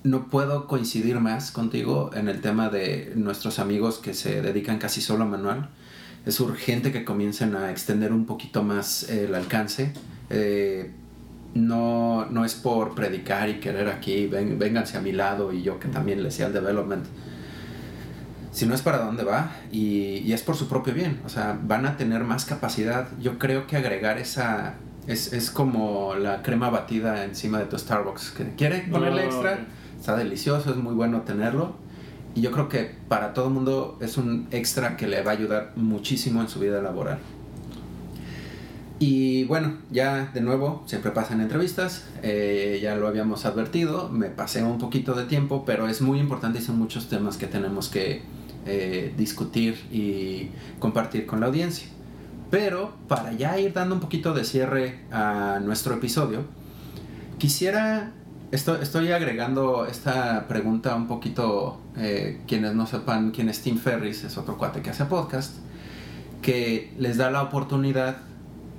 no 0.02 0.28
puedo 0.28 0.66
coincidir 0.66 1.20
más 1.20 1.50
contigo 1.50 2.10
en 2.14 2.28
el 2.28 2.40
tema 2.40 2.68
de 2.68 3.12
nuestros 3.16 3.58
amigos 3.58 3.98
que 3.98 4.14
se 4.14 4.42
dedican 4.42 4.78
casi 4.78 5.00
solo 5.00 5.24
a 5.24 5.26
manual. 5.26 5.68
Es 6.26 6.40
urgente 6.40 6.92
que 6.92 7.04
comiencen 7.04 7.56
a 7.56 7.70
extender 7.70 8.12
un 8.12 8.26
poquito 8.26 8.62
más 8.62 9.08
el 9.08 9.34
alcance. 9.34 9.92
Eh, 10.30 10.92
no, 11.54 12.26
no 12.26 12.44
es 12.44 12.54
por 12.54 12.94
predicar 12.94 13.48
y 13.48 13.60
querer 13.60 13.88
aquí, 13.88 14.26
ven, 14.26 14.58
vénganse 14.58 14.96
a 14.96 15.00
mi 15.00 15.12
lado 15.12 15.52
y 15.52 15.62
yo 15.62 15.78
que 15.78 15.88
también 15.88 16.22
les 16.22 16.34
sea 16.34 16.48
el 16.48 16.52
development. 16.52 17.04
Si 18.52 18.66
no 18.66 18.74
es 18.74 18.82
para 18.82 18.98
dónde 18.98 19.24
va 19.24 19.52
y, 19.70 20.18
y, 20.18 20.32
es 20.32 20.42
por 20.42 20.56
su 20.56 20.68
propio 20.68 20.94
bien. 20.94 21.20
O 21.24 21.28
sea, 21.28 21.58
van 21.62 21.86
a 21.86 21.96
tener 21.96 22.24
más 22.24 22.44
capacidad. 22.44 23.08
Yo 23.20 23.38
creo 23.38 23.66
que 23.66 23.76
agregar 23.76 24.18
esa... 24.18 24.74
Es, 25.06 25.32
es 25.32 25.50
como 25.50 26.14
la 26.16 26.42
crema 26.42 26.68
batida 26.68 27.24
encima 27.24 27.58
de 27.58 27.64
tu 27.64 27.78
Starbucks. 27.78 28.30
que 28.32 28.54
¿Quiere 28.56 28.80
ponerle 28.90 29.24
extra? 29.24 29.60
Está 29.98 30.16
delicioso, 30.16 30.70
es 30.70 30.76
muy 30.76 30.94
bueno 30.94 31.22
tenerlo. 31.22 31.76
Y 32.34 32.40
yo 32.40 32.50
creo 32.50 32.68
que 32.68 32.94
para 33.08 33.32
todo 33.32 33.48
el 33.48 33.54
mundo 33.54 33.98
es 34.00 34.16
un 34.16 34.48
extra 34.50 34.96
que 34.96 35.06
le 35.06 35.22
va 35.22 35.32
a 35.32 35.34
ayudar 35.34 35.72
muchísimo 35.76 36.40
en 36.40 36.48
su 36.48 36.60
vida 36.60 36.82
laboral. 36.82 37.18
Y 39.00 39.44
bueno, 39.44 39.74
ya 39.90 40.30
de 40.34 40.40
nuevo, 40.40 40.82
siempre 40.86 41.12
pasan 41.12 41.40
entrevistas, 41.40 42.04
eh, 42.22 42.80
ya 42.82 42.96
lo 42.96 43.06
habíamos 43.06 43.44
advertido, 43.44 44.08
me 44.08 44.28
pasé 44.28 44.64
un 44.64 44.78
poquito 44.78 45.14
de 45.14 45.24
tiempo, 45.24 45.64
pero 45.64 45.86
es 45.86 46.00
muy 46.00 46.18
importante 46.18 46.58
y 46.58 46.62
son 46.62 46.78
muchos 46.78 47.08
temas 47.08 47.36
que 47.36 47.46
tenemos 47.46 47.88
que 47.88 48.22
eh, 48.66 49.14
discutir 49.16 49.74
y 49.92 50.50
compartir 50.80 51.26
con 51.26 51.40
la 51.40 51.46
audiencia. 51.46 51.88
Pero 52.50 52.92
para 53.06 53.32
ya 53.32 53.58
ir 53.60 53.72
dando 53.72 53.94
un 53.94 54.00
poquito 54.00 54.34
de 54.34 54.42
cierre 54.42 55.00
a 55.12 55.60
nuestro 55.62 55.94
episodio, 55.94 56.44
quisiera 57.38 58.12
Estoy, 58.50 59.12
agregando 59.12 59.84
esta 59.84 60.48
pregunta 60.48 60.94
un 60.94 61.06
poquito, 61.06 61.82
eh, 61.98 62.40
quienes 62.48 62.74
no 62.74 62.86
sepan 62.86 63.30
quién 63.30 63.50
es 63.50 63.60
Tim 63.60 63.76
Ferris, 63.76 64.24
es 64.24 64.38
otro 64.38 64.56
cuate 64.56 64.80
que 64.80 64.88
hace 64.88 65.04
podcast, 65.04 65.56
que 66.40 66.94
les 66.96 67.18
da 67.18 67.30
la 67.30 67.42
oportunidad 67.42 68.16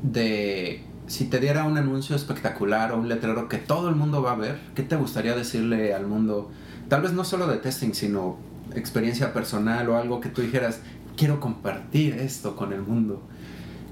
de 0.04 0.84
si 1.08 1.26
te 1.26 1.40
diera 1.40 1.64
un 1.64 1.78
anuncio 1.78 2.16
espectacular 2.16 2.92
o 2.92 2.98
un 2.98 3.10
letrero 3.10 3.50
que 3.50 3.58
todo 3.58 3.90
el 3.90 3.96
mundo 3.96 4.22
va 4.22 4.34
a 4.34 4.36
ver, 4.36 4.60
¿qué 4.76 4.84
te 4.84 4.96
gustaría 4.96 5.36
decirle 5.36 5.94
al 5.94 6.06
mundo? 6.06 6.52
Tal 6.88 7.02
vez 7.02 7.14
no 7.14 7.24
solo 7.24 7.48
de 7.48 7.58
testing, 7.58 7.94
sino 7.94 8.38
experiencia 8.76 9.34
personal 9.34 9.90
o 9.90 9.98
algo 9.98 10.22
que 10.22 10.30
tú 10.30 10.42
dijeras, 10.42 10.82
quiero 11.18 11.40
compartir 11.40 12.14
esto 12.14 12.56
con 12.56 12.74
el 12.74 12.82
mundo. 12.82 13.22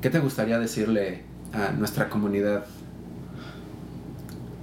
¿Qué 0.02 0.10
te 0.10 0.20
gustaría 0.20 0.60
decirle 0.60 1.24
a 1.54 1.72
nuestra 1.72 2.10
comunidad? 2.10 2.66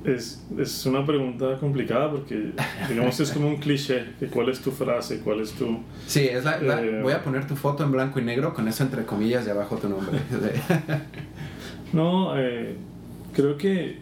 Es, 0.05 0.45
es 0.59 0.85
una 0.85 1.07
pregunta 1.07 1.57
complicada 1.59 2.11
porque, 2.11 2.53
digamos, 2.91 3.19
es 3.21 3.33
como 3.33 3.49
un 3.49 3.57
cliché. 3.57 4.05
¿Cuál 4.31 4.51
es 4.51 4.61
tu 4.61 4.71
frase? 4.71 5.21
¿Cuál 5.21 5.41
es 5.41 5.53
tu...? 5.53 5.79
Sí, 6.07 6.21
es 6.21 6.45
la, 6.45 6.59
eh, 6.59 7.01
voy 7.03 7.15
a 7.15 7.25
poner 7.25 7.47
tu 7.47 7.57
foto 7.57 7.85
en 7.85 7.93
blanco 7.93 8.21
y 8.21 8.23
negro 8.23 8.53
con 8.53 8.69
eso 8.69 8.83
entre 8.83 9.07
comillas 9.07 9.47
y 9.47 9.51
abajo 9.51 9.77
tu 9.77 9.89
nombre. 9.89 10.19
no, 11.95 12.39
eh, 12.39 12.77
creo 13.33 13.57
que 13.57 13.99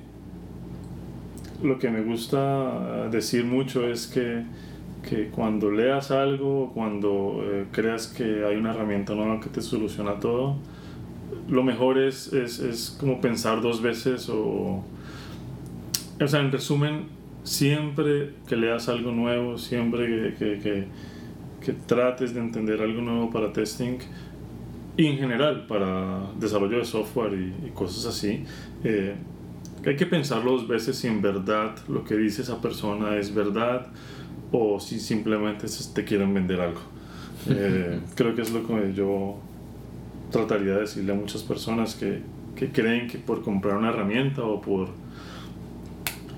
lo 1.62 1.78
que 1.78 1.88
me 1.88 2.02
gusta 2.02 3.08
decir 3.08 3.44
mucho 3.44 3.86
es 3.86 4.08
que, 4.08 4.42
que 5.08 5.28
cuando 5.28 5.70
leas 5.70 6.10
algo, 6.10 6.72
cuando 6.74 7.44
eh, 7.44 7.66
creas 7.70 8.08
que 8.08 8.44
hay 8.44 8.56
una 8.56 8.70
herramienta 8.70 9.14
nueva 9.14 9.38
que 9.38 9.48
te 9.48 9.62
soluciona 9.62 10.18
todo, 10.18 10.56
lo 11.48 11.62
mejor 11.62 11.98
es, 11.98 12.32
es, 12.32 12.58
es 12.58 12.96
como 12.98 13.20
pensar 13.20 13.62
dos 13.62 13.80
veces 13.80 14.28
o 14.28 14.82
o 16.20 16.28
sea, 16.28 16.40
en 16.40 16.52
resumen, 16.52 17.06
siempre 17.42 18.34
que 18.46 18.56
leas 18.56 18.88
algo 18.88 19.12
nuevo, 19.12 19.58
siempre 19.58 20.34
que, 20.38 20.58
que, 20.62 20.86
que, 21.64 21.72
trates 21.86 22.34
de 22.34 22.40
entender 22.40 22.80
algo 22.80 23.00
nuevo 23.00 23.30
para 23.30 23.52
testing 23.52 23.98
y 24.96 25.06
en 25.06 25.18
general 25.18 25.66
para 25.66 26.30
desarrollo 26.38 26.78
de 26.78 26.84
software 26.84 27.32
y, 27.34 27.70
cosas 27.70 28.06
así, 28.06 28.44
eh, 28.84 29.14
hay 29.84 29.96
que 29.96 30.06
pensarlo 30.06 30.52
dos 30.52 30.68
veces 30.68 30.96
si 30.96 31.08
en 31.08 31.22
verdad 31.22 31.74
lo 31.88 32.04
que 32.04 32.16
dice 32.16 32.42
esa 32.42 32.60
persona 32.60 33.16
es 33.16 33.34
verdad 33.34 33.88
o 34.52 34.78
si 34.78 35.00
simplemente 35.00 35.66
te 35.94 36.04
quieren 36.04 36.32
vender 36.34 36.60
algo. 36.60 36.80
Eh, 37.50 37.98
creo 38.14 38.36
que 38.36 38.42
es 38.42 38.52
lo 38.52 38.64
que 38.64 38.92
yo 38.94 39.36
trataría 40.30 40.74
de 40.74 40.82
decirle 40.82 41.12
a 41.12 41.16
muchas 41.16 41.42
personas 41.42 41.96
que, 41.96 42.20
que 42.54 42.70
creen 42.70 43.08
que 43.08 43.18
por 43.18 43.42
comprar 43.42 43.76
una 43.76 43.88
herramienta 43.88 44.44
o 44.44 44.60
por 44.60 44.90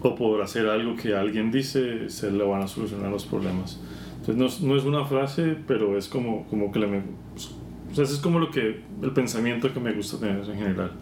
o 0.04 0.14
por 0.14 0.42
hacer 0.42 0.68
algo 0.68 0.94
que 0.96 1.16
alguien 1.16 1.50
dice 1.50 2.10
se 2.10 2.30
le 2.30 2.44
van 2.44 2.62
a 2.62 2.68
solucionar 2.68 3.10
los 3.10 3.24
problemas. 3.24 3.80
Entonces 4.20 4.60
no, 4.60 4.68
no 4.68 4.78
es 4.78 4.84
una 4.84 5.06
frase, 5.06 5.56
pero 5.66 5.96
es 5.96 6.08
como, 6.08 6.46
como 6.48 6.70
que 6.70 6.78
le 6.78 6.86
me, 6.86 6.98
o 6.98 7.94
sea, 7.94 8.04
es 8.04 8.18
como 8.18 8.38
lo 8.38 8.50
que, 8.50 8.82
el 9.02 9.12
pensamiento 9.12 9.72
que 9.72 9.80
me 9.80 9.92
gusta 9.92 10.18
tener 10.18 10.38
en 10.38 10.58
general, 10.58 10.92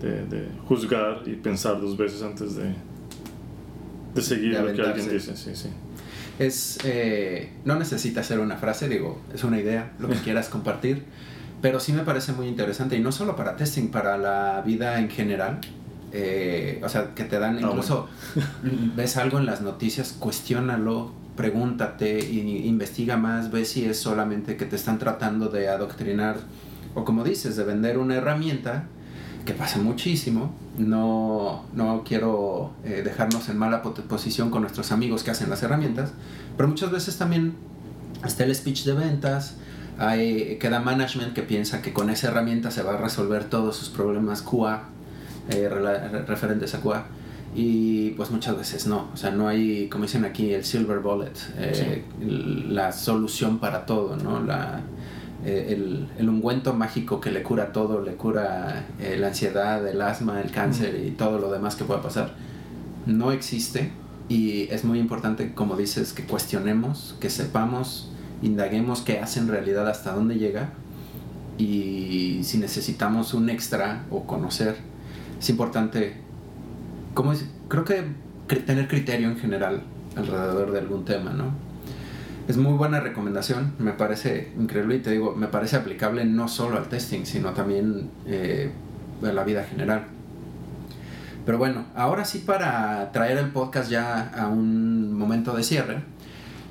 de, 0.00 0.26
de 0.26 0.48
juzgar 0.66 1.22
y 1.24 1.36
pensar 1.36 1.80
dos 1.80 1.96
veces 1.96 2.22
antes 2.22 2.54
de, 2.56 2.74
de 4.14 4.22
seguir 4.22 4.60
lo 4.60 4.74
que 4.74 4.82
alguien 4.82 5.08
dice. 5.08 5.34
Sí, 5.36 5.54
sí. 5.54 5.70
Es, 6.38 6.78
eh, 6.84 7.50
no 7.64 7.78
necesita 7.78 8.22
ser 8.22 8.40
una 8.40 8.56
frase, 8.58 8.90
digo, 8.90 9.22
es 9.32 9.42
una 9.42 9.58
idea, 9.58 9.92
lo 9.98 10.08
que 10.08 10.16
quieras 10.24 10.50
compartir, 10.50 11.04
pero 11.62 11.80
sí 11.80 11.94
me 11.94 12.02
parece 12.02 12.32
muy 12.32 12.46
interesante 12.46 12.94
y 12.94 13.00
no 13.00 13.10
solo 13.10 13.36
para 13.36 13.56
testing, 13.56 13.88
para 13.88 14.18
la 14.18 14.62
vida 14.66 14.98
en 14.98 15.08
general 15.08 15.60
eh, 16.16 16.80
o 16.84 16.88
sea, 16.88 17.12
que 17.12 17.24
te 17.24 17.40
dan 17.40 17.56
ah, 17.56 17.60
incluso, 17.60 18.06
ves 18.94 19.16
algo 19.16 19.38
en 19.38 19.46
las 19.46 19.62
noticias, 19.62 20.14
cuestiónalo, 20.16 21.10
pregúntate, 21.34 22.24
y, 22.24 22.68
investiga 22.68 23.16
más, 23.16 23.50
ve 23.50 23.64
si 23.64 23.84
es 23.84 23.98
solamente 23.98 24.56
que 24.56 24.64
te 24.64 24.76
están 24.76 25.00
tratando 25.00 25.48
de 25.48 25.68
adoctrinar, 25.68 26.36
o 26.94 27.04
como 27.04 27.24
dices, 27.24 27.56
de 27.56 27.64
vender 27.64 27.98
una 27.98 28.14
herramienta, 28.14 28.84
que 29.44 29.54
pasa 29.54 29.80
muchísimo, 29.80 30.54
no, 30.78 31.64
no 31.74 32.04
quiero 32.06 32.70
eh, 32.84 33.02
dejarnos 33.04 33.48
en 33.48 33.58
mala 33.58 33.82
posición 33.82 34.50
con 34.50 34.62
nuestros 34.62 34.92
amigos 34.92 35.24
que 35.24 35.32
hacen 35.32 35.50
las 35.50 35.64
herramientas, 35.64 36.12
pero 36.56 36.68
muchas 36.68 36.92
veces 36.92 37.18
también 37.18 37.54
está 38.24 38.44
el 38.44 38.54
speech 38.54 38.84
de 38.84 38.92
ventas, 38.92 39.56
hay, 39.98 40.58
queda 40.60 40.78
management 40.78 41.34
que 41.34 41.42
piensa 41.42 41.82
que 41.82 41.92
con 41.92 42.08
esa 42.08 42.28
herramienta 42.28 42.70
se 42.70 42.84
va 42.84 42.94
a 42.94 42.96
resolver 42.98 43.44
todos 43.44 43.76
sus 43.76 43.88
problemas 43.88 44.42
QA 44.42 44.93
eh, 45.50 45.68
referentes 46.26 46.74
a 46.74 46.80
QA. 46.80 47.06
Y 47.56 48.10
pues 48.10 48.30
muchas 48.30 48.56
veces 48.56 48.86
no, 48.88 49.10
o 49.12 49.16
sea, 49.16 49.30
no 49.30 49.46
hay, 49.46 49.88
como 49.88 50.04
dicen 50.04 50.24
aquí, 50.24 50.52
el 50.52 50.64
silver 50.64 50.98
bullet, 50.98 51.32
eh, 51.56 52.04
la 52.20 52.90
solución 52.90 53.60
para 53.60 53.86
todo, 53.86 54.16
¿no? 54.16 54.42
La, 54.42 54.80
eh, 55.44 55.66
el, 55.68 56.08
el, 56.18 56.28
ungüento 56.28 56.72
mágico 56.72 57.20
que 57.20 57.30
le 57.30 57.44
cura 57.44 57.72
todo, 57.72 58.00
le 58.02 58.14
cura 58.14 58.86
la 58.98 59.26
ansiedad, 59.28 59.86
el 59.86 60.02
asma, 60.02 60.40
el 60.40 60.50
cáncer 60.50 61.00
y 61.06 61.12
todo 61.12 61.38
lo 61.38 61.52
demás 61.52 61.76
que 61.76 61.84
pueda 61.84 62.02
pasar, 62.02 62.32
no 63.06 63.30
existe. 63.30 63.92
Y 64.28 64.62
es 64.70 64.84
muy 64.84 64.98
importante, 64.98 65.52
como 65.54 65.76
dices, 65.76 66.12
que 66.12 66.24
cuestionemos, 66.24 67.14
que 67.20 67.30
sepamos, 67.30 68.10
indaguemos 68.42 69.02
qué 69.02 69.20
hace 69.20 69.38
en 69.38 69.48
realidad, 69.48 69.88
hasta 69.88 70.12
dónde 70.12 70.38
llega. 70.38 70.70
Y 71.56 72.40
si 72.42 72.58
necesitamos 72.58 73.32
un 73.32 73.48
extra 73.48 74.06
o 74.10 74.24
conocer 74.24 74.93
es 75.44 75.50
importante, 75.50 76.14
como 77.12 77.32
es, 77.32 77.44
creo 77.68 77.84
que 77.84 78.02
tener 78.60 78.88
criterio 78.88 79.28
en 79.28 79.36
general 79.36 79.82
alrededor 80.16 80.72
de 80.72 80.78
algún 80.78 81.04
tema, 81.04 81.34
¿no? 81.34 81.52
Es 82.48 82.56
muy 82.56 82.72
buena 82.72 83.00
recomendación, 83.00 83.74
me 83.78 83.92
parece 83.92 84.54
increíble 84.58 84.96
y 84.96 84.98
te 85.00 85.10
digo, 85.10 85.36
me 85.36 85.48
parece 85.48 85.76
aplicable 85.76 86.24
no 86.24 86.48
solo 86.48 86.78
al 86.78 86.88
testing, 86.88 87.26
sino 87.26 87.50
también 87.50 88.08
eh, 88.26 88.70
a 89.22 89.32
la 89.32 89.44
vida 89.44 89.64
general. 89.64 90.06
Pero 91.44 91.58
bueno, 91.58 91.84
ahora 91.94 92.24
sí 92.24 92.38
para 92.38 93.12
traer 93.12 93.36
el 93.36 93.50
podcast 93.50 93.90
ya 93.90 94.32
a 94.34 94.48
un 94.48 95.12
momento 95.12 95.54
de 95.54 95.62
cierre, 95.62 95.98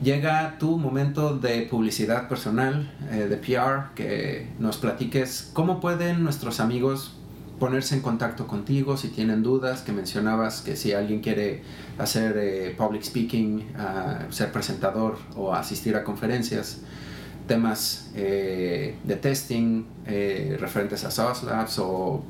llega 0.02 0.58
tu 0.58 0.80
momento 0.80 1.38
de 1.38 1.68
publicidad 1.70 2.28
personal, 2.28 2.92
eh, 3.12 3.28
de 3.30 3.38
PR, 3.38 3.94
que 3.94 4.48
nos 4.58 4.78
platiques 4.78 5.52
cómo 5.54 5.80
pueden 5.80 6.24
nuestros 6.24 6.60
amigos 6.60 7.20
ponerse 7.64 7.96
en 7.96 8.02
contacto 8.02 8.46
contigo 8.46 8.98
si 8.98 9.08
tienen 9.08 9.42
dudas, 9.42 9.84
que 9.84 9.94
mencionabas 9.94 10.62
que 10.62 10.76
si 10.76 10.92
alguien 10.92 11.22
quiere 11.22 11.62
hacer 11.98 12.36
eh, 12.38 12.76
public 12.78 13.04
speaking, 13.04 13.64
ser 14.32 14.52
presentador 14.52 15.18
o 15.38 15.54
asistir 15.54 15.96
a 15.96 16.04
conferencias, 16.04 16.82
temas 17.48 18.12
eh, 18.16 18.98
de 19.06 19.16
testing 19.16 19.86
eh, 20.06 20.58
referentes 20.60 21.06
a 21.06 21.12
SaaS 21.12 21.44
Labs 21.44 21.80
o 21.80 22.22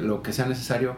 lo 0.00 0.24
que 0.24 0.32
sea 0.32 0.46
necesario, 0.46 0.96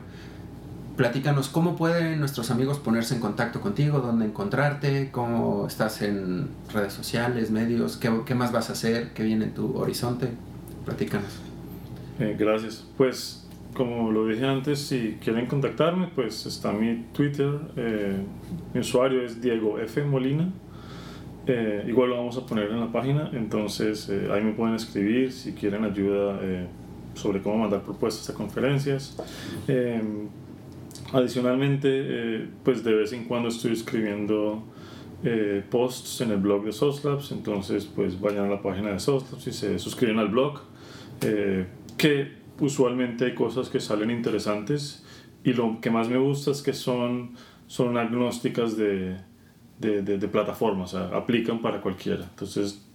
platícanos 0.97 1.51
cómo 1.51 1.77
pueden 1.77 2.19
nuestros 2.19 2.51
amigos 2.51 2.79
ponerse 2.79 3.15
en 3.15 3.21
contacto 3.21 3.61
contigo, 3.61 4.01
dónde 4.01 4.25
encontrarte, 4.25 5.11
cómo 5.13 5.67
estás 5.67 6.01
en 6.01 6.49
redes 6.73 6.95
sociales, 6.95 7.51
medios, 7.51 7.99
qué, 7.99 8.11
qué 8.25 8.35
más 8.35 8.53
vas 8.53 8.71
a 8.71 8.73
hacer, 8.73 9.13
qué 9.13 9.23
viene 9.23 9.45
en 9.45 9.53
tu 9.53 9.77
horizonte. 9.77 10.29
Platícanos. 10.87 11.41
gracias. 12.39 12.87
Pues 12.97 13.40
como 13.75 14.11
lo 14.11 14.27
dije 14.27 14.45
antes, 14.47 14.81
si 14.81 15.19
quieren 15.23 15.47
contactarme, 15.47 16.09
pues 16.15 16.45
está 16.47 16.73
mi 16.73 17.05
Twitter. 17.13 17.61
Eh, 17.77 18.17
mi 18.75 18.81
usuario 18.81 19.23
es 19.23 19.41
Diego 19.41 19.79
F. 19.79 20.05
Molina. 20.05 20.51
Eh, 21.47 21.85
igual 21.89 22.11
lo 22.11 22.17
vamos 22.17 22.37
a 22.37 22.47
poner 22.47 22.71
en 22.71 22.81
la 22.81 22.93
página, 22.93 23.31
entonces 23.33 24.09
eh, 24.09 24.29
ahí 24.31 24.43
me 24.43 24.53
pueden 24.53 24.75
escribir 24.75 25.33
si 25.33 25.53
quieren 25.53 25.85
ayuda 25.85 26.39
sobre 27.15 27.41
cómo 27.41 27.59
mandar 27.59 27.83
propuestas 27.83 28.29
a 28.31 28.35
conferencias. 28.35 29.17
adicionalmente, 31.13 32.47
pues 32.63 32.85
de 32.85 32.95
vez 32.95 33.13
en 33.13 33.25
cuando 33.25 33.49
estoy 33.49 33.73
escribiendo 33.73 34.63
posts 35.71 36.21
en 36.21 36.31
el 36.31 36.39
blog 36.39 36.65
de 36.65 36.73
SOSLabs, 36.73 37.33
entonces 37.33 37.85
pues 37.87 38.21
vayan 38.21 38.47
a 38.47 38.49
la 38.49 38.63
página 38.63 38.91
de 38.91 39.01
SOSLabs 39.01 39.47
y 39.47 39.53
se 39.53 39.79
suscriben 39.79 40.19
al 40.19 40.29
blog. 40.29 40.61
que 41.97 42.40
usualmente 42.61 43.25
hay 43.25 43.35
cosas 43.35 43.69
que 43.69 43.81
salen 43.81 44.11
interesantes 44.11 45.05
y 45.43 45.53
lo 45.53 45.81
que 45.81 45.91
más 45.91 46.09
me 46.09 46.19
gusta 46.19 46.51
es 46.51 46.63
que 46.63 46.73
son, 46.73 47.35
son 47.67 47.97
agnósticas 47.97 48.77
de, 48.77 49.17
de, 49.79 50.29
plataformas, 50.29 50.95
o 50.95 50.99
sea, 50.99 51.17
aplican 51.17 51.61
para 51.61 51.81
cualquiera. 51.81 52.25
Entonces 52.31 52.87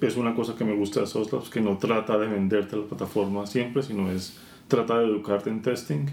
es 0.00 0.16
una 0.16 0.34
cosa 0.34 0.54
que 0.54 0.64
me 0.64 0.74
gusta 0.74 1.00
de 1.00 1.06
SOSLabs, 1.06 1.48
que 1.48 1.60
no 1.60 1.78
trata 1.78 2.18
de 2.18 2.26
venderte 2.26 2.76
la 2.76 2.84
plataforma 2.84 3.46
siempre, 3.46 3.82
sino 3.82 4.10
es 4.10 4.38
trata 4.68 4.98
de 4.98 5.06
educarte 5.06 5.50
en 5.50 5.62
testing 5.62 6.06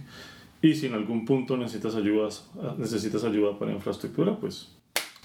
y 0.61 0.75
si 0.75 0.87
en 0.87 0.93
algún 0.93 1.25
punto 1.25 1.57
necesitas, 1.57 1.95
ayudas, 1.95 2.49
necesitas 2.77 3.23
ayuda 3.23 3.57
para 3.57 3.71
infraestructura, 3.71 4.37
pues 4.37 4.69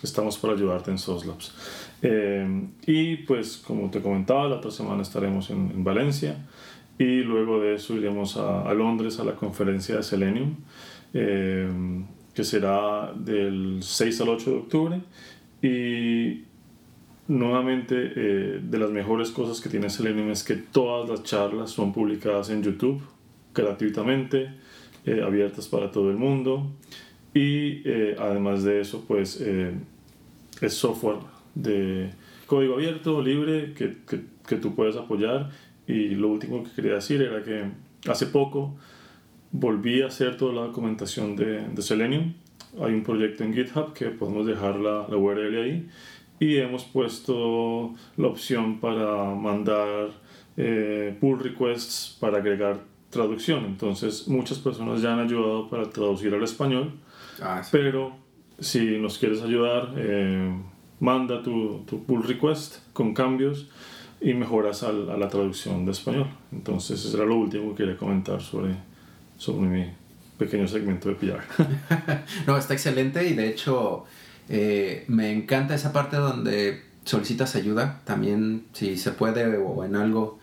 estamos 0.02 0.38
para 0.38 0.54
ayudarte 0.54 0.90
en 0.90 0.98
SOSLabs. 0.98 1.54
Eh, 2.02 2.68
y 2.86 3.16
pues 3.18 3.58
como 3.58 3.90
te 3.90 4.00
comentaba, 4.00 4.48
la 4.48 4.56
otra 4.56 4.70
semana 4.70 5.02
estaremos 5.02 5.50
en 5.50 5.84
Valencia 5.84 6.38
y 6.98 7.20
luego 7.20 7.60
de 7.60 7.74
eso 7.74 7.94
iremos 7.94 8.36
a, 8.36 8.72
Londres 8.72 9.18
a 9.18 9.24
la 9.24 9.34
conferencia 9.34 9.96
de 9.96 10.02
Selenium, 10.02 10.56
eh, 11.12 11.68
que 12.34 12.44
será 12.44 13.12
del 13.14 13.78
6 13.82 14.20
al 14.20 14.28
8 14.28 14.50
de 14.50 14.56
octubre. 14.56 15.00
Y 15.62 16.44
nuevamente, 17.28 18.12
eh, 18.14 18.60
de 18.62 18.78
las 18.78 18.90
mejores 18.90 19.30
cosas 19.30 19.60
que 19.60 19.68
tiene 19.68 19.90
Selenium 19.90 20.30
es 20.30 20.44
que 20.44 20.54
todas 20.54 21.08
las 21.08 21.22
charlas 21.22 21.70
son 21.70 21.92
publicadas 21.92 22.50
en 22.50 22.62
YouTube, 22.62 23.02
gratuitamente, 23.54 24.50
eh, 25.04 25.22
abiertas 25.24 25.66
para 25.68 25.90
todo 25.90 26.10
el 26.10 26.16
mundo. 26.16 26.70
Y 27.34 27.82
eh, 27.84 28.16
además 28.18 28.62
de 28.62 28.80
eso, 28.80 29.04
pues 29.06 29.42
es 30.60 30.72
software 30.72 31.18
de 31.54 32.10
código 32.46 32.74
abierto, 32.74 33.20
libre, 33.20 33.74
que, 33.74 33.96
que, 34.08 34.20
que, 34.46 34.56
tú 34.56 34.74
puedes 34.74 34.96
apoyar. 34.96 35.50
Y 35.86 36.10
lo 36.10 36.28
último 36.28 36.64
que 36.64 36.70
quería 36.70 36.94
decir 36.94 37.22
era 37.22 37.42
que 37.42 37.70
hace 38.08 38.26
poco 38.26 38.76
volví 39.52 40.02
a 40.02 40.06
hacer 40.06 40.36
toda 40.36 40.52
la 40.52 40.62
documentación 40.62 41.36
de, 41.36 41.68
de 41.68 41.82
Selenium. 41.82 42.34
Hay 42.82 42.92
un 42.92 43.02
proyecto 43.02 43.44
en 43.44 43.54
GitHub 43.54 43.92
que 43.92 44.06
podemos 44.06 44.46
dejar 44.46 44.76
la, 44.76 45.06
la 45.08 45.16
URL 45.16 45.62
ahí. 45.62 45.88
Y 46.38 46.56
hemos 46.56 46.84
puesto 46.84 47.94
la 48.16 48.26
opción 48.26 48.78
para 48.78 49.24
mandar 49.34 50.10
eh, 50.56 51.16
pull 51.20 51.38
requests 51.38 52.16
para 52.20 52.38
agregar 52.38 52.80
traducción. 53.10 53.64
Entonces 53.64 54.28
muchas 54.28 54.58
personas 54.58 55.00
ya 55.02 55.14
han 55.14 55.20
ayudado 55.20 55.68
para 55.68 55.88
traducir 55.88 56.34
al 56.34 56.42
español. 56.42 56.92
Ah, 57.40 57.62
pero 57.70 58.16
si 58.58 58.98
nos 58.98 59.18
quieres 59.18 59.42
ayudar, 59.42 59.92
eh, 59.96 60.54
manda 61.00 61.42
tu, 61.42 61.84
tu, 61.86 62.04
pull 62.04 62.22
request 62.22 62.78
con 62.92 63.14
cambios 63.14 63.68
y 64.20 64.34
mejoras 64.34 64.82
a 64.82 64.92
la 64.92 65.28
traducción 65.28 65.84
de 65.84 65.92
español. 65.92 66.28
Entonces, 66.52 67.04
eso 67.04 67.16
era 67.16 67.26
lo 67.26 67.36
último 67.36 67.70
que 67.70 67.84
quería 67.84 67.96
comentar 67.96 68.40
sobre, 68.40 68.74
sobre 69.36 69.68
mi 69.68 69.86
pequeño 70.38 70.66
segmento 70.68 71.08
de 71.08 71.14
PR. 71.14 71.40
no, 72.46 72.56
está 72.56 72.74
excelente 72.74 73.26
y 73.28 73.34
de 73.34 73.48
hecho 73.48 74.04
eh, 74.48 75.04
me 75.08 75.32
encanta 75.32 75.74
esa 75.74 75.92
parte 75.92 76.16
donde 76.16 76.82
solicitas 77.04 77.56
ayuda. 77.56 78.00
También, 78.04 78.64
si 78.72 78.96
se 78.96 79.12
puede 79.12 79.56
o 79.58 79.84
en 79.84 79.96
algo, 79.96 80.38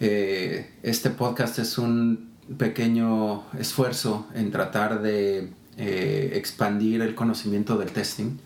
eh, 0.00 0.70
este 0.82 1.10
podcast 1.10 1.58
es 1.58 1.78
un 1.78 2.30
pequeño 2.58 3.44
esfuerzo 3.58 4.26
en 4.34 4.50
tratar 4.50 5.02
de 5.02 5.50
eh, 5.76 6.32
expandir 6.34 7.00
el 7.00 7.14
conocimiento 7.14 7.76
del 7.78 7.90
testing 7.90 8.38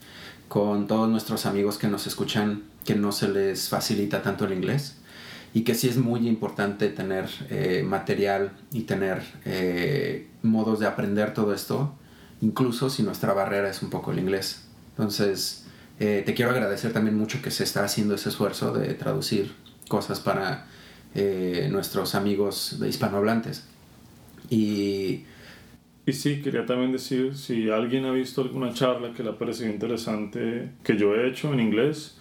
con 0.49 0.87
todos 0.87 1.09
nuestros 1.11 1.47
amigos 1.47 1.77
que 1.79 1.89
nos 1.89 2.07
escuchan 2.07 2.63
que 2.89 2.95
no 2.95 3.13
se 3.13 3.29
les 3.29 3.69
facilita 3.69 4.23
tanto 4.23 4.47
el 4.47 4.55
inglés 4.55 4.97
y 5.53 5.61
que 5.61 5.75
sí 5.75 5.91
es 5.91 5.99
muy 5.99 6.27
importante 6.27 6.89
tener 6.89 7.29
eh, 7.51 7.85
material 7.87 8.53
y 8.73 8.85
tener 8.85 9.21
eh, 9.45 10.27
modos 10.43 10.81
de 10.81 10.87
aprender 10.87 11.35
todo 11.35 11.53
esto, 11.53 11.95
incluso 12.41 12.89
si 12.89 13.03
nuestra 13.03 13.35
barrera 13.35 13.69
es 13.69 13.83
un 13.83 13.91
poco 13.91 14.13
el 14.13 14.21
inglés. 14.21 14.65
Entonces, 14.93 15.67
te 15.99 16.33
quiero 16.35 16.53
agradecer 16.53 16.95
también 16.95 17.19
mucho 17.19 17.43
que 17.43 17.51
se 17.51 17.65
está 17.65 17.85
haciendo 17.85 18.15
ese 18.15 18.31
esfuerzo 18.31 18.73
de 18.73 18.95
traducir 18.95 19.53
cosas 19.89 20.21
para 20.21 20.67
nuestros 21.71 22.15
amigos 22.15 22.79
de 22.81 22.89
hispanohablantes. 22.89 23.65
Y 24.49 25.25
y 26.09 26.15
sí, 26.15 26.41
quería 26.41 26.65
también 26.65 26.91
decir, 26.91 27.37
si 27.37 27.69
alguien 27.69 28.07
ha 28.07 28.13
visto 28.13 28.41
alguna 28.41 28.73
charla 28.73 29.13
que 29.13 29.23
le 29.23 29.29
ha 29.29 29.37
parecido 29.37 29.71
interesante 29.71 30.71
que 30.83 30.97
yo 30.97 31.15
he 31.15 31.29
hecho 31.29 31.53
en 31.53 31.61
inglés 31.61 32.18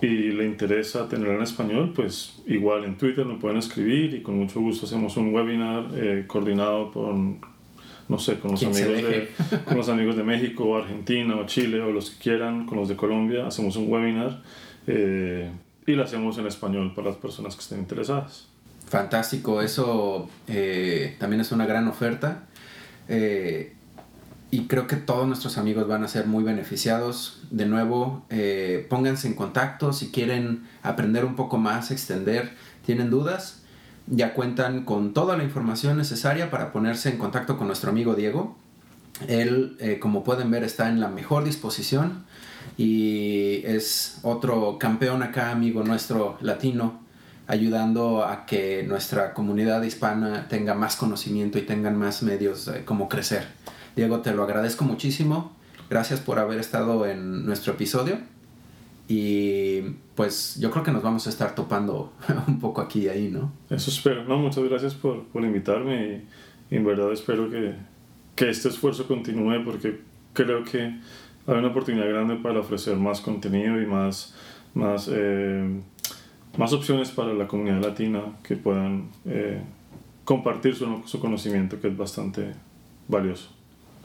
y 0.00 0.32
le 0.32 0.44
interesa 0.44 1.08
tenerla 1.08 1.34
en 1.34 1.42
español, 1.42 1.92
pues 1.94 2.42
igual 2.46 2.84
en 2.84 2.96
Twitter 2.96 3.24
me 3.24 3.36
pueden 3.36 3.58
escribir 3.58 4.14
y 4.14 4.22
con 4.22 4.38
mucho 4.38 4.60
gusto 4.60 4.86
hacemos 4.86 5.16
un 5.16 5.34
webinar 5.34 5.88
eh, 5.94 6.24
coordinado 6.26 6.92
con, 6.92 7.40
no 8.08 8.18
sé, 8.18 8.38
con 8.38 8.52
los, 8.52 8.62
amigos 8.62 9.02
de, 9.02 9.28
con 9.64 9.76
los 9.76 9.88
amigos 9.88 10.16
de 10.16 10.24
México, 10.24 10.76
Argentina 10.76 11.36
o 11.36 11.46
Chile 11.46 11.80
o 11.80 11.90
los 11.90 12.10
que 12.10 12.22
quieran, 12.22 12.66
con 12.66 12.78
los 12.78 12.88
de 12.88 12.96
Colombia, 12.96 13.46
hacemos 13.46 13.76
un 13.76 13.90
webinar 13.90 14.42
eh, 14.86 15.50
y 15.86 15.92
lo 15.92 16.04
hacemos 16.04 16.38
en 16.38 16.46
español 16.46 16.92
para 16.94 17.08
las 17.08 17.16
personas 17.16 17.54
que 17.54 17.62
estén 17.62 17.78
interesadas. 17.78 18.48
Fantástico, 18.88 19.62
eso 19.62 20.28
eh, 20.46 21.16
también 21.18 21.40
es 21.40 21.52
una 21.52 21.66
gran 21.66 21.88
oferta. 21.88 22.44
Eh, 23.08 23.73
y 24.54 24.68
creo 24.68 24.86
que 24.86 24.94
todos 24.94 25.26
nuestros 25.26 25.58
amigos 25.58 25.88
van 25.88 26.04
a 26.04 26.08
ser 26.08 26.28
muy 26.28 26.44
beneficiados. 26.44 27.40
De 27.50 27.66
nuevo, 27.66 28.24
eh, 28.30 28.86
pónganse 28.88 29.26
en 29.26 29.34
contacto 29.34 29.92
si 29.92 30.12
quieren 30.12 30.62
aprender 30.84 31.24
un 31.24 31.34
poco 31.34 31.58
más, 31.58 31.90
extender, 31.90 32.52
tienen 32.86 33.10
dudas. 33.10 33.62
Ya 34.06 34.32
cuentan 34.32 34.84
con 34.84 35.12
toda 35.12 35.36
la 35.36 35.42
información 35.42 35.96
necesaria 35.96 36.52
para 36.52 36.70
ponerse 36.70 37.08
en 37.08 37.18
contacto 37.18 37.58
con 37.58 37.66
nuestro 37.66 37.90
amigo 37.90 38.14
Diego. 38.14 38.56
Él, 39.26 39.76
eh, 39.80 39.98
como 39.98 40.22
pueden 40.22 40.52
ver, 40.52 40.62
está 40.62 40.88
en 40.88 41.00
la 41.00 41.08
mejor 41.08 41.42
disposición 41.42 42.24
y 42.76 43.60
es 43.64 44.20
otro 44.22 44.78
campeón 44.78 45.24
acá, 45.24 45.50
amigo 45.50 45.82
nuestro 45.82 46.38
latino, 46.40 47.00
ayudando 47.48 48.24
a 48.24 48.46
que 48.46 48.84
nuestra 48.86 49.34
comunidad 49.34 49.82
hispana 49.82 50.46
tenga 50.46 50.74
más 50.74 50.94
conocimiento 50.94 51.58
y 51.58 51.62
tengan 51.62 51.98
más 51.98 52.22
medios 52.22 52.66
de 52.66 52.84
cómo 52.84 53.08
crecer. 53.08 53.48
Diego, 53.96 54.20
te 54.20 54.34
lo 54.34 54.42
agradezco 54.42 54.84
muchísimo. 54.84 55.52
Gracias 55.88 56.20
por 56.20 56.38
haber 56.38 56.58
estado 56.58 57.06
en 57.06 57.46
nuestro 57.46 57.74
episodio. 57.74 58.18
Y 59.06 59.82
pues 60.14 60.56
yo 60.58 60.70
creo 60.70 60.82
que 60.82 60.90
nos 60.90 61.02
vamos 61.02 61.26
a 61.26 61.30
estar 61.30 61.54
topando 61.54 62.12
un 62.48 62.58
poco 62.58 62.80
aquí 62.80 63.00
y 63.00 63.08
ahí, 63.08 63.28
¿no? 63.30 63.52
Eso 63.70 63.90
espero. 63.90 64.24
No, 64.24 64.38
muchas 64.38 64.64
gracias 64.64 64.94
por, 64.94 65.24
por 65.24 65.44
invitarme 65.44 66.24
y, 66.70 66.76
en 66.76 66.84
verdad 66.84 67.12
espero 67.12 67.50
que, 67.50 67.74
que, 68.34 68.48
este 68.48 68.68
esfuerzo 68.68 69.06
continúe 69.06 69.62
porque 69.64 70.00
creo 70.32 70.64
que 70.64 70.80
hay 70.80 71.58
una 71.58 71.68
oportunidad 71.68 72.08
grande 72.08 72.36
para 72.36 72.60
ofrecer 72.60 72.96
más 72.96 73.20
contenido 73.20 73.80
y 73.80 73.86
más, 73.86 74.34
más 74.72 75.10
eh, 75.12 75.82
más 76.56 76.72
opciones 76.72 77.10
para 77.10 77.34
la 77.34 77.46
comunidad 77.46 77.80
latina 77.82 78.22
que 78.42 78.56
puedan 78.56 79.10
eh, 79.26 79.60
compartir 80.24 80.74
su, 80.74 81.02
su, 81.04 81.20
conocimiento, 81.20 81.80
que 81.80 81.88
es 81.88 81.96
bastante 81.96 82.52
valioso. 83.08 83.50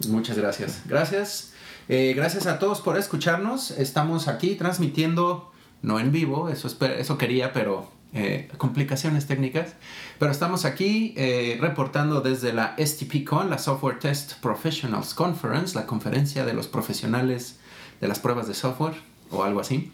Muchas 0.07 0.37
gracias. 0.37 0.81
Gracias. 0.85 1.53
Eh, 1.87 2.13
gracias 2.15 2.45
a 2.47 2.59
todos 2.59 2.81
por 2.81 2.97
escucharnos. 2.97 3.71
Estamos 3.71 4.27
aquí 4.27 4.55
transmitiendo, 4.55 5.51
no 5.81 5.99
en 5.99 6.11
vivo, 6.11 6.49
eso, 6.49 6.67
eso 6.67 7.17
quería, 7.17 7.51
pero 7.51 7.91
eh, 8.13 8.49
complicaciones 8.57 9.27
técnicas. 9.27 9.73
Pero 10.19 10.31
estamos 10.31 10.65
aquí 10.65 11.15
reportando 11.59 12.21
desde 12.21 12.53
la 12.53 12.75
STPCon, 12.77 13.49
la 13.49 13.57
Software 13.57 13.99
Test 13.99 14.33
Professionals 14.41 15.13
Conference, 15.13 15.75
la 15.75 15.85
conferencia 15.85 16.45
de 16.45 16.53
los 16.53 16.67
profesionales 16.67 17.59
de 18.01 18.07
las 18.07 18.19
pruebas 18.19 18.47
de 18.47 18.53
software 18.53 18.95
o 19.31 19.43
algo 19.43 19.59
así. 19.59 19.91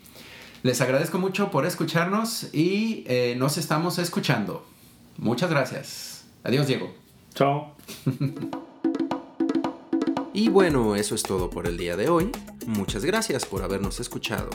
Les 0.65 0.81
agradezco 0.81 1.19
mucho 1.19 1.51
por 1.51 1.65
escucharnos 1.65 2.49
y 2.51 3.03
eh, 3.07 3.35
nos 3.37 3.57
estamos 3.57 3.99
escuchando. 3.99 4.65
Muchas 5.17 5.51
gracias. 5.51 6.25
Adiós, 6.43 6.65
Diego. 6.65 6.91
Chao. 7.35 7.75
y 10.35 10.49
bueno, 10.49 10.97
eso 10.97 11.15
es 11.15 11.23
todo 11.23 11.49
por 11.49 11.65
el 11.65 11.77
día 11.77 11.95
de 11.95 12.09
hoy. 12.09 12.29
Muchas 12.67 13.05
gracias 13.05 13.45
por 13.45 13.63
habernos 13.63 14.01
escuchado. 14.01 14.49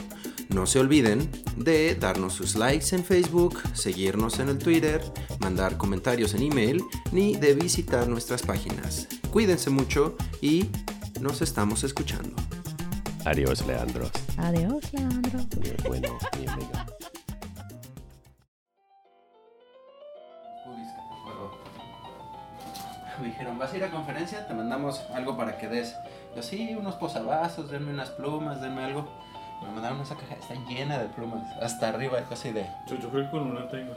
No 0.50 0.66
se 0.66 0.78
olviden 0.78 1.30
de 1.56 1.94
darnos 1.94 2.34
sus 2.34 2.54
likes 2.54 2.94
en 2.94 3.02
Facebook, 3.02 3.58
seguirnos 3.72 4.40
en 4.40 4.50
el 4.50 4.58
Twitter, 4.58 5.00
mandar 5.40 5.78
comentarios 5.78 6.34
en 6.34 6.42
email, 6.42 6.84
ni 7.12 7.34
de 7.34 7.54
visitar 7.54 8.08
nuestras 8.08 8.42
páginas. 8.42 9.08
Cuídense 9.30 9.70
mucho 9.70 10.16
y 10.42 10.66
nos 11.18 11.40
estamos 11.40 11.82
escuchando. 11.82 12.36
Adiós, 13.24 13.66
Leandro. 13.66 14.10
Adiós, 14.36 14.92
Leandro. 14.92 15.40
bueno, 15.88 16.18
mi 23.20 23.28
dijeron, 23.28 23.58
¿vas 23.58 23.72
a 23.72 23.76
ir 23.76 23.84
a 23.84 23.90
conferencia? 23.90 24.46
Te 24.46 24.54
mandamos 24.54 25.04
algo 25.14 25.36
para 25.36 25.56
que 25.58 25.68
des. 25.68 25.96
Yo 26.34 26.42
sí, 26.42 26.74
unos 26.74 26.96
posavasos, 26.96 27.70
denme 27.70 27.92
unas 27.92 28.10
plumas, 28.10 28.60
denme 28.60 28.84
algo. 28.84 29.08
Me 29.62 29.70
mandaron 29.72 30.00
esa 30.00 30.16
caja, 30.16 30.34
está 30.34 30.54
llena 30.68 30.98
de 30.98 31.06
plumas, 31.08 31.42
hasta 31.60 31.88
arriba, 31.88 32.18
casi 32.28 32.50
de... 32.50 32.66
Yo, 32.86 32.96
yo 32.96 33.10
creo 33.10 33.24
que 33.24 33.30
con 33.30 33.50
una 33.50 33.68
tengo. 33.68 33.92